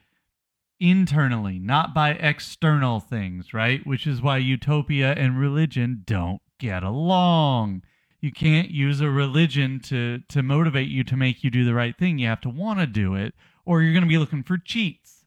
internally, 0.80 1.58
not 1.58 1.94
by 1.94 2.10
external 2.10 3.00
things, 3.00 3.52
right? 3.52 3.86
Which 3.86 4.06
is 4.06 4.22
why 4.22 4.38
utopia 4.38 5.12
and 5.12 5.38
religion 5.38 6.02
don't 6.06 6.40
get 6.58 6.82
along. 6.82 7.82
You 8.20 8.32
can't 8.32 8.70
use 8.70 9.00
a 9.00 9.10
religion 9.10 9.80
to 9.84 10.20
to 10.28 10.42
motivate 10.42 10.88
you 10.88 11.04
to 11.04 11.16
make 11.16 11.44
you 11.44 11.50
do 11.50 11.64
the 11.64 11.74
right 11.74 11.96
thing. 11.96 12.18
You 12.18 12.28
have 12.28 12.40
to 12.42 12.48
want 12.48 12.80
to 12.80 12.86
do 12.86 13.14
it 13.14 13.34
or 13.64 13.82
you're 13.82 13.92
going 13.92 14.02
to 14.02 14.08
be 14.08 14.18
looking 14.18 14.42
for 14.42 14.56
cheats. 14.58 15.26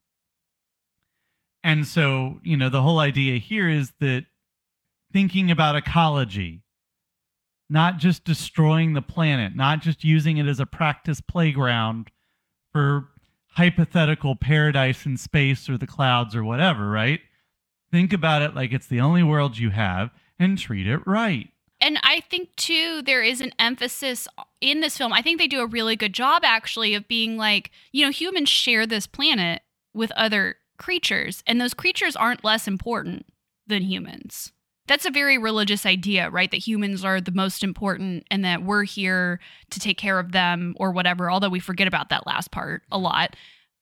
And 1.64 1.86
so, 1.86 2.40
you 2.44 2.58
know, 2.58 2.70
the 2.70 2.82
whole 2.82 3.00
idea 3.00 3.38
here 3.38 3.70
is 3.70 3.94
that 4.00 4.26
thinking 5.14 5.52
about 5.52 5.76
ecology, 5.76 6.64
not 7.70 7.98
just 7.98 8.24
destroying 8.24 8.94
the 8.94 9.02
planet, 9.02 9.56
not 9.56 9.82
just 9.82 10.04
using 10.04 10.38
it 10.38 10.48
as 10.48 10.60
a 10.60 10.66
practice 10.66 11.22
playground 11.22 12.10
for 12.72 13.08
hypothetical 13.54 14.36
paradise 14.36 15.06
in 15.06 15.18
space 15.18 15.70
or 15.70 15.78
the 15.78 15.88
clouds 15.88 16.36
or 16.36 16.44
whatever, 16.44 16.90
right? 16.90 17.20
Think 17.92 18.14
about 18.14 18.42
it 18.42 18.56
like 18.56 18.72
it's 18.72 18.88
the 18.88 19.02
only 19.02 19.24
world 19.24 19.58
you 19.58 19.72
have 19.72 20.12
and 20.40 20.58
treat 20.58 20.88
it 20.88 21.06
right. 21.06 21.50
And 21.82 22.00
I 22.04 22.22
think 22.22 22.56
too, 22.56 23.02
there 23.02 23.24
is 23.24 23.42
an 23.42 23.52
emphasis 23.60 24.28
in 24.62 24.82
this 24.82 24.98
film. 24.98 25.12
I 25.12 25.22
think 25.22 25.40
they 25.40 25.48
do 25.48 25.62
a 25.62 25.66
really 25.66 25.96
good 25.96 26.14
job 26.14 26.44
actually 26.46 26.94
of 26.94 27.08
being 27.08 27.38
like, 27.38 27.72
you 27.92 28.06
know, 28.06 28.12
humans 28.12 28.50
share 28.50 28.86
this 28.86 29.08
planet 29.08 29.64
with 29.94 30.12
other 30.12 30.56
creatures, 30.78 31.44
and 31.46 31.60
those 31.60 31.74
creatures 31.74 32.16
aren't 32.16 32.44
less 32.44 32.68
important 32.68 33.26
than 33.68 33.84
humans. 33.84 34.52
That's 34.92 35.06
a 35.06 35.10
very 35.12 35.38
religious 35.38 35.86
idea, 35.86 36.30
right? 36.30 36.52
That 36.52 36.58
humans 36.58 37.06
are 37.06 37.22
the 37.22 37.32
most 37.32 37.64
important 37.64 38.28
and 38.30 38.44
that 38.44 38.62
we're 38.62 38.84
here 38.84 39.40
to 39.70 39.80
take 39.80 39.98
care 39.98 40.20
of 40.20 40.34
them 40.34 40.76
or 40.76 40.92
whatever, 40.92 41.32
although 41.32 41.48
we 41.48 41.62
forget 41.62 41.88
about 41.88 42.10
that 42.10 42.28
last 42.28 42.52
part 42.52 42.84
a 42.92 42.98
lot. 42.98 43.38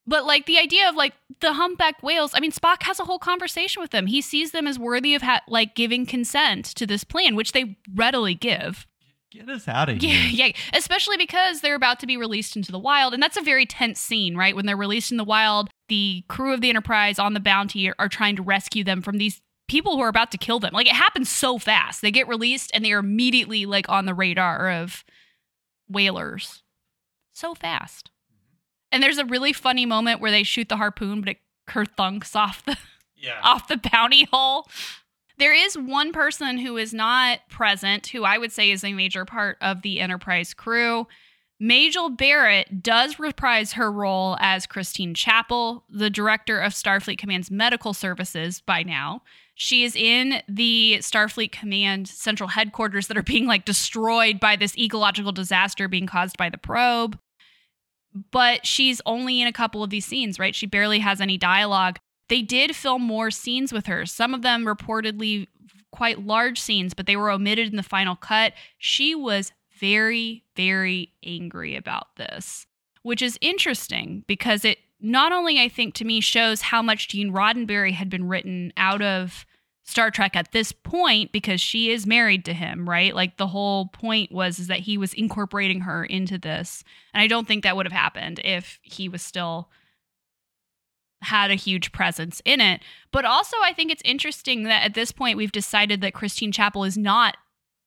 But 0.06 0.26
like 0.26 0.46
the 0.46 0.60
idea 0.60 0.88
of 0.88 0.94
like 0.94 1.14
the 1.40 1.54
humpback 1.54 2.04
whales, 2.04 2.34
I 2.36 2.40
mean, 2.40 2.52
Spock 2.52 2.84
has 2.84 3.00
a 3.00 3.06
whole 3.06 3.18
conversation 3.18 3.82
with 3.82 3.90
them. 3.90 4.06
He 4.06 4.22
sees 4.22 4.52
them 4.52 4.68
as 4.68 4.78
worthy 4.78 5.16
of 5.16 5.24
ha- 5.24 5.42
like 5.48 5.74
giving 5.74 6.06
consent 6.06 6.66
to 6.76 6.86
this 6.86 7.04
plan, 7.04 7.36
which 7.36 7.54
they 7.54 7.76
readily 7.92 8.36
give. 8.36 8.86
Get 9.32 9.50
us 9.50 9.68
out 9.68 9.90
of 9.90 10.04
Yeah, 10.04 10.10
here. 10.12 10.48
yeah, 10.48 10.54
especially 10.76 11.18
because 11.18 11.62
they're 11.62 11.74
about 11.74 12.00
to 12.02 12.08
be 12.08 12.18
released 12.18 12.56
into 12.56 12.72
the 12.72 12.78
wild, 12.78 13.16
and 13.16 13.24
that's 13.24 13.38
a 13.38 13.42
very 13.42 13.66
tense 13.66 14.00
scene, 14.00 14.38
right? 14.38 14.56
When 14.56 14.68
they're 14.68 14.78
released 14.78 15.10
in 15.10 15.18
the 15.18 15.24
wild, 15.24 15.72
the 15.88 16.24
crew 16.28 16.54
of 16.54 16.62
the 16.62 16.70
Enterprise 16.70 17.18
on 17.18 17.34
the 17.34 17.40
Bounty 17.40 17.90
are, 17.90 17.96
are 17.98 18.10
trying 18.10 18.36
to 18.36 18.44
rescue 18.44 18.84
them 18.84 19.02
from 19.02 19.18
these 19.18 19.42
people 19.70 19.96
who 19.96 20.02
are 20.02 20.10
about 20.10 20.32
to 20.32 20.38
kill 20.38 20.60
them. 20.60 20.74
Like 20.74 20.88
it 20.88 20.96
happens 20.96 21.30
so 21.30 21.58
fast. 21.58 22.02
They 22.02 22.12
get 22.12 22.28
released 22.28 22.72
and 22.74 22.84
they 22.84 22.92
are 22.92 23.00
immediately 23.00 23.66
like 23.66 23.88
on 23.88 24.06
the 24.06 24.14
radar 24.14 24.70
of 24.70 25.04
whalers. 25.88 26.64
So 27.34 27.56
fast. 27.56 28.12
Mm-hmm. 28.32 28.56
And 28.92 29.04
there's 29.04 29.18
a 29.18 29.26
really 29.26 29.54
funny 29.54 29.86
moment 29.86 30.20
where 30.20 30.32
they 30.32 30.44
shoot 30.44 30.68
the 30.70 30.78
harpoon, 30.78 31.22
but 31.22 31.30
it 31.30 31.38
kerthunks 31.68 32.36
off 32.36 32.66
the 32.66 32.78
Yeah. 33.16 33.40
off 33.44 33.68
the 33.68 33.78
bounty 33.92 34.28
hole. 34.32 34.68
There 35.38 35.54
is 35.54 35.78
one 35.78 36.12
person 36.12 36.58
who 36.58 36.76
is 36.76 36.94
not 36.94 37.40
present, 37.50 38.08
who 38.08 38.26
I 38.26 38.38
would 38.38 38.52
say 38.52 38.72
is 38.72 38.84
a 38.84 38.92
major 38.92 39.24
part 39.24 39.58
of 39.62 39.84
the 39.84 40.02
Enterprise 40.02 40.54
crew. 40.54 41.08
Majel 41.62 42.10
Barrett 42.10 42.82
does 42.84 43.20
reprise 43.20 43.74
her 43.74 43.92
role 43.92 44.38
as 44.40 44.66
Christine 44.66 45.14
Chapel, 45.14 45.84
the 45.90 46.10
director 46.10 46.60
of 46.60 46.74
Starfleet 46.74 47.18
Command's 47.18 47.52
medical 47.52 47.94
services 47.94 48.62
by 48.62 48.84
now. 48.84 49.22
She 49.62 49.84
is 49.84 49.96
in 49.96 50.42
the 50.48 51.00
Starfleet 51.00 51.52
Command 51.52 52.08
central 52.08 52.50
headquarters 52.50 53.08
that 53.08 53.18
are 53.18 53.24
being 53.24 53.46
like 53.46 53.66
destroyed 53.66 54.40
by 54.40 54.56
this 54.56 54.78
ecological 54.78 55.34
disaster 55.34 55.88
being 55.88 56.08
caused 56.08 56.38
by 56.38 56.50
the 56.50 56.58
probe. 56.58 57.20
But 58.32 58.66
she's 58.66 59.02
only 59.06 59.42
in 59.42 59.48
a 59.48 59.54
couple 59.54 59.84
of 59.84 59.90
these 59.90 60.06
scenes, 60.06 60.40
right? 60.40 60.56
She 60.56 60.66
barely 60.66 61.00
has 61.00 61.22
any 61.22 61.38
dialogue 61.38 62.00
they 62.30 62.42
did 62.42 62.76
film 62.76 63.02
more 63.02 63.32
scenes 63.32 63.74
with 63.74 63.88
her. 63.88 64.06
Some 64.06 64.34
of 64.34 64.44
them 64.44 64.66
reportedly 64.66 65.48
quite 65.92 66.26
large 66.26 66.60
scenes, 66.60 66.94
but 66.94 67.08
they 67.08 67.16
were 67.16 67.32
omitted 67.32 67.68
in 67.68 67.76
the 67.76 67.84
final 67.84 68.16
cut. 68.16 68.54
She 68.78 69.14
was 69.14 69.52
very, 69.80 70.46
very 70.56 71.12
angry 71.26 71.76
about 71.76 72.16
this, 72.16 72.68
which 73.02 73.22
is 73.22 73.38
interesting 73.42 74.24
because 74.28 74.64
it 74.64 74.78
not 75.02 75.32
only, 75.32 75.60
I 75.60 75.70
think, 75.70 75.96
to 75.96 76.06
me 76.06 76.22
shows 76.22 76.62
how 76.62 76.82
much 76.82 77.08
Gene 77.08 77.32
Roddenberry 77.32 77.94
had 77.94 78.10
been 78.10 78.28
written 78.28 78.72
out 78.78 79.02
of 79.02 79.46
Star 79.90 80.12
Trek 80.12 80.36
at 80.36 80.52
this 80.52 80.72
point 80.72 81.32
because 81.32 81.60
she 81.60 81.90
is 81.90 82.06
married 82.06 82.46
to 82.46 82.54
him, 82.54 82.88
right? 82.88 83.16
Like 83.16 83.38
the 83.38 83.48
whole 83.48 83.88
point 83.88 84.32
was 84.32 84.60
is 84.60 84.68
that 84.68 84.82
he 84.82 84.98
was 84.98 85.14
incorporating 85.14 85.82
her 85.82 86.06
into 86.06 86.38
this. 86.38 86.84
And 87.14 87.22
I 87.22 87.28
don't 87.28 87.48
think 87.48 87.64
that 87.64 87.76
would 87.76 87.88
have 87.88 87.94
happened 87.94 88.40
if 88.44 88.80
he 88.84 89.10
was 89.10 89.24
still 89.24 89.70
had 91.24 91.50
a 91.50 91.56
huge 91.56 91.92
presence 91.92 92.40
in 92.46 92.62
it. 92.62 92.82
But 93.12 93.26
also, 93.26 93.58
I 93.64 93.74
think 93.74 93.92
it's 93.92 94.04
interesting 94.06 94.64
that 94.64 94.84
at 94.84 94.94
this 94.94 95.12
point 95.12 95.38
we've 95.38 95.52
decided 95.52 96.02
that 96.02 96.14
Christine 96.14 96.52
Chapel 96.52 96.84
is 96.84 96.98
not 96.98 97.36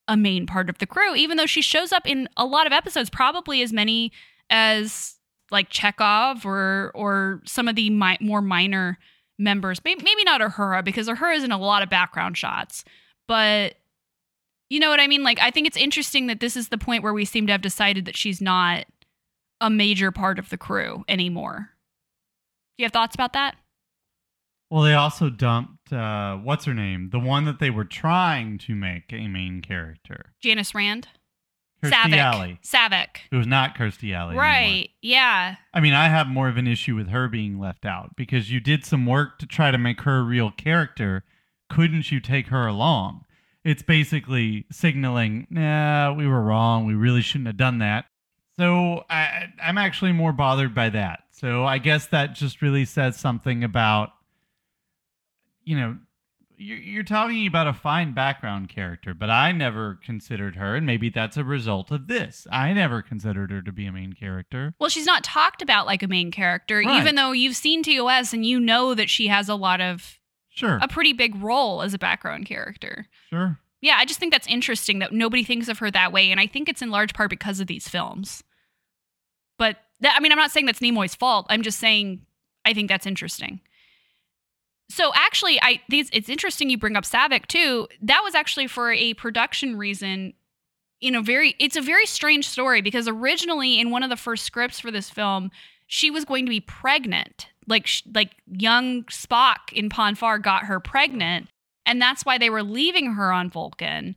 a 0.08 0.16
main 0.16 0.44
part 0.44 0.68
of 0.68 0.78
the 0.78 0.86
crew, 0.86 1.14
even 1.14 1.36
though 1.36 1.46
she 1.46 1.62
shows 1.62 1.92
up 1.92 2.06
in 2.06 2.28
a 2.36 2.44
lot 2.44 2.66
of 2.66 2.72
episodes, 2.72 3.10
probably 3.10 3.62
as 3.62 3.72
many 3.72 4.10
as 4.50 5.14
like 5.52 5.70
Chekov 5.70 6.44
or 6.44 6.90
or 6.96 7.42
some 7.44 7.68
of 7.68 7.76
the 7.76 7.90
mi- 7.90 8.18
more 8.20 8.42
minor 8.42 8.98
members. 9.42 9.80
Maybe, 9.84 10.02
maybe 10.02 10.24
not 10.24 10.40
Uhura 10.40 10.84
because 10.84 11.08
Uhura 11.08 11.36
is 11.36 11.44
in 11.44 11.52
a 11.52 11.58
lot 11.58 11.82
of 11.82 11.90
background 11.90 12.36
shots, 12.36 12.84
but 13.28 13.74
you 14.70 14.80
know 14.80 14.88
what 14.88 15.00
I 15.00 15.06
mean. 15.06 15.22
Like, 15.22 15.38
I 15.40 15.50
think 15.50 15.66
it's 15.66 15.76
interesting 15.76 16.28
that 16.28 16.40
this 16.40 16.56
is 16.56 16.68
the 16.68 16.78
point 16.78 17.02
where 17.02 17.12
we 17.12 17.24
seem 17.24 17.46
to 17.46 17.52
have 17.52 17.60
decided 17.60 18.06
that 18.06 18.16
she's 18.16 18.40
not 18.40 18.86
a 19.60 19.68
major 19.68 20.10
part 20.10 20.38
of 20.38 20.48
the 20.48 20.56
crew 20.56 21.04
anymore. 21.08 21.70
Do 22.76 22.82
you 22.82 22.86
have 22.86 22.92
thoughts 22.92 23.14
about 23.14 23.34
that? 23.34 23.56
Well, 24.70 24.82
they 24.82 24.94
also 24.94 25.28
dumped 25.28 25.92
uh, 25.92 26.36
what's 26.36 26.64
her 26.64 26.72
name, 26.72 27.10
the 27.12 27.18
one 27.18 27.44
that 27.44 27.58
they 27.58 27.68
were 27.68 27.84
trying 27.84 28.56
to 28.58 28.74
make 28.74 29.12
a 29.12 29.28
main 29.28 29.60
character, 29.60 30.32
Janice 30.42 30.74
Rand. 30.74 31.08
Kirstie 31.82 31.90
Saavik. 31.90 32.16
Alley, 32.16 32.60
Saavik. 32.62 33.16
who 33.30 33.38
was 33.38 33.46
not 33.46 33.76
Kirstie 33.76 34.14
Alley. 34.14 34.30
anymore. 34.30 34.42
Right. 34.42 34.90
Yeah. 35.00 35.56
I 35.74 35.80
mean, 35.80 35.94
I 35.94 36.08
have 36.08 36.28
more 36.28 36.48
of 36.48 36.56
an 36.56 36.66
issue 36.68 36.94
with 36.94 37.08
her 37.08 37.28
being 37.28 37.58
left 37.58 37.84
out 37.84 38.14
because 38.16 38.50
you 38.50 38.60
did 38.60 38.84
some 38.84 39.04
work 39.06 39.38
to 39.40 39.46
try 39.46 39.70
to 39.70 39.78
make 39.78 40.02
her 40.02 40.18
a 40.18 40.22
real 40.22 40.50
character. 40.50 41.24
Couldn't 41.68 42.12
you 42.12 42.20
take 42.20 42.48
her 42.48 42.66
along? 42.66 43.24
It's 43.64 43.82
basically 43.82 44.66
signaling, 44.70 45.46
nah, 45.50 46.12
we 46.12 46.26
were 46.26 46.42
wrong. 46.42 46.86
We 46.86 46.94
really 46.94 47.22
shouldn't 47.22 47.46
have 47.46 47.56
done 47.56 47.78
that. 47.78 48.06
So 48.56 49.04
I, 49.08 49.46
I'm 49.62 49.78
actually 49.78 50.12
more 50.12 50.32
bothered 50.32 50.74
by 50.74 50.90
that. 50.90 51.20
So 51.30 51.64
I 51.64 51.78
guess 51.78 52.06
that 52.08 52.34
just 52.34 52.60
really 52.62 52.84
says 52.84 53.16
something 53.16 53.64
about, 53.64 54.10
you 55.64 55.76
know, 55.76 55.96
you're, 56.56 56.78
you're 56.78 57.02
talking 57.02 57.46
about 57.46 57.66
a 57.66 57.72
fine 57.72 58.12
background 58.14 58.68
character, 58.68 59.14
but 59.14 59.30
I 59.30 59.52
never 59.52 59.98
considered 60.04 60.56
her, 60.56 60.76
and 60.76 60.86
maybe 60.86 61.08
that's 61.10 61.36
a 61.36 61.44
result 61.44 61.90
of 61.90 62.06
this. 62.08 62.46
I 62.50 62.72
never 62.72 63.02
considered 63.02 63.50
her 63.50 63.62
to 63.62 63.72
be 63.72 63.86
a 63.86 63.92
main 63.92 64.12
character. 64.12 64.74
Well, 64.78 64.88
she's 64.90 65.06
not 65.06 65.24
talked 65.24 65.62
about 65.62 65.86
like 65.86 66.02
a 66.02 66.08
main 66.08 66.30
character, 66.30 66.78
Right. 66.78 67.00
even 67.00 67.14
though 67.16 67.32
you've 67.32 67.56
seen 67.56 67.82
TOS 67.82 68.32
and 68.32 68.44
you 68.46 68.60
know 68.60 68.94
that 68.94 69.10
she 69.10 69.28
has 69.28 69.48
a 69.48 69.54
lot 69.54 69.80
of 69.80 70.18
Sure. 70.50 70.78
a 70.82 70.88
pretty 70.88 71.12
big 71.12 71.34
role 71.42 71.82
as 71.82 71.94
a 71.94 71.98
background 71.98 72.46
character. 72.46 73.06
Sure. 73.30 73.58
Yeah, 73.80 73.96
I 73.98 74.04
just 74.04 74.20
think 74.20 74.32
that's 74.32 74.46
interesting 74.46 75.00
that 75.00 75.12
nobody 75.12 75.42
thinks 75.42 75.68
of 75.68 75.78
her 75.80 75.90
that 75.90 76.12
way, 76.12 76.30
and 76.30 76.38
I 76.38 76.46
think 76.46 76.68
it's 76.68 76.82
in 76.82 76.90
large 76.90 77.14
part 77.14 77.30
because 77.30 77.58
of 77.58 77.66
these 77.66 77.88
films. 77.88 78.44
But 79.58 79.78
that, 80.00 80.14
I 80.16 80.20
mean, 80.20 80.32
I'm 80.32 80.38
not 80.38 80.50
saying 80.50 80.66
that's 80.66 80.80
Nimoy's 80.80 81.14
fault. 81.14 81.46
I'm 81.48 81.62
just 81.62 81.78
saying 81.78 82.24
I 82.64 82.74
think 82.74 82.88
that's 82.88 83.06
interesting. 83.06 83.60
So 84.92 85.10
actually, 85.14 85.58
I 85.62 85.80
these 85.88 86.10
it's 86.12 86.28
interesting 86.28 86.68
you 86.68 86.76
bring 86.76 86.96
up 86.96 87.04
Saavik 87.04 87.46
too. 87.46 87.88
That 88.02 88.20
was 88.22 88.34
actually 88.34 88.66
for 88.66 88.92
a 88.92 89.14
production 89.14 89.78
reason. 89.78 90.34
In 91.00 91.14
a 91.14 91.22
very, 91.22 91.56
it's 91.58 91.76
a 91.76 91.80
very 91.80 92.04
strange 92.04 92.46
story 92.46 92.82
because 92.82 93.08
originally 93.08 93.80
in 93.80 93.90
one 93.90 94.02
of 94.02 94.10
the 94.10 94.18
first 94.18 94.44
scripts 94.44 94.78
for 94.78 94.90
this 94.90 95.08
film, 95.08 95.50
she 95.86 96.10
was 96.10 96.26
going 96.26 96.44
to 96.44 96.50
be 96.50 96.60
pregnant. 96.60 97.48
Like 97.66 97.88
like 98.14 98.32
young 98.46 99.04
Spock 99.04 99.72
in 99.72 99.88
Pon 99.88 100.14
farr 100.14 100.38
got 100.38 100.64
her 100.64 100.78
pregnant, 100.78 101.48
and 101.86 102.00
that's 102.00 102.26
why 102.26 102.36
they 102.36 102.50
were 102.50 102.62
leaving 102.62 103.14
her 103.14 103.32
on 103.32 103.48
Vulcan. 103.48 104.14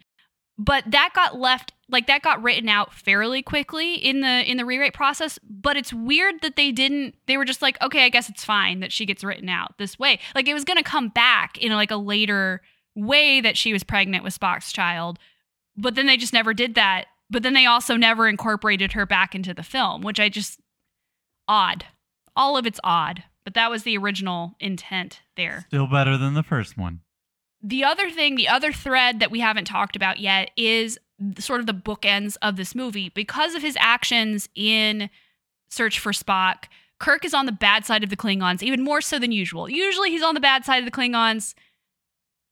But 0.58 0.92
that 0.92 1.12
got 1.16 1.40
left 1.40 1.72
like 1.90 2.08
that 2.08 2.22
got 2.22 2.42
written 2.42 2.68
out 2.68 2.94
fairly 2.94 3.42
quickly 3.42 3.96
in 3.96 4.22
the 4.22 4.50
in 4.50 4.58
the 4.58 4.66
rewrite 4.66 4.94
process, 4.94 5.38
but 5.48 5.78
it's 5.78 5.94
weird 5.94 6.42
that 6.42 6.56
they 6.56 6.72
didn't 6.72 7.16
they 7.28 7.38
were 7.38 7.46
just 7.46 7.62
like, 7.62 7.82
okay, 7.82 8.06
I 8.06 8.10
guess 8.10 8.30
it's 8.30 8.44
fine 8.44 8.80
that 8.80 8.92
she 8.92 9.06
gets 9.06 9.24
written 9.24 9.50
out 9.50 9.78
this 9.78 10.00
way. 10.00 10.20
Like 10.34 10.48
it 10.48 10.54
was 10.54 10.64
going 10.64 10.78
to 10.78 10.84
come 10.84 11.10
back 11.10 11.58
in 11.58 11.72
like 11.74 11.92
a 11.92 11.98
later 11.98 12.62
way 12.96 13.42
that 13.42 13.58
she 13.58 13.74
was 13.74 13.84
pregnant 13.84 14.24
with 14.24 14.38
Spock's 14.38 14.72
child, 14.72 15.20
but 15.78 15.96
then 15.96 16.08
they 16.08 16.18
just 16.18 16.34
never 16.34 16.54
did 16.54 16.76
that. 16.76 17.06
But 17.30 17.44
then 17.44 17.54
they 17.54 17.66
also 17.66 17.96
never 17.98 18.28
incorporated 18.28 18.94
her 18.94 19.06
back 19.06 19.34
into 19.34 19.54
the 19.54 19.64
film, 19.64 20.02
which 20.02 20.20
I 20.20 20.30
just 20.30 20.60
odd. 21.48 21.86
All 22.36 22.58
of 22.58 22.66
it's 22.66 22.80
odd, 22.84 23.24
but 23.44 23.54
that 23.54 23.72
was 23.72 23.84
the 23.84 23.98
original 23.98 24.56
intent 24.60 25.22
there. 25.36 25.66
Still 25.70 25.88
better 25.88 26.18
than 26.18 26.34
the 26.34 26.44
first 26.44 26.78
one. 26.78 27.02
The 27.64 27.84
other 27.84 28.12
thing, 28.12 28.36
the 28.36 28.48
other 28.48 28.72
thread 28.72 29.20
that 29.20 29.32
we 29.32 29.40
haven't 29.40 29.66
talked 29.66 29.96
about 29.96 30.20
yet 30.20 30.52
is 30.56 31.00
sort 31.40 31.60
of 31.60 31.66
the 31.66 31.74
bookends 31.74 32.38
of 32.42 32.56
this 32.58 32.76
movie. 32.76 33.10
Because 33.10 33.56
of 33.56 33.62
his 33.62 33.78
actions 33.80 34.50
in 34.56 35.10
Search 35.70 36.00
for 36.00 36.12
Spock, 36.12 36.66
Kirk 37.00 37.26
is 37.26 37.34
on 37.34 37.46
the 37.46 37.52
bad 37.52 37.86
side 37.86 38.04
of 38.04 38.10
the 38.10 38.18
Klingons, 38.18 38.64
even 38.64 38.84
more 38.84 39.02
so 39.02 39.20
than 39.20 39.32
usual. 39.32 39.70
Usually 39.70 40.12
he's 40.12 40.24
on 40.24 40.34
the 40.34 40.40
bad 40.40 40.66
side 40.66 40.80
of 40.80 40.86
the 40.86 40.92
Klingons, 40.92 41.54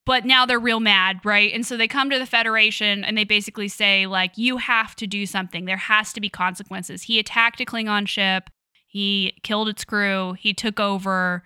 but 0.06 0.26
now 0.26 0.46
they're 0.46 0.60
real 0.60 0.80
mad, 0.80 1.20
right? 1.24 1.52
And 1.54 1.66
so 1.66 1.78
they 1.78 1.88
come 1.88 2.10
to 2.10 2.20
the 2.20 2.26
Federation 2.26 3.04
and 3.04 3.18
they 3.18 3.24
basically 3.24 3.70
say, 3.70 4.06
like, 4.06 4.38
you 4.38 4.58
have 4.58 4.96
to 4.98 5.08
do 5.08 5.26
something. 5.26 5.66
There 5.66 5.78
has 5.78 6.12
to 6.14 6.22
be 6.22 6.30
consequences. 6.30 7.04
He 7.04 7.20
attacked 7.20 7.62
a 7.62 7.66
Klingon 7.66 8.08
ship, 8.08 8.50
he 8.86 9.34
killed 9.44 9.70
its 9.70 9.86
crew, 9.86 10.34
he 10.34 10.54
took 10.54 10.80
over 10.80 11.44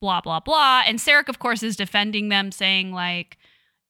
blah 0.00 0.20
blah 0.20 0.40
blah 0.40 0.82
and 0.86 0.98
Sarek 0.98 1.28
of 1.28 1.38
course 1.38 1.62
is 1.62 1.76
defending 1.76 2.30
them 2.30 2.50
saying 2.50 2.92
like 2.92 3.36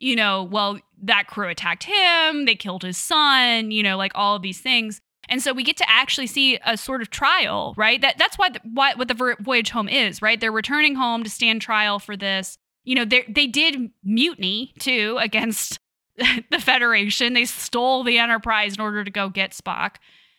you 0.01 0.17
know 0.17 0.43
well 0.43 0.79
that 1.03 1.29
crew 1.29 1.49
attacked 1.49 1.85
him 1.85 2.45
they 2.45 2.55
killed 2.55 2.83
his 2.83 2.97
son 2.97 3.71
you 3.71 3.83
know 3.83 3.97
like 3.97 4.13
all 4.15 4.37
of 4.37 4.43
these 4.43 4.61
things. 4.61 5.01
And 5.29 5.41
so 5.41 5.53
we 5.53 5.63
get 5.63 5.77
to 5.77 5.89
actually 5.89 6.27
see 6.27 6.59
a 6.67 6.77
sort 6.77 7.03
of 7.03 7.11
trial 7.11 7.73
right? 7.77 8.01
That 8.01 8.19
that's 8.19 8.37
why, 8.37 8.51
what 8.65 9.07
the 9.07 9.37
voyage 9.39 9.71
home 9.71 9.89
is 9.89 10.21
right? 10.21 10.41
They're 10.41 10.51
returning 10.51 10.97
home 10.97 11.23
to 11.23 11.31
stand 11.31 11.63
trial 11.63 12.01
for 12.01 12.17
this. 12.17 12.59
You 12.85 12.97
know 12.97 13.05
they 13.05 13.25
they 13.29 13.47
did 13.47 13.91
mutiny 14.03 14.75
too 14.81 15.19
against 15.23 15.79
the 16.17 16.59
federation. 16.59 17.33
They 17.35 17.45
stole 17.45 18.03
the 18.03 18.19
enterprise 18.19 18.75
in 18.75 18.81
order 18.81 19.05
to 19.05 19.11
go 19.11 19.29
get 19.29 19.53
spock. 19.53 19.97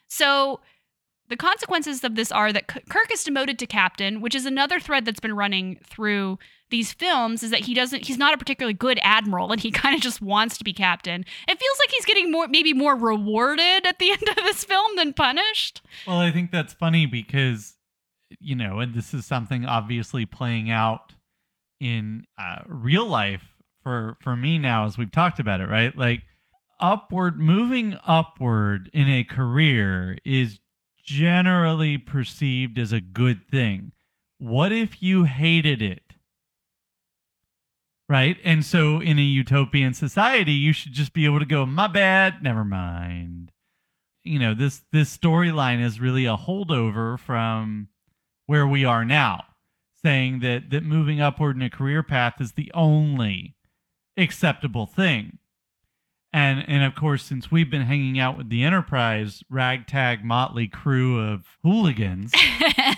So 0.07 0.59
the 1.31 1.37
consequences 1.37 2.03
of 2.03 2.15
this 2.15 2.31
are 2.31 2.51
that 2.51 2.67
Kirk 2.67 3.11
is 3.11 3.23
demoted 3.23 3.57
to 3.59 3.65
captain, 3.65 4.19
which 4.19 4.35
is 4.35 4.45
another 4.45 4.79
thread 4.79 5.05
that's 5.05 5.21
been 5.21 5.35
running 5.35 5.79
through 5.83 6.37
these 6.69 6.91
films 6.91 7.41
is 7.41 7.51
that 7.51 7.61
he 7.61 7.73
doesn't 7.73 8.05
he's 8.05 8.17
not 8.17 8.33
a 8.33 8.37
particularly 8.37 8.73
good 8.73 8.99
admiral 9.01 9.51
and 9.51 9.61
he 9.61 9.71
kind 9.71 9.95
of 9.95 10.01
just 10.01 10.21
wants 10.21 10.57
to 10.57 10.63
be 10.63 10.73
captain. 10.73 11.21
It 11.47 11.59
feels 11.59 11.79
like 11.79 11.89
he's 11.91 12.05
getting 12.05 12.31
more 12.31 12.47
maybe 12.47 12.73
more 12.73 12.95
rewarded 12.95 13.85
at 13.85 13.97
the 13.99 14.11
end 14.11 14.27
of 14.27 14.35
this 14.35 14.63
film 14.63 14.95
than 14.97 15.13
punished. 15.13 15.81
Well, 16.05 16.19
I 16.19 16.31
think 16.31 16.51
that's 16.51 16.73
funny 16.73 17.05
because, 17.05 17.75
you 18.39 18.55
know, 18.55 18.79
and 18.79 18.93
this 18.93 19.13
is 19.13 19.25
something 19.25 19.65
obviously 19.65 20.25
playing 20.25 20.69
out 20.69 21.13
in 21.79 22.25
uh, 22.37 22.63
real 22.67 23.05
life 23.05 23.43
for 23.83 24.17
for 24.21 24.35
me 24.35 24.57
now 24.57 24.85
as 24.85 24.97
we've 24.97 25.11
talked 25.11 25.39
about 25.39 25.61
it, 25.61 25.69
right? 25.69 25.95
Like 25.97 26.23
upward, 26.81 27.39
moving 27.39 27.97
upward 28.05 28.89
in 28.93 29.07
a 29.07 29.23
career 29.23 30.17
is 30.25 30.59
generally 31.03 31.97
perceived 31.97 32.77
as 32.77 32.91
a 32.91 33.01
good 33.01 33.47
thing. 33.49 33.91
What 34.37 34.71
if 34.71 35.01
you 35.01 35.25
hated 35.25 35.81
it? 35.81 36.13
Right? 38.09 38.37
And 38.43 38.65
so 38.65 38.99
in 38.99 39.17
a 39.19 39.21
utopian 39.21 39.93
society, 39.93 40.51
you 40.51 40.73
should 40.73 40.93
just 40.93 41.13
be 41.13 41.25
able 41.25 41.39
to 41.39 41.45
go, 41.45 41.65
my 41.65 41.87
bad, 41.87 42.43
never 42.43 42.65
mind 42.65 43.51
you 44.23 44.39
know 44.39 44.53
this 44.53 44.81
this 44.91 45.15
storyline 45.15 45.83
is 45.83 45.99
really 45.99 46.25
a 46.25 46.37
holdover 46.37 47.17
from 47.17 47.87
where 48.45 48.67
we 48.67 48.85
are 48.85 49.05
now 49.05 49.43
saying 50.03 50.39
that 50.39 50.69
that 50.69 50.83
moving 50.83 51.21
upward 51.21 51.55
in 51.55 51.61
a 51.61 51.69
career 51.69 52.03
path 52.03 52.35
is 52.39 52.53
the 52.53 52.71
only 52.73 53.55
acceptable 54.17 54.85
thing 54.85 55.37
and 56.33 56.63
and 56.67 56.83
of 56.83 56.95
course 56.95 57.23
since 57.23 57.51
we've 57.51 57.69
been 57.69 57.83
hanging 57.83 58.19
out 58.19 58.37
with 58.37 58.49
the 58.49 58.63
enterprise 58.63 59.43
ragtag 59.49 60.23
motley 60.23 60.67
crew 60.67 61.19
of 61.19 61.57
hooligans 61.63 62.31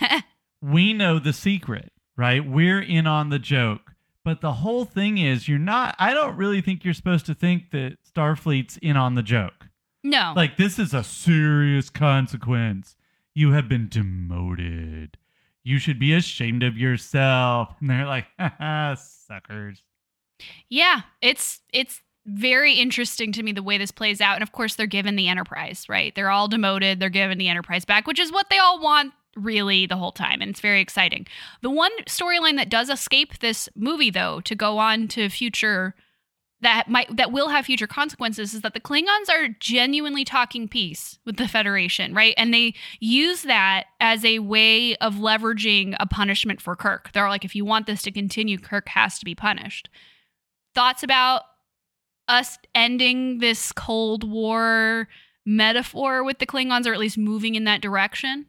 we 0.62 0.92
know 0.92 1.18
the 1.18 1.32
secret 1.32 1.92
right 2.16 2.48
we're 2.48 2.80
in 2.80 3.06
on 3.06 3.30
the 3.30 3.38
joke 3.38 3.92
but 4.24 4.40
the 4.40 4.52
whole 4.52 4.84
thing 4.84 5.18
is 5.18 5.48
you're 5.48 5.58
not 5.58 5.94
i 5.98 6.14
don't 6.14 6.36
really 6.36 6.60
think 6.60 6.84
you're 6.84 6.94
supposed 6.94 7.26
to 7.26 7.34
think 7.34 7.70
that 7.70 7.96
starfleet's 8.14 8.76
in 8.78 8.96
on 8.96 9.14
the 9.14 9.22
joke 9.22 9.68
no. 10.04 10.34
like 10.36 10.58
this 10.58 10.78
is 10.78 10.92
a 10.92 11.02
serious 11.02 11.88
consequence. 11.88 12.94
You 13.34 13.52
have 13.52 13.68
been 13.68 13.88
demoted. 13.88 15.16
You 15.64 15.78
should 15.78 15.98
be 15.98 16.12
ashamed 16.12 16.62
of 16.62 16.76
yourself. 16.76 17.74
And 17.80 17.88
they're 17.88 18.06
like, 18.06 18.26
haha, 18.38 18.94
suckers. 18.96 19.82
Yeah, 20.68 21.00
it's 21.22 21.60
it's 21.72 22.02
very 22.26 22.74
interesting 22.74 23.32
to 23.32 23.42
me 23.42 23.52
the 23.52 23.62
way 23.62 23.78
this 23.78 23.90
plays 23.90 24.20
out. 24.20 24.34
And 24.34 24.42
of 24.42 24.52
course, 24.52 24.74
they're 24.74 24.86
given 24.86 25.16
the 25.16 25.28
Enterprise, 25.28 25.86
right? 25.88 26.14
They're 26.14 26.30
all 26.30 26.48
demoted. 26.48 27.00
They're 27.00 27.10
given 27.10 27.38
the 27.38 27.48
Enterprise 27.48 27.84
back, 27.84 28.06
which 28.06 28.18
is 28.18 28.32
what 28.32 28.48
they 28.50 28.58
all 28.58 28.80
want 28.80 29.12
really 29.36 29.86
the 29.86 29.96
whole 29.96 30.12
time. 30.12 30.40
And 30.40 30.50
it's 30.50 30.60
very 30.60 30.80
exciting. 30.80 31.26
The 31.60 31.70
one 31.70 31.92
storyline 32.06 32.56
that 32.56 32.70
does 32.70 32.88
escape 32.88 33.38
this 33.38 33.68
movie, 33.74 34.10
though, 34.10 34.40
to 34.42 34.54
go 34.54 34.78
on 34.78 35.08
to 35.08 35.28
future 35.28 35.94
that 36.60 36.88
might 36.88 37.14
that 37.14 37.30
will 37.30 37.48
have 37.48 37.66
future 37.66 37.86
consequences 37.86 38.54
is 38.54 38.62
that 38.62 38.72
the 38.72 38.80
Klingons 38.80 39.28
are 39.28 39.48
genuinely 39.60 40.24
talking 40.24 40.66
peace 40.66 41.18
with 41.26 41.36
the 41.36 41.46
Federation, 41.46 42.14
right? 42.14 42.34
And 42.38 42.54
they 42.54 42.74
use 43.00 43.42
that 43.42 43.84
as 44.00 44.24
a 44.24 44.38
way 44.38 44.96
of 44.96 45.16
leveraging 45.16 45.94
a 46.00 46.06
punishment 46.06 46.62
for 46.62 46.74
Kirk. 46.74 47.12
They're 47.12 47.28
like, 47.28 47.44
if 47.44 47.54
you 47.54 47.64
want 47.64 47.86
this 47.86 48.02
to 48.02 48.10
continue, 48.10 48.58
Kirk 48.58 48.88
has 48.88 49.18
to 49.18 49.24
be 49.24 49.34
punished. 49.34 49.90
Thoughts 50.74 51.02
about 51.02 51.42
us 52.28 52.58
ending 52.74 53.38
this 53.38 53.72
Cold 53.72 54.28
War 54.28 55.08
metaphor 55.44 56.24
with 56.24 56.38
the 56.38 56.46
Klingons, 56.46 56.86
or 56.86 56.92
at 56.92 56.98
least 56.98 57.18
moving 57.18 57.54
in 57.54 57.64
that 57.64 57.80
direction? 57.80 58.46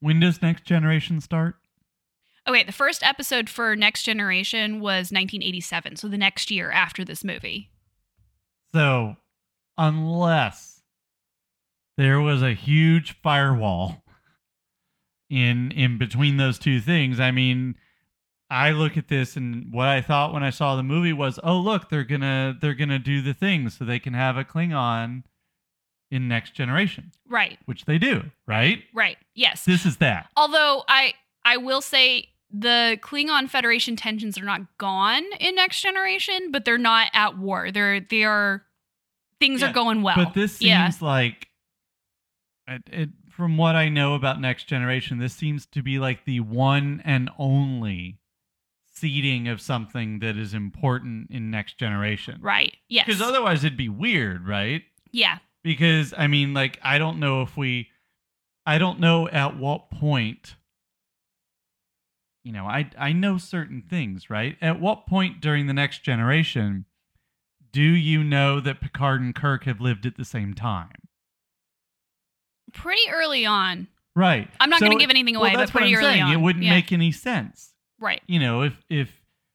When 0.00 0.20
does 0.20 0.42
Next 0.42 0.64
Generation 0.64 1.20
start? 1.20 1.56
Okay, 2.46 2.64
the 2.64 2.72
first 2.72 3.04
episode 3.04 3.48
for 3.48 3.76
Next 3.76 4.02
Generation 4.02 4.80
was 4.80 5.12
1987, 5.12 5.96
so 5.96 6.08
the 6.08 6.18
next 6.18 6.50
year 6.50 6.72
after 6.72 7.04
this 7.04 7.22
movie. 7.22 7.70
So, 8.72 9.16
unless 9.78 10.82
there 11.96 12.20
was 12.20 12.42
a 12.42 12.54
huge 12.54 13.16
firewall 13.22 14.02
in 15.30 15.70
in 15.70 15.98
between 15.98 16.36
those 16.36 16.58
two 16.58 16.80
things, 16.80 17.20
I 17.20 17.30
mean, 17.30 17.76
I 18.52 18.72
look 18.72 18.96
at 18.98 19.08
this 19.08 19.36
and 19.36 19.72
what 19.72 19.88
I 19.88 20.02
thought 20.02 20.34
when 20.34 20.42
I 20.42 20.50
saw 20.50 20.76
the 20.76 20.82
movie 20.82 21.12
was, 21.14 21.40
oh 21.42 21.58
look, 21.58 21.88
they're 21.88 22.04
gonna 22.04 22.56
they're 22.60 22.74
gonna 22.74 22.98
do 22.98 23.22
the 23.22 23.32
thing 23.32 23.70
so 23.70 23.84
they 23.84 23.98
can 23.98 24.12
have 24.14 24.36
a 24.36 24.44
Klingon 24.44 25.22
in 26.10 26.28
Next 26.28 26.52
Generation, 26.54 27.12
Right. 27.26 27.58
which 27.64 27.86
they 27.86 27.96
do, 27.96 28.24
right? 28.46 28.82
Right. 28.92 29.16
Yes. 29.34 29.64
This 29.64 29.86
is 29.86 29.96
that. 29.96 30.28
Although 30.36 30.84
I 30.86 31.14
I 31.44 31.56
will 31.56 31.80
say 31.80 32.28
the 32.50 32.98
Klingon 33.00 33.48
Federation 33.48 33.96
tensions 33.96 34.36
are 34.36 34.44
not 34.44 34.60
gone 34.76 35.24
in 35.40 35.54
Next 35.54 35.80
Generation, 35.80 36.50
but 36.52 36.66
they're 36.66 36.76
not 36.76 37.08
at 37.14 37.38
war. 37.38 37.70
They're 37.72 38.00
they 38.00 38.24
are 38.24 38.62
things 39.40 39.62
Yeah, 39.62 39.70
are 39.70 39.72
going 39.72 40.02
well. 40.02 40.16
But 40.16 40.34
this 40.34 40.56
seems 40.58 40.68
yeah. 40.68 40.90
like, 41.00 41.48
it, 42.68 42.82
it, 42.92 43.08
from 43.30 43.56
what 43.56 43.74
I 43.74 43.88
know 43.88 44.14
about 44.14 44.40
Next 44.40 44.64
Generation, 44.68 45.18
this 45.18 45.32
seems 45.34 45.64
to 45.66 45.82
be 45.82 45.98
like 45.98 46.26
the 46.26 46.40
one 46.40 47.00
and 47.06 47.30
only 47.38 48.18
seeding 49.02 49.48
of 49.48 49.60
something 49.60 50.20
that 50.20 50.36
is 50.36 50.54
important 50.54 51.28
in 51.30 51.50
Next 51.50 51.76
Generation. 51.76 52.38
right. 52.40 52.76
Yes. 52.88 53.04
Because 53.06 53.20
otherwise 53.20 53.64
it'd 53.64 53.76
be 53.76 53.88
weird, 53.88 54.46
right? 54.46 54.82
yeah. 55.10 55.38
Because, 55.64 56.12
I 56.16 56.26
mean, 56.26 56.54
like, 56.54 56.78
I 56.82 56.98
don't 56.98 57.18
know 57.20 57.42
if 57.42 57.56
we, 57.56 57.88
I 58.66 58.78
don't 58.78 58.98
know 59.00 59.28
at 59.28 59.56
what 59.56 59.90
point. 59.90 60.56
You 62.44 62.52
know, 62.52 62.66
I 62.66 62.90
I 62.98 63.12
know 63.12 63.38
certain 63.38 63.82
things, 63.88 64.28
right? 64.28 64.56
At 64.60 64.80
what 64.80 65.06
point 65.06 65.40
during 65.40 65.68
the 65.68 65.72
next 65.72 66.02
generation 66.02 66.86
do 67.72 67.80
you 67.82 68.24
know 68.24 68.58
that 68.60 68.80
Picard 68.80 69.20
and 69.20 69.32
Kirk 69.34 69.64
have 69.64 69.80
lived 69.80 70.04
at 70.04 70.16
the 70.16 70.24
same 70.24 70.52
time? 70.52 70.90
Pretty 72.72 73.08
early 73.10 73.46
on. 73.46 73.86
Right. 74.16 74.48
I'm 74.60 74.68
not 74.70 74.80
So- 74.80 74.86
going 74.86 74.98
to 74.98 75.02
give 75.02 75.10
anything 75.10 75.36
away, 75.36 75.50
well, 75.50 75.54
but 75.54 75.58
that's 75.60 75.74
what 75.74 75.80
pretty 75.82 75.94
I'm 75.96 76.02
early 76.02 76.12
saying. 76.14 76.22
on. 76.24 76.32
It 76.32 76.40
wouldn't 76.40 76.64
yeah. 76.64 76.70
make 76.74 76.90
any 76.92 77.12
sense. 77.12 77.71
Right. 78.02 78.20
You 78.26 78.38
know, 78.40 78.62
if 78.62 78.74
if 78.90 79.08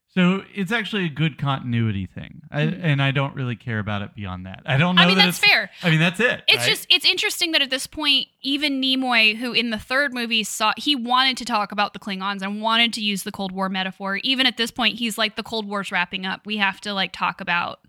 so, 0.10 0.44
it's 0.56 0.72
actually 0.72 1.06
a 1.06 1.10
good 1.10 1.38
continuity 1.38 2.08
thing, 2.08 2.42
I, 2.50 2.62
Mhm. 2.62 2.80
and 2.82 3.02
I 3.04 3.12
don't 3.12 3.36
really 3.36 3.56
care 3.56 3.78
about 3.78 4.02
it 4.02 4.16
beyond 4.16 4.48
that. 4.48 4.64
I 4.66 4.78
don't 4.78 4.96
know. 4.96 5.04
I 5.04 5.06
mean 5.06 5.18
that 5.18 5.26
that's 5.26 5.38
it's, 5.38 5.48
fair. 5.48 5.70
I 5.84 5.92
mean 5.92 6.00
that's 6.00 6.20
it. 6.20 6.44
It's 6.48 6.58
right? 6.60 6.70
just 6.70 6.88
it's 6.90 7.06
interesting 7.06 7.52
that 7.52 7.62
at 7.62 7.70
this 7.70 7.86
point, 7.86 8.28
even 8.42 8.82
Nimoy, 8.82 9.36
who 9.36 9.54
in 9.54 9.70
the 9.70 9.78
third 9.78 10.14
movie 10.16 10.44
saw 10.44 10.74
he 10.78 10.96
wanted 10.96 11.38
to 11.38 11.46
talk 11.46 11.72
about 11.72 11.94
the 11.94 12.00
Klingons 12.00 12.42
and 12.42 12.62
wanted 12.62 12.94
to 12.94 13.02
use 13.02 13.24
the 13.24 13.32
Cold 13.32 13.52
War 13.52 13.70
metaphor. 13.70 14.16
Even 14.24 14.48
at 14.48 14.58
this 14.58 14.72
point, 14.72 14.98
he's 14.98 15.20
like 15.20 15.36
the 15.36 15.44
Cold 15.44 15.68
War's 15.68 15.92
wrapping 15.92 16.26
up. 16.26 16.48
We 16.48 16.58
have 16.58 16.82
to 16.82 16.94
like 16.94 17.12
talk 17.14 17.40
about 17.40 17.82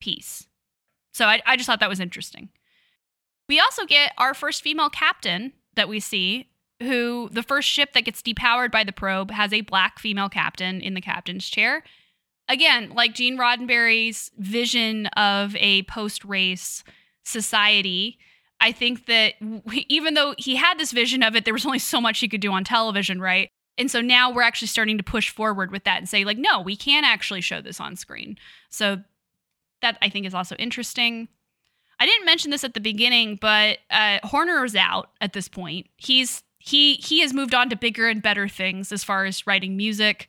peace. 0.00 0.46
So 1.12 1.26
I, 1.26 1.40
I 1.46 1.56
just 1.56 1.66
thought 1.66 1.80
that 1.80 1.88
was 1.88 2.00
interesting. 2.00 2.48
We 3.48 3.60
also 3.60 3.84
get 3.86 4.12
our 4.18 4.34
first 4.34 4.62
female 4.62 4.90
captain 4.90 5.52
that 5.74 5.88
we 5.88 6.00
see, 6.00 6.47
who 6.80 7.28
the 7.32 7.42
first 7.42 7.68
ship 7.68 7.92
that 7.92 8.04
gets 8.04 8.22
depowered 8.22 8.70
by 8.70 8.84
the 8.84 8.92
probe 8.92 9.30
has 9.30 9.52
a 9.52 9.62
black 9.62 9.98
female 9.98 10.28
captain 10.28 10.80
in 10.80 10.94
the 10.94 11.00
captain's 11.00 11.48
chair. 11.48 11.82
Again, 12.48 12.90
like 12.94 13.14
Gene 13.14 13.36
Roddenberry's 13.36 14.30
vision 14.38 15.06
of 15.08 15.54
a 15.56 15.82
post 15.84 16.24
race 16.24 16.84
society. 17.24 18.18
I 18.60 18.72
think 18.72 19.06
that 19.06 19.34
even 19.88 20.14
though 20.14 20.34
he 20.38 20.56
had 20.56 20.78
this 20.78 20.92
vision 20.92 21.22
of 21.22 21.36
it, 21.36 21.44
there 21.44 21.54
was 21.54 21.66
only 21.66 21.78
so 21.78 22.00
much 22.00 22.20
he 22.20 22.28
could 22.28 22.40
do 22.40 22.52
on 22.52 22.64
television, 22.64 23.20
right? 23.20 23.50
And 23.76 23.90
so 23.90 24.00
now 24.00 24.32
we're 24.32 24.42
actually 24.42 24.68
starting 24.68 24.98
to 24.98 25.04
push 25.04 25.30
forward 25.30 25.70
with 25.70 25.84
that 25.84 25.98
and 25.98 26.08
say, 26.08 26.24
like, 26.24 26.38
no, 26.38 26.60
we 26.60 26.74
can 26.74 27.04
actually 27.04 27.40
show 27.40 27.60
this 27.60 27.80
on 27.80 27.94
screen. 27.94 28.36
So 28.70 28.98
that 29.82 29.98
I 30.02 30.08
think 30.08 30.26
is 30.26 30.34
also 30.34 30.56
interesting. 30.56 31.28
I 32.00 32.06
didn't 32.06 32.26
mention 32.26 32.50
this 32.50 32.64
at 32.64 32.74
the 32.74 32.80
beginning, 32.80 33.38
but 33.40 33.78
uh, 33.90 34.18
Horner 34.24 34.64
is 34.64 34.74
out 34.74 35.10
at 35.20 35.32
this 35.32 35.48
point. 35.48 35.86
He's 35.96 36.42
he 36.68 36.94
he 36.94 37.20
has 37.20 37.32
moved 37.32 37.54
on 37.54 37.70
to 37.70 37.76
bigger 37.76 38.08
and 38.08 38.22
better 38.22 38.48
things 38.48 38.92
as 38.92 39.04
far 39.04 39.24
as 39.24 39.46
writing 39.46 39.76
music. 39.76 40.28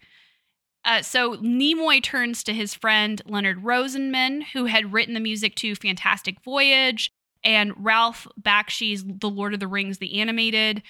Uh, 0.85 1.01
so 1.01 1.35
Nimoy 1.37 2.01
turns 2.01 2.43
to 2.43 2.53
his 2.53 2.73
friend 2.73 3.21
Leonard 3.25 3.63
Rosenman, 3.63 4.43
who 4.53 4.65
had 4.65 4.93
written 4.93 5.13
the 5.13 5.19
music 5.19 5.55
to 5.55 5.75
Fantastic 5.75 6.41
Voyage 6.41 7.11
and 7.43 7.73
Ralph 7.77 8.27
Bakshi's 8.41 9.03
The 9.05 9.29
Lord 9.29 9.53
of 9.53 9.59
the 9.59 9.67
Rings, 9.67 9.97
the 9.97 10.19
animated 10.19 10.81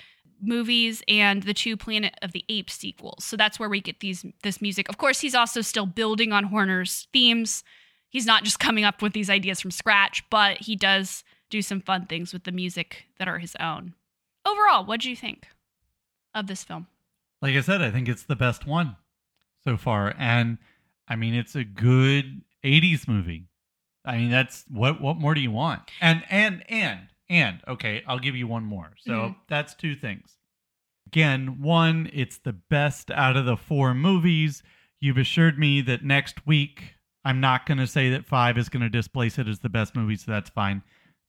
movies, 0.42 1.04
and 1.08 1.44
the 1.44 1.54
two 1.54 1.76
Planet 1.76 2.14
of 2.22 2.32
the 2.32 2.46
Apes 2.50 2.74
sequels. 2.74 3.26
So 3.26 3.36
that's 3.36 3.60
where 3.60 3.70
we 3.70 3.82
get 3.82 4.00
these 4.00 4.26
this 4.44 4.62
music. 4.62 4.88
Of 4.90 4.98
course, 4.98 5.20
he's 5.20 5.36
also 5.36 5.62
still 5.62 5.86
building 5.86 6.32
on 6.32 6.46
Horner's 6.46 7.08
themes. 7.12 7.64
He's 8.10 8.26
not 8.26 8.44
just 8.44 8.60
coming 8.60 8.86
up 8.86 9.02
with 9.02 9.14
these 9.14 9.30
ideas 9.30 9.60
from 9.60 9.72
scratch, 9.72 10.24
but 10.30 10.58
he 10.58 10.76
does 10.76 11.24
do 11.50 11.62
some 11.62 11.82
fun 11.82 12.06
things 12.06 12.32
with 12.32 12.44
the 12.44 12.52
music 12.52 13.06
that 13.18 13.28
are 13.28 13.40
his 13.40 13.56
own. 13.60 13.96
Overall, 14.50 14.86
what 14.86 15.02
do 15.02 15.10
you 15.10 15.16
think 15.16 15.48
of 16.34 16.48
this 16.48 16.64
film? 16.64 16.88
like 17.42 17.56
I 17.56 17.62
said, 17.62 17.82
I 17.82 17.90
think 17.90 18.10
it's 18.10 18.24
the 18.24 18.36
best 18.36 18.68
one 18.68 18.98
so 19.64 19.78
far, 19.78 20.14
and 20.18 20.58
I 21.08 21.16
mean 21.16 21.34
it's 21.34 21.56
a 21.56 21.64
good 21.64 22.42
'80s 22.66 23.08
movie. 23.08 23.46
I 24.06 24.18
mean 24.18 24.30
that's 24.32 24.66
what 24.70 25.00
what 25.02 25.18
more 25.18 25.34
do 25.34 25.42
you 25.42 25.52
want? 25.52 25.84
And 26.02 26.24
and 26.30 26.64
and 26.70 27.08
and 27.30 27.62
okay, 27.68 28.04
I'll 28.08 28.20
give 28.20 28.36
you 28.36 28.48
one 28.48 28.64
more. 28.66 28.92
So 29.00 29.12
Mhm. 29.12 29.36
that's 29.48 29.74
two 29.76 29.96
things. 29.96 30.38
Again, 31.08 31.62
one, 31.62 32.10
it's 32.14 32.38
the 32.38 32.54
best 32.54 33.10
out 33.12 33.36
of 33.38 33.46
the 33.46 33.58
four 33.58 33.94
movies. 33.94 34.62
You've 35.00 35.18
assured 35.18 35.58
me 35.58 35.82
that 35.82 36.04
next 36.04 36.46
week 36.46 36.96
I'm 37.26 37.40
not 37.40 37.66
going 37.66 37.78
to 37.80 37.88
say 37.88 38.10
that 38.12 38.26
five 38.26 38.58
is 38.58 38.70
going 38.70 38.82
to 38.84 38.90
displace 38.90 39.38
it 39.40 39.48
as 39.48 39.60
the 39.60 39.70
best 39.70 39.96
movie, 39.96 40.16
so 40.18 40.32
that's 40.32 40.50
fine. 40.50 40.84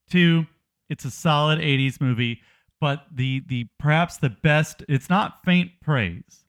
Two, 0.08 0.46
it's 0.88 1.04
a 1.04 1.10
solid 1.10 1.58
80s 1.60 2.00
movie, 2.00 2.40
but 2.80 3.06
the 3.12 3.42
the 3.46 3.68
perhaps 3.78 4.16
the 4.16 4.30
best, 4.30 4.82
it's 4.88 5.10
not 5.10 5.44
faint 5.44 5.72
praise. 5.82 6.44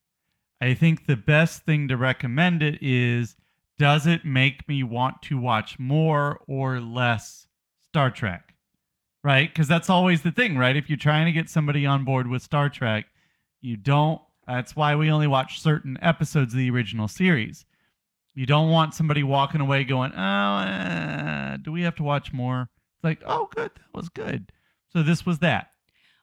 I 0.61 0.73
think 0.73 1.05
the 1.05 1.17
best 1.17 1.63
thing 1.63 1.87
to 1.87 1.97
recommend 1.97 2.63
it 2.63 2.81
is 2.81 3.35
does 3.77 4.05
it 4.05 4.23
make 4.23 4.67
me 4.67 4.83
want 4.83 5.21
to 5.23 5.39
watch 5.39 5.79
more 5.79 6.39
or 6.47 6.79
less 6.79 7.47
Star 7.89 8.11
Trek? 8.11 8.53
Right? 9.23 9.49
Because 9.49 9.67
that's 9.67 9.89
always 9.89 10.21
the 10.21 10.31
thing, 10.31 10.57
right? 10.57 10.75
If 10.75 10.89
you're 10.89 10.97
trying 10.97 11.25
to 11.25 11.31
get 11.31 11.49
somebody 11.49 11.85
on 11.85 12.05
board 12.05 12.27
with 12.27 12.41
Star 12.41 12.69
Trek, 12.69 13.05
you 13.59 13.75
don't. 13.75 14.21
That's 14.47 14.75
why 14.75 14.95
we 14.95 15.11
only 15.11 15.27
watch 15.27 15.61
certain 15.61 15.97
episodes 16.01 16.53
of 16.53 16.57
the 16.57 16.69
original 16.71 17.07
series. 17.07 17.65
You 18.33 18.45
don't 18.45 18.69
want 18.69 18.93
somebody 18.93 19.23
walking 19.23 19.61
away 19.61 19.83
going, 19.83 20.13
"Oh, 20.13 20.17
uh, 20.17 21.57
do 21.57 21.71
we 21.71 21.81
have 21.83 21.95
to 21.95 22.03
watch 22.03 22.31
more?" 22.31 22.69
It's 22.95 23.03
like, 23.03 23.21
"Oh, 23.25 23.49
good, 23.53 23.71
that 23.75 23.93
was 23.93 24.09
good." 24.09 24.51
So 24.89 25.03
this 25.03 25.25
was 25.25 25.39
that. 25.39 25.71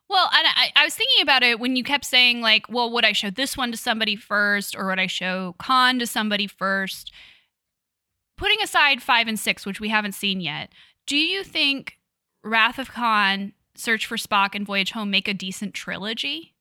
Well, 0.09 0.31
and 0.33 0.47
I, 0.47 0.73
I 0.75 0.85
was 0.85 0.95
thinking 0.95 1.23
about 1.23 1.43
it 1.43 1.61
when 1.61 1.77
you 1.77 1.85
kept 1.85 2.05
saying, 2.05 2.41
like, 2.41 2.67
well, 2.69 2.91
would 2.93 3.05
I 3.05 3.13
show 3.13 3.31
this 3.31 3.57
one 3.57 3.71
to 3.73 3.77
somebody 3.77 4.17
first 4.17 4.75
or 4.75 4.87
would 4.87 4.99
I 4.99 5.07
show 5.07 5.55
Khan 5.59 5.99
to 5.99 6.07
somebody 6.07 6.47
first? 6.47 7.13
Putting 8.37 8.63
aside 8.63 9.03
five 9.03 9.29
and 9.29 9.39
six, 9.39 9.67
which 9.67 9.81
we 9.81 9.89
haven't 9.89 10.13
seen 10.13 10.41
yet, 10.41 10.71
do 11.07 11.17
you 11.17 11.45
think 11.45 11.99
Wrath 12.43 12.79
of 12.79 12.91
Khan, 12.91 13.53
Search 13.75 14.07
for 14.07 14.17
Spock, 14.17 14.55
and 14.55 14.65
Voyage 14.65 14.93
Home 14.93 15.11
make 15.11 15.29
a 15.29 15.35
decent 15.35 15.75
trilogy? 15.75 16.55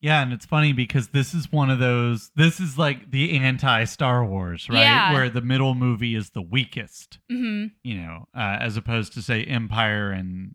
Yeah, 0.00 0.22
and 0.22 0.32
it's 0.32 0.46
funny 0.46 0.72
because 0.72 1.08
this 1.08 1.34
is 1.34 1.50
one 1.50 1.70
of 1.70 1.78
those. 1.80 2.30
This 2.36 2.60
is 2.60 2.78
like 2.78 3.10
the 3.10 3.36
anti 3.38 3.84
Star 3.84 4.24
Wars, 4.24 4.68
right? 4.68 4.80
Yeah. 4.80 5.12
Where 5.12 5.28
the 5.28 5.40
middle 5.40 5.74
movie 5.74 6.14
is 6.14 6.30
the 6.30 6.42
weakest, 6.42 7.18
hmm 7.28 7.66
you 7.82 7.96
know, 7.96 8.28
uh, 8.36 8.58
as 8.60 8.76
opposed 8.76 9.12
to 9.14 9.22
say 9.22 9.42
Empire 9.44 10.10
and 10.10 10.54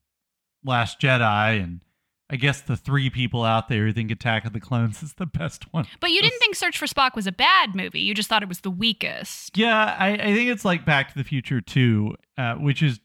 Last 0.64 1.01
Jedi, 1.01 1.61
and 1.61 1.82
I 2.30 2.36
guess 2.36 2.62
the 2.62 2.76
three 2.76 3.10
people 3.10 3.44
out 3.44 3.68
there 3.68 3.86
who 3.86 3.94
think 3.94 4.10
Attack 4.10 4.46
of 4.46 4.54
the 4.54 4.60
Clones 4.60 5.04
is 5.04 5.14
the 5.14 5.26
best 5.26 5.72
one. 5.74 5.86
But 6.00 6.12
you 6.12 6.22
didn't 6.22 6.40
think 6.40 6.56
Search 6.56 6.78
for 6.78 6.86
Spock 6.86 7.16
was 7.16 7.28
a 7.28 7.32
bad 7.32 7.76
movie. 7.76 8.00
You 8.00 8.14
just 8.14 8.30
thought 8.30 8.42
it 8.42 8.50
was 8.50 8.62
the 8.62 8.72
weakest. 8.72 9.58
Yeah, 9.58 9.96
I, 10.00 10.14
I 10.14 10.34
think 10.34 10.50
it's 10.50 10.66
like 10.66 10.86
Back 10.86 11.10
to 11.10 11.18
the 11.18 11.24
Future 11.24 11.62
2, 11.62 12.16
uh, 12.38 12.56
which 12.56 12.82
is 12.82 13.00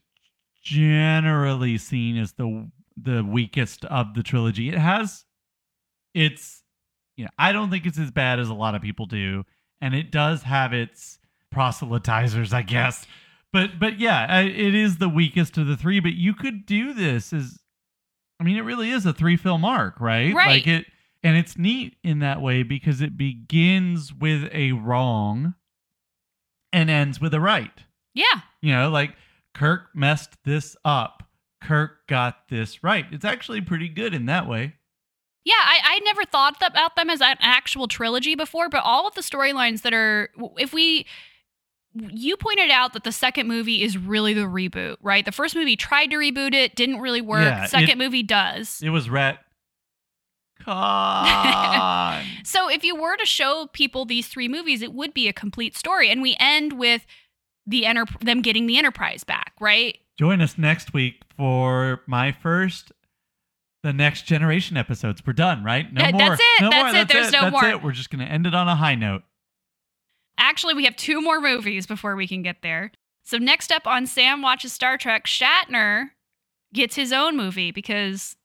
generally 0.63 1.77
seen 1.77 2.17
as 2.17 2.33
the 2.33 2.69
the 3.01 3.23
weakest 3.23 3.85
of 3.85 4.13
the 4.13 4.23
trilogy. 4.23 4.69
It 4.69 4.77
has 4.77 5.25
it's 6.13 6.63
you 7.15 7.25
know, 7.25 7.31
I 7.37 7.51
don't 7.51 7.69
think 7.69 7.85
it's 7.85 7.99
as 7.99 8.11
bad 8.11 8.39
as 8.39 8.49
a 8.49 8.53
lot 8.53 8.75
of 8.75 8.81
people 8.81 9.05
do, 9.05 9.43
and 9.81 9.93
it 9.93 10.11
does 10.11 10.43
have 10.43 10.73
its 10.73 11.19
proselytizers, 11.53 12.53
I 12.53 12.61
guess. 12.61 13.05
But 13.51 13.79
but 13.79 13.99
yeah, 13.99 14.41
it 14.41 14.75
is 14.75 14.97
the 14.97 15.09
weakest 15.09 15.57
of 15.57 15.67
the 15.67 15.75
three. 15.75 15.99
But 15.99 16.13
you 16.13 16.33
could 16.33 16.65
do 16.65 16.93
this 16.93 17.33
as, 17.33 17.59
I 18.39 18.43
mean, 18.43 18.57
it 18.57 18.61
really 18.61 18.89
is 18.89 19.05
a 19.05 19.13
three 19.13 19.37
film 19.37 19.65
arc, 19.65 19.99
right? 19.99 20.33
Right. 20.33 20.47
Like 20.47 20.67
it, 20.67 20.85
and 21.23 21.35
it's 21.35 21.57
neat 21.57 21.97
in 22.03 22.19
that 22.19 22.41
way 22.41 22.63
because 22.63 23.01
it 23.01 23.17
begins 23.17 24.13
with 24.13 24.49
a 24.53 24.71
wrong 24.71 25.55
and 26.71 26.89
ends 26.89 27.19
with 27.19 27.33
a 27.33 27.39
right. 27.39 27.83
Yeah. 28.13 28.41
You 28.61 28.73
know, 28.73 28.89
like 28.89 29.15
Kirk 29.53 29.89
messed 29.93 30.37
this 30.45 30.75
up. 30.85 31.23
Kirk 31.61 32.07
got 32.07 32.47
this 32.49 32.83
right. 32.83 33.05
It's 33.11 33.25
actually 33.25 33.61
pretty 33.61 33.89
good 33.89 34.13
in 34.13 34.27
that 34.27 34.47
way. 34.47 34.75
Yeah, 35.43 35.53
I, 35.55 35.79
I 35.83 35.99
never 35.99 36.25
thought 36.25 36.57
about 36.65 36.95
them 36.95 37.09
as 37.09 37.21
an 37.21 37.37
actual 37.39 37.87
trilogy 37.87 38.35
before, 38.35 38.69
but 38.69 38.83
all 38.83 39.07
of 39.07 39.15
the 39.15 39.21
storylines 39.21 39.81
that 39.81 39.93
are, 39.93 40.29
if 40.57 40.73
we, 40.73 41.05
you 42.11 42.37
pointed 42.37 42.69
out 42.71 42.93
that 42.93 43.03
the 43.03 43.11
second 43.11 43.47
movie 43.47 43.81
is 43.81 43.97
really 43.97 44.33
the 44.33 44.41
reboot, 44.41 44.97
right? 45.01 45.25
The 45.25 45.31
first 45.31 45.55
movie 45.55 45.75
tried 45.75 46.07
to 46.11 46.17
reboot 46.17 46.53
it, 46.53 46.75
didn't 46.75 46.99
really 46.99 47.21
work. 47.21 47.41
Yeah, 47.43 47.65
second 47.65 47.89
it- 47.89 47.97
movie 47.97 48.23
does. 48.23 48.81
It 48.83 48.89
was 48.89 49.09
ret 49.09 49.39
So 52.43 52.69
if 52.69 52.83
you 52.83 52.95
were 52.95 53.15
to 53.17 53.25
show 53.25 53.67
people 53.73 54.05
these 54.05 54.27
three 54.27 54.47
movies, 54.47 54.81
it 54.81 54.93
would 54.93 55.13
be 55.13 55.27
a 55.27 55.33
complete 55.33 55.75
story. 55.75 56.09
And 56.09 56.21
we 56.21 56.35
end 56.39 56.73
with 56.73 57.05
the 57.65 57.85
enter- 57.85 58.05
them 58.21 58.41
getting 58.41 58.67
the 58.67 58.77
Enterprise 58.77 59.23
back, 59.23 59.53
right? 59.59 59.97
Join 60.17 60.41
us 60.41 60.57
next 60.57 60.93
week 60.93 61.21
for 61.37 62.01
my 62.07 62.31
first 62.31 62.91
the 63.83 63.93
next 63.93 64.23
generation 64.23 64.75
episodes. 64.75 65.21
We're 65.25 65.31
done, 65.33 65.63
right? 65.63 65.91
No 65.93 66.01
Yeah, 66.03 66.11
more. 66.11 66.19
that's 66.19 66.41
it. 66.41 66.61
No 66.61 66.69
That's 66.69 66.81
more. 66.81 66.89
it. 66.89 66.93
That's 66.93 67.13
There's 67.13 67.27
it. 67.29 67.31
no 67.31 67.41
That's 67.43 67.51
more. 67.53 67.69
it. 67.69 67.83
We're 67.83 67.91
just 67.93 68.09
gonna 68.09 68.25
end 68.25 68.45
it 68.45 68.53
on 68.53 68.67
a 68.67 68.75
high 68.75 68.95
note. 68.95 69.23
Actually, 70.39 70.73
we 70.73 70.85
have 70.85 70.95
two 70.95 71.21
more 71.21 71.41
movies 71.41 71.85
before 71.85 72.15
we 72.15 72.27
can 72.27 72.41
get 72.41 72.61
there. 72.63 72.91
So 73.23 73.37
next 73.37 73.71
up 73.71 73.85
on 73.85 74.07
Sam 74.07 74.41
Watches 74.41 74.73
Star 74.73 74.97
Trek, 74.97 75.25
Shatner 75.27 76.11
gets 76.73 76.95
his 76.95 77.11
own 77.11 77.35
movie 77.35 77.71
because 77.71 78.37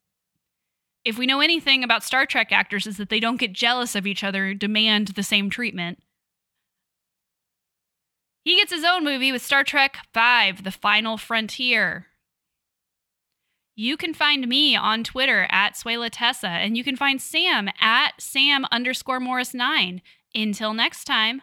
if 1.04 1.16
we 1.16 1.26
know 1.26 1.40
anything 1.40 1.84
about 1.84 2.02
Star 2.02 2.26
Trek 2.26 2.50
actors 2.50 2.86
is 2.86 2.96
that 2.96 3.10
they 3.10 3.20
don't 3.20 3.38
get 3.38 3.52
jealous 3.52 3.94
of 3.94 4.06
each 4.06 4.24
other, 4.24 4.54
demand 4.54 5.08
the 5.08 5.22
same 5.22 5.48
treatment. 5.50 6.00
He 8.44 8.56
gets 8.56 8.72
his 8.72 8.84
own 8.84 9.04
movie 9.04 9.32
with 9.32 9.42
Star 9.42 9.64
Trek 9.64 9.98
V, 10.12 10.52
The 10.62 10.70
Final 10.70 11.16
Frontier. 11.16 12.08
You 13.76 13.96
can 13.96 14.14
find 14.14 14.46
me 14.48 14.76
on 14.76 15.02
Twitter 15.02 15.46
at 15.50 15.74
Suela 15.74 16.08
Tessa, 16.10 16.48
and 16.48 16.76
you 16.76 16.84
can 16.84 16.96
find 16.96 17.20
Sam 17.20 17.68
at 17.80 18.20
Sam 18.20 18.66
underscore 18.70 19.20
Morris9. 19.20 20.00
Until 20.34 20.74
next 20.74 21.04
time, 21.04 21.42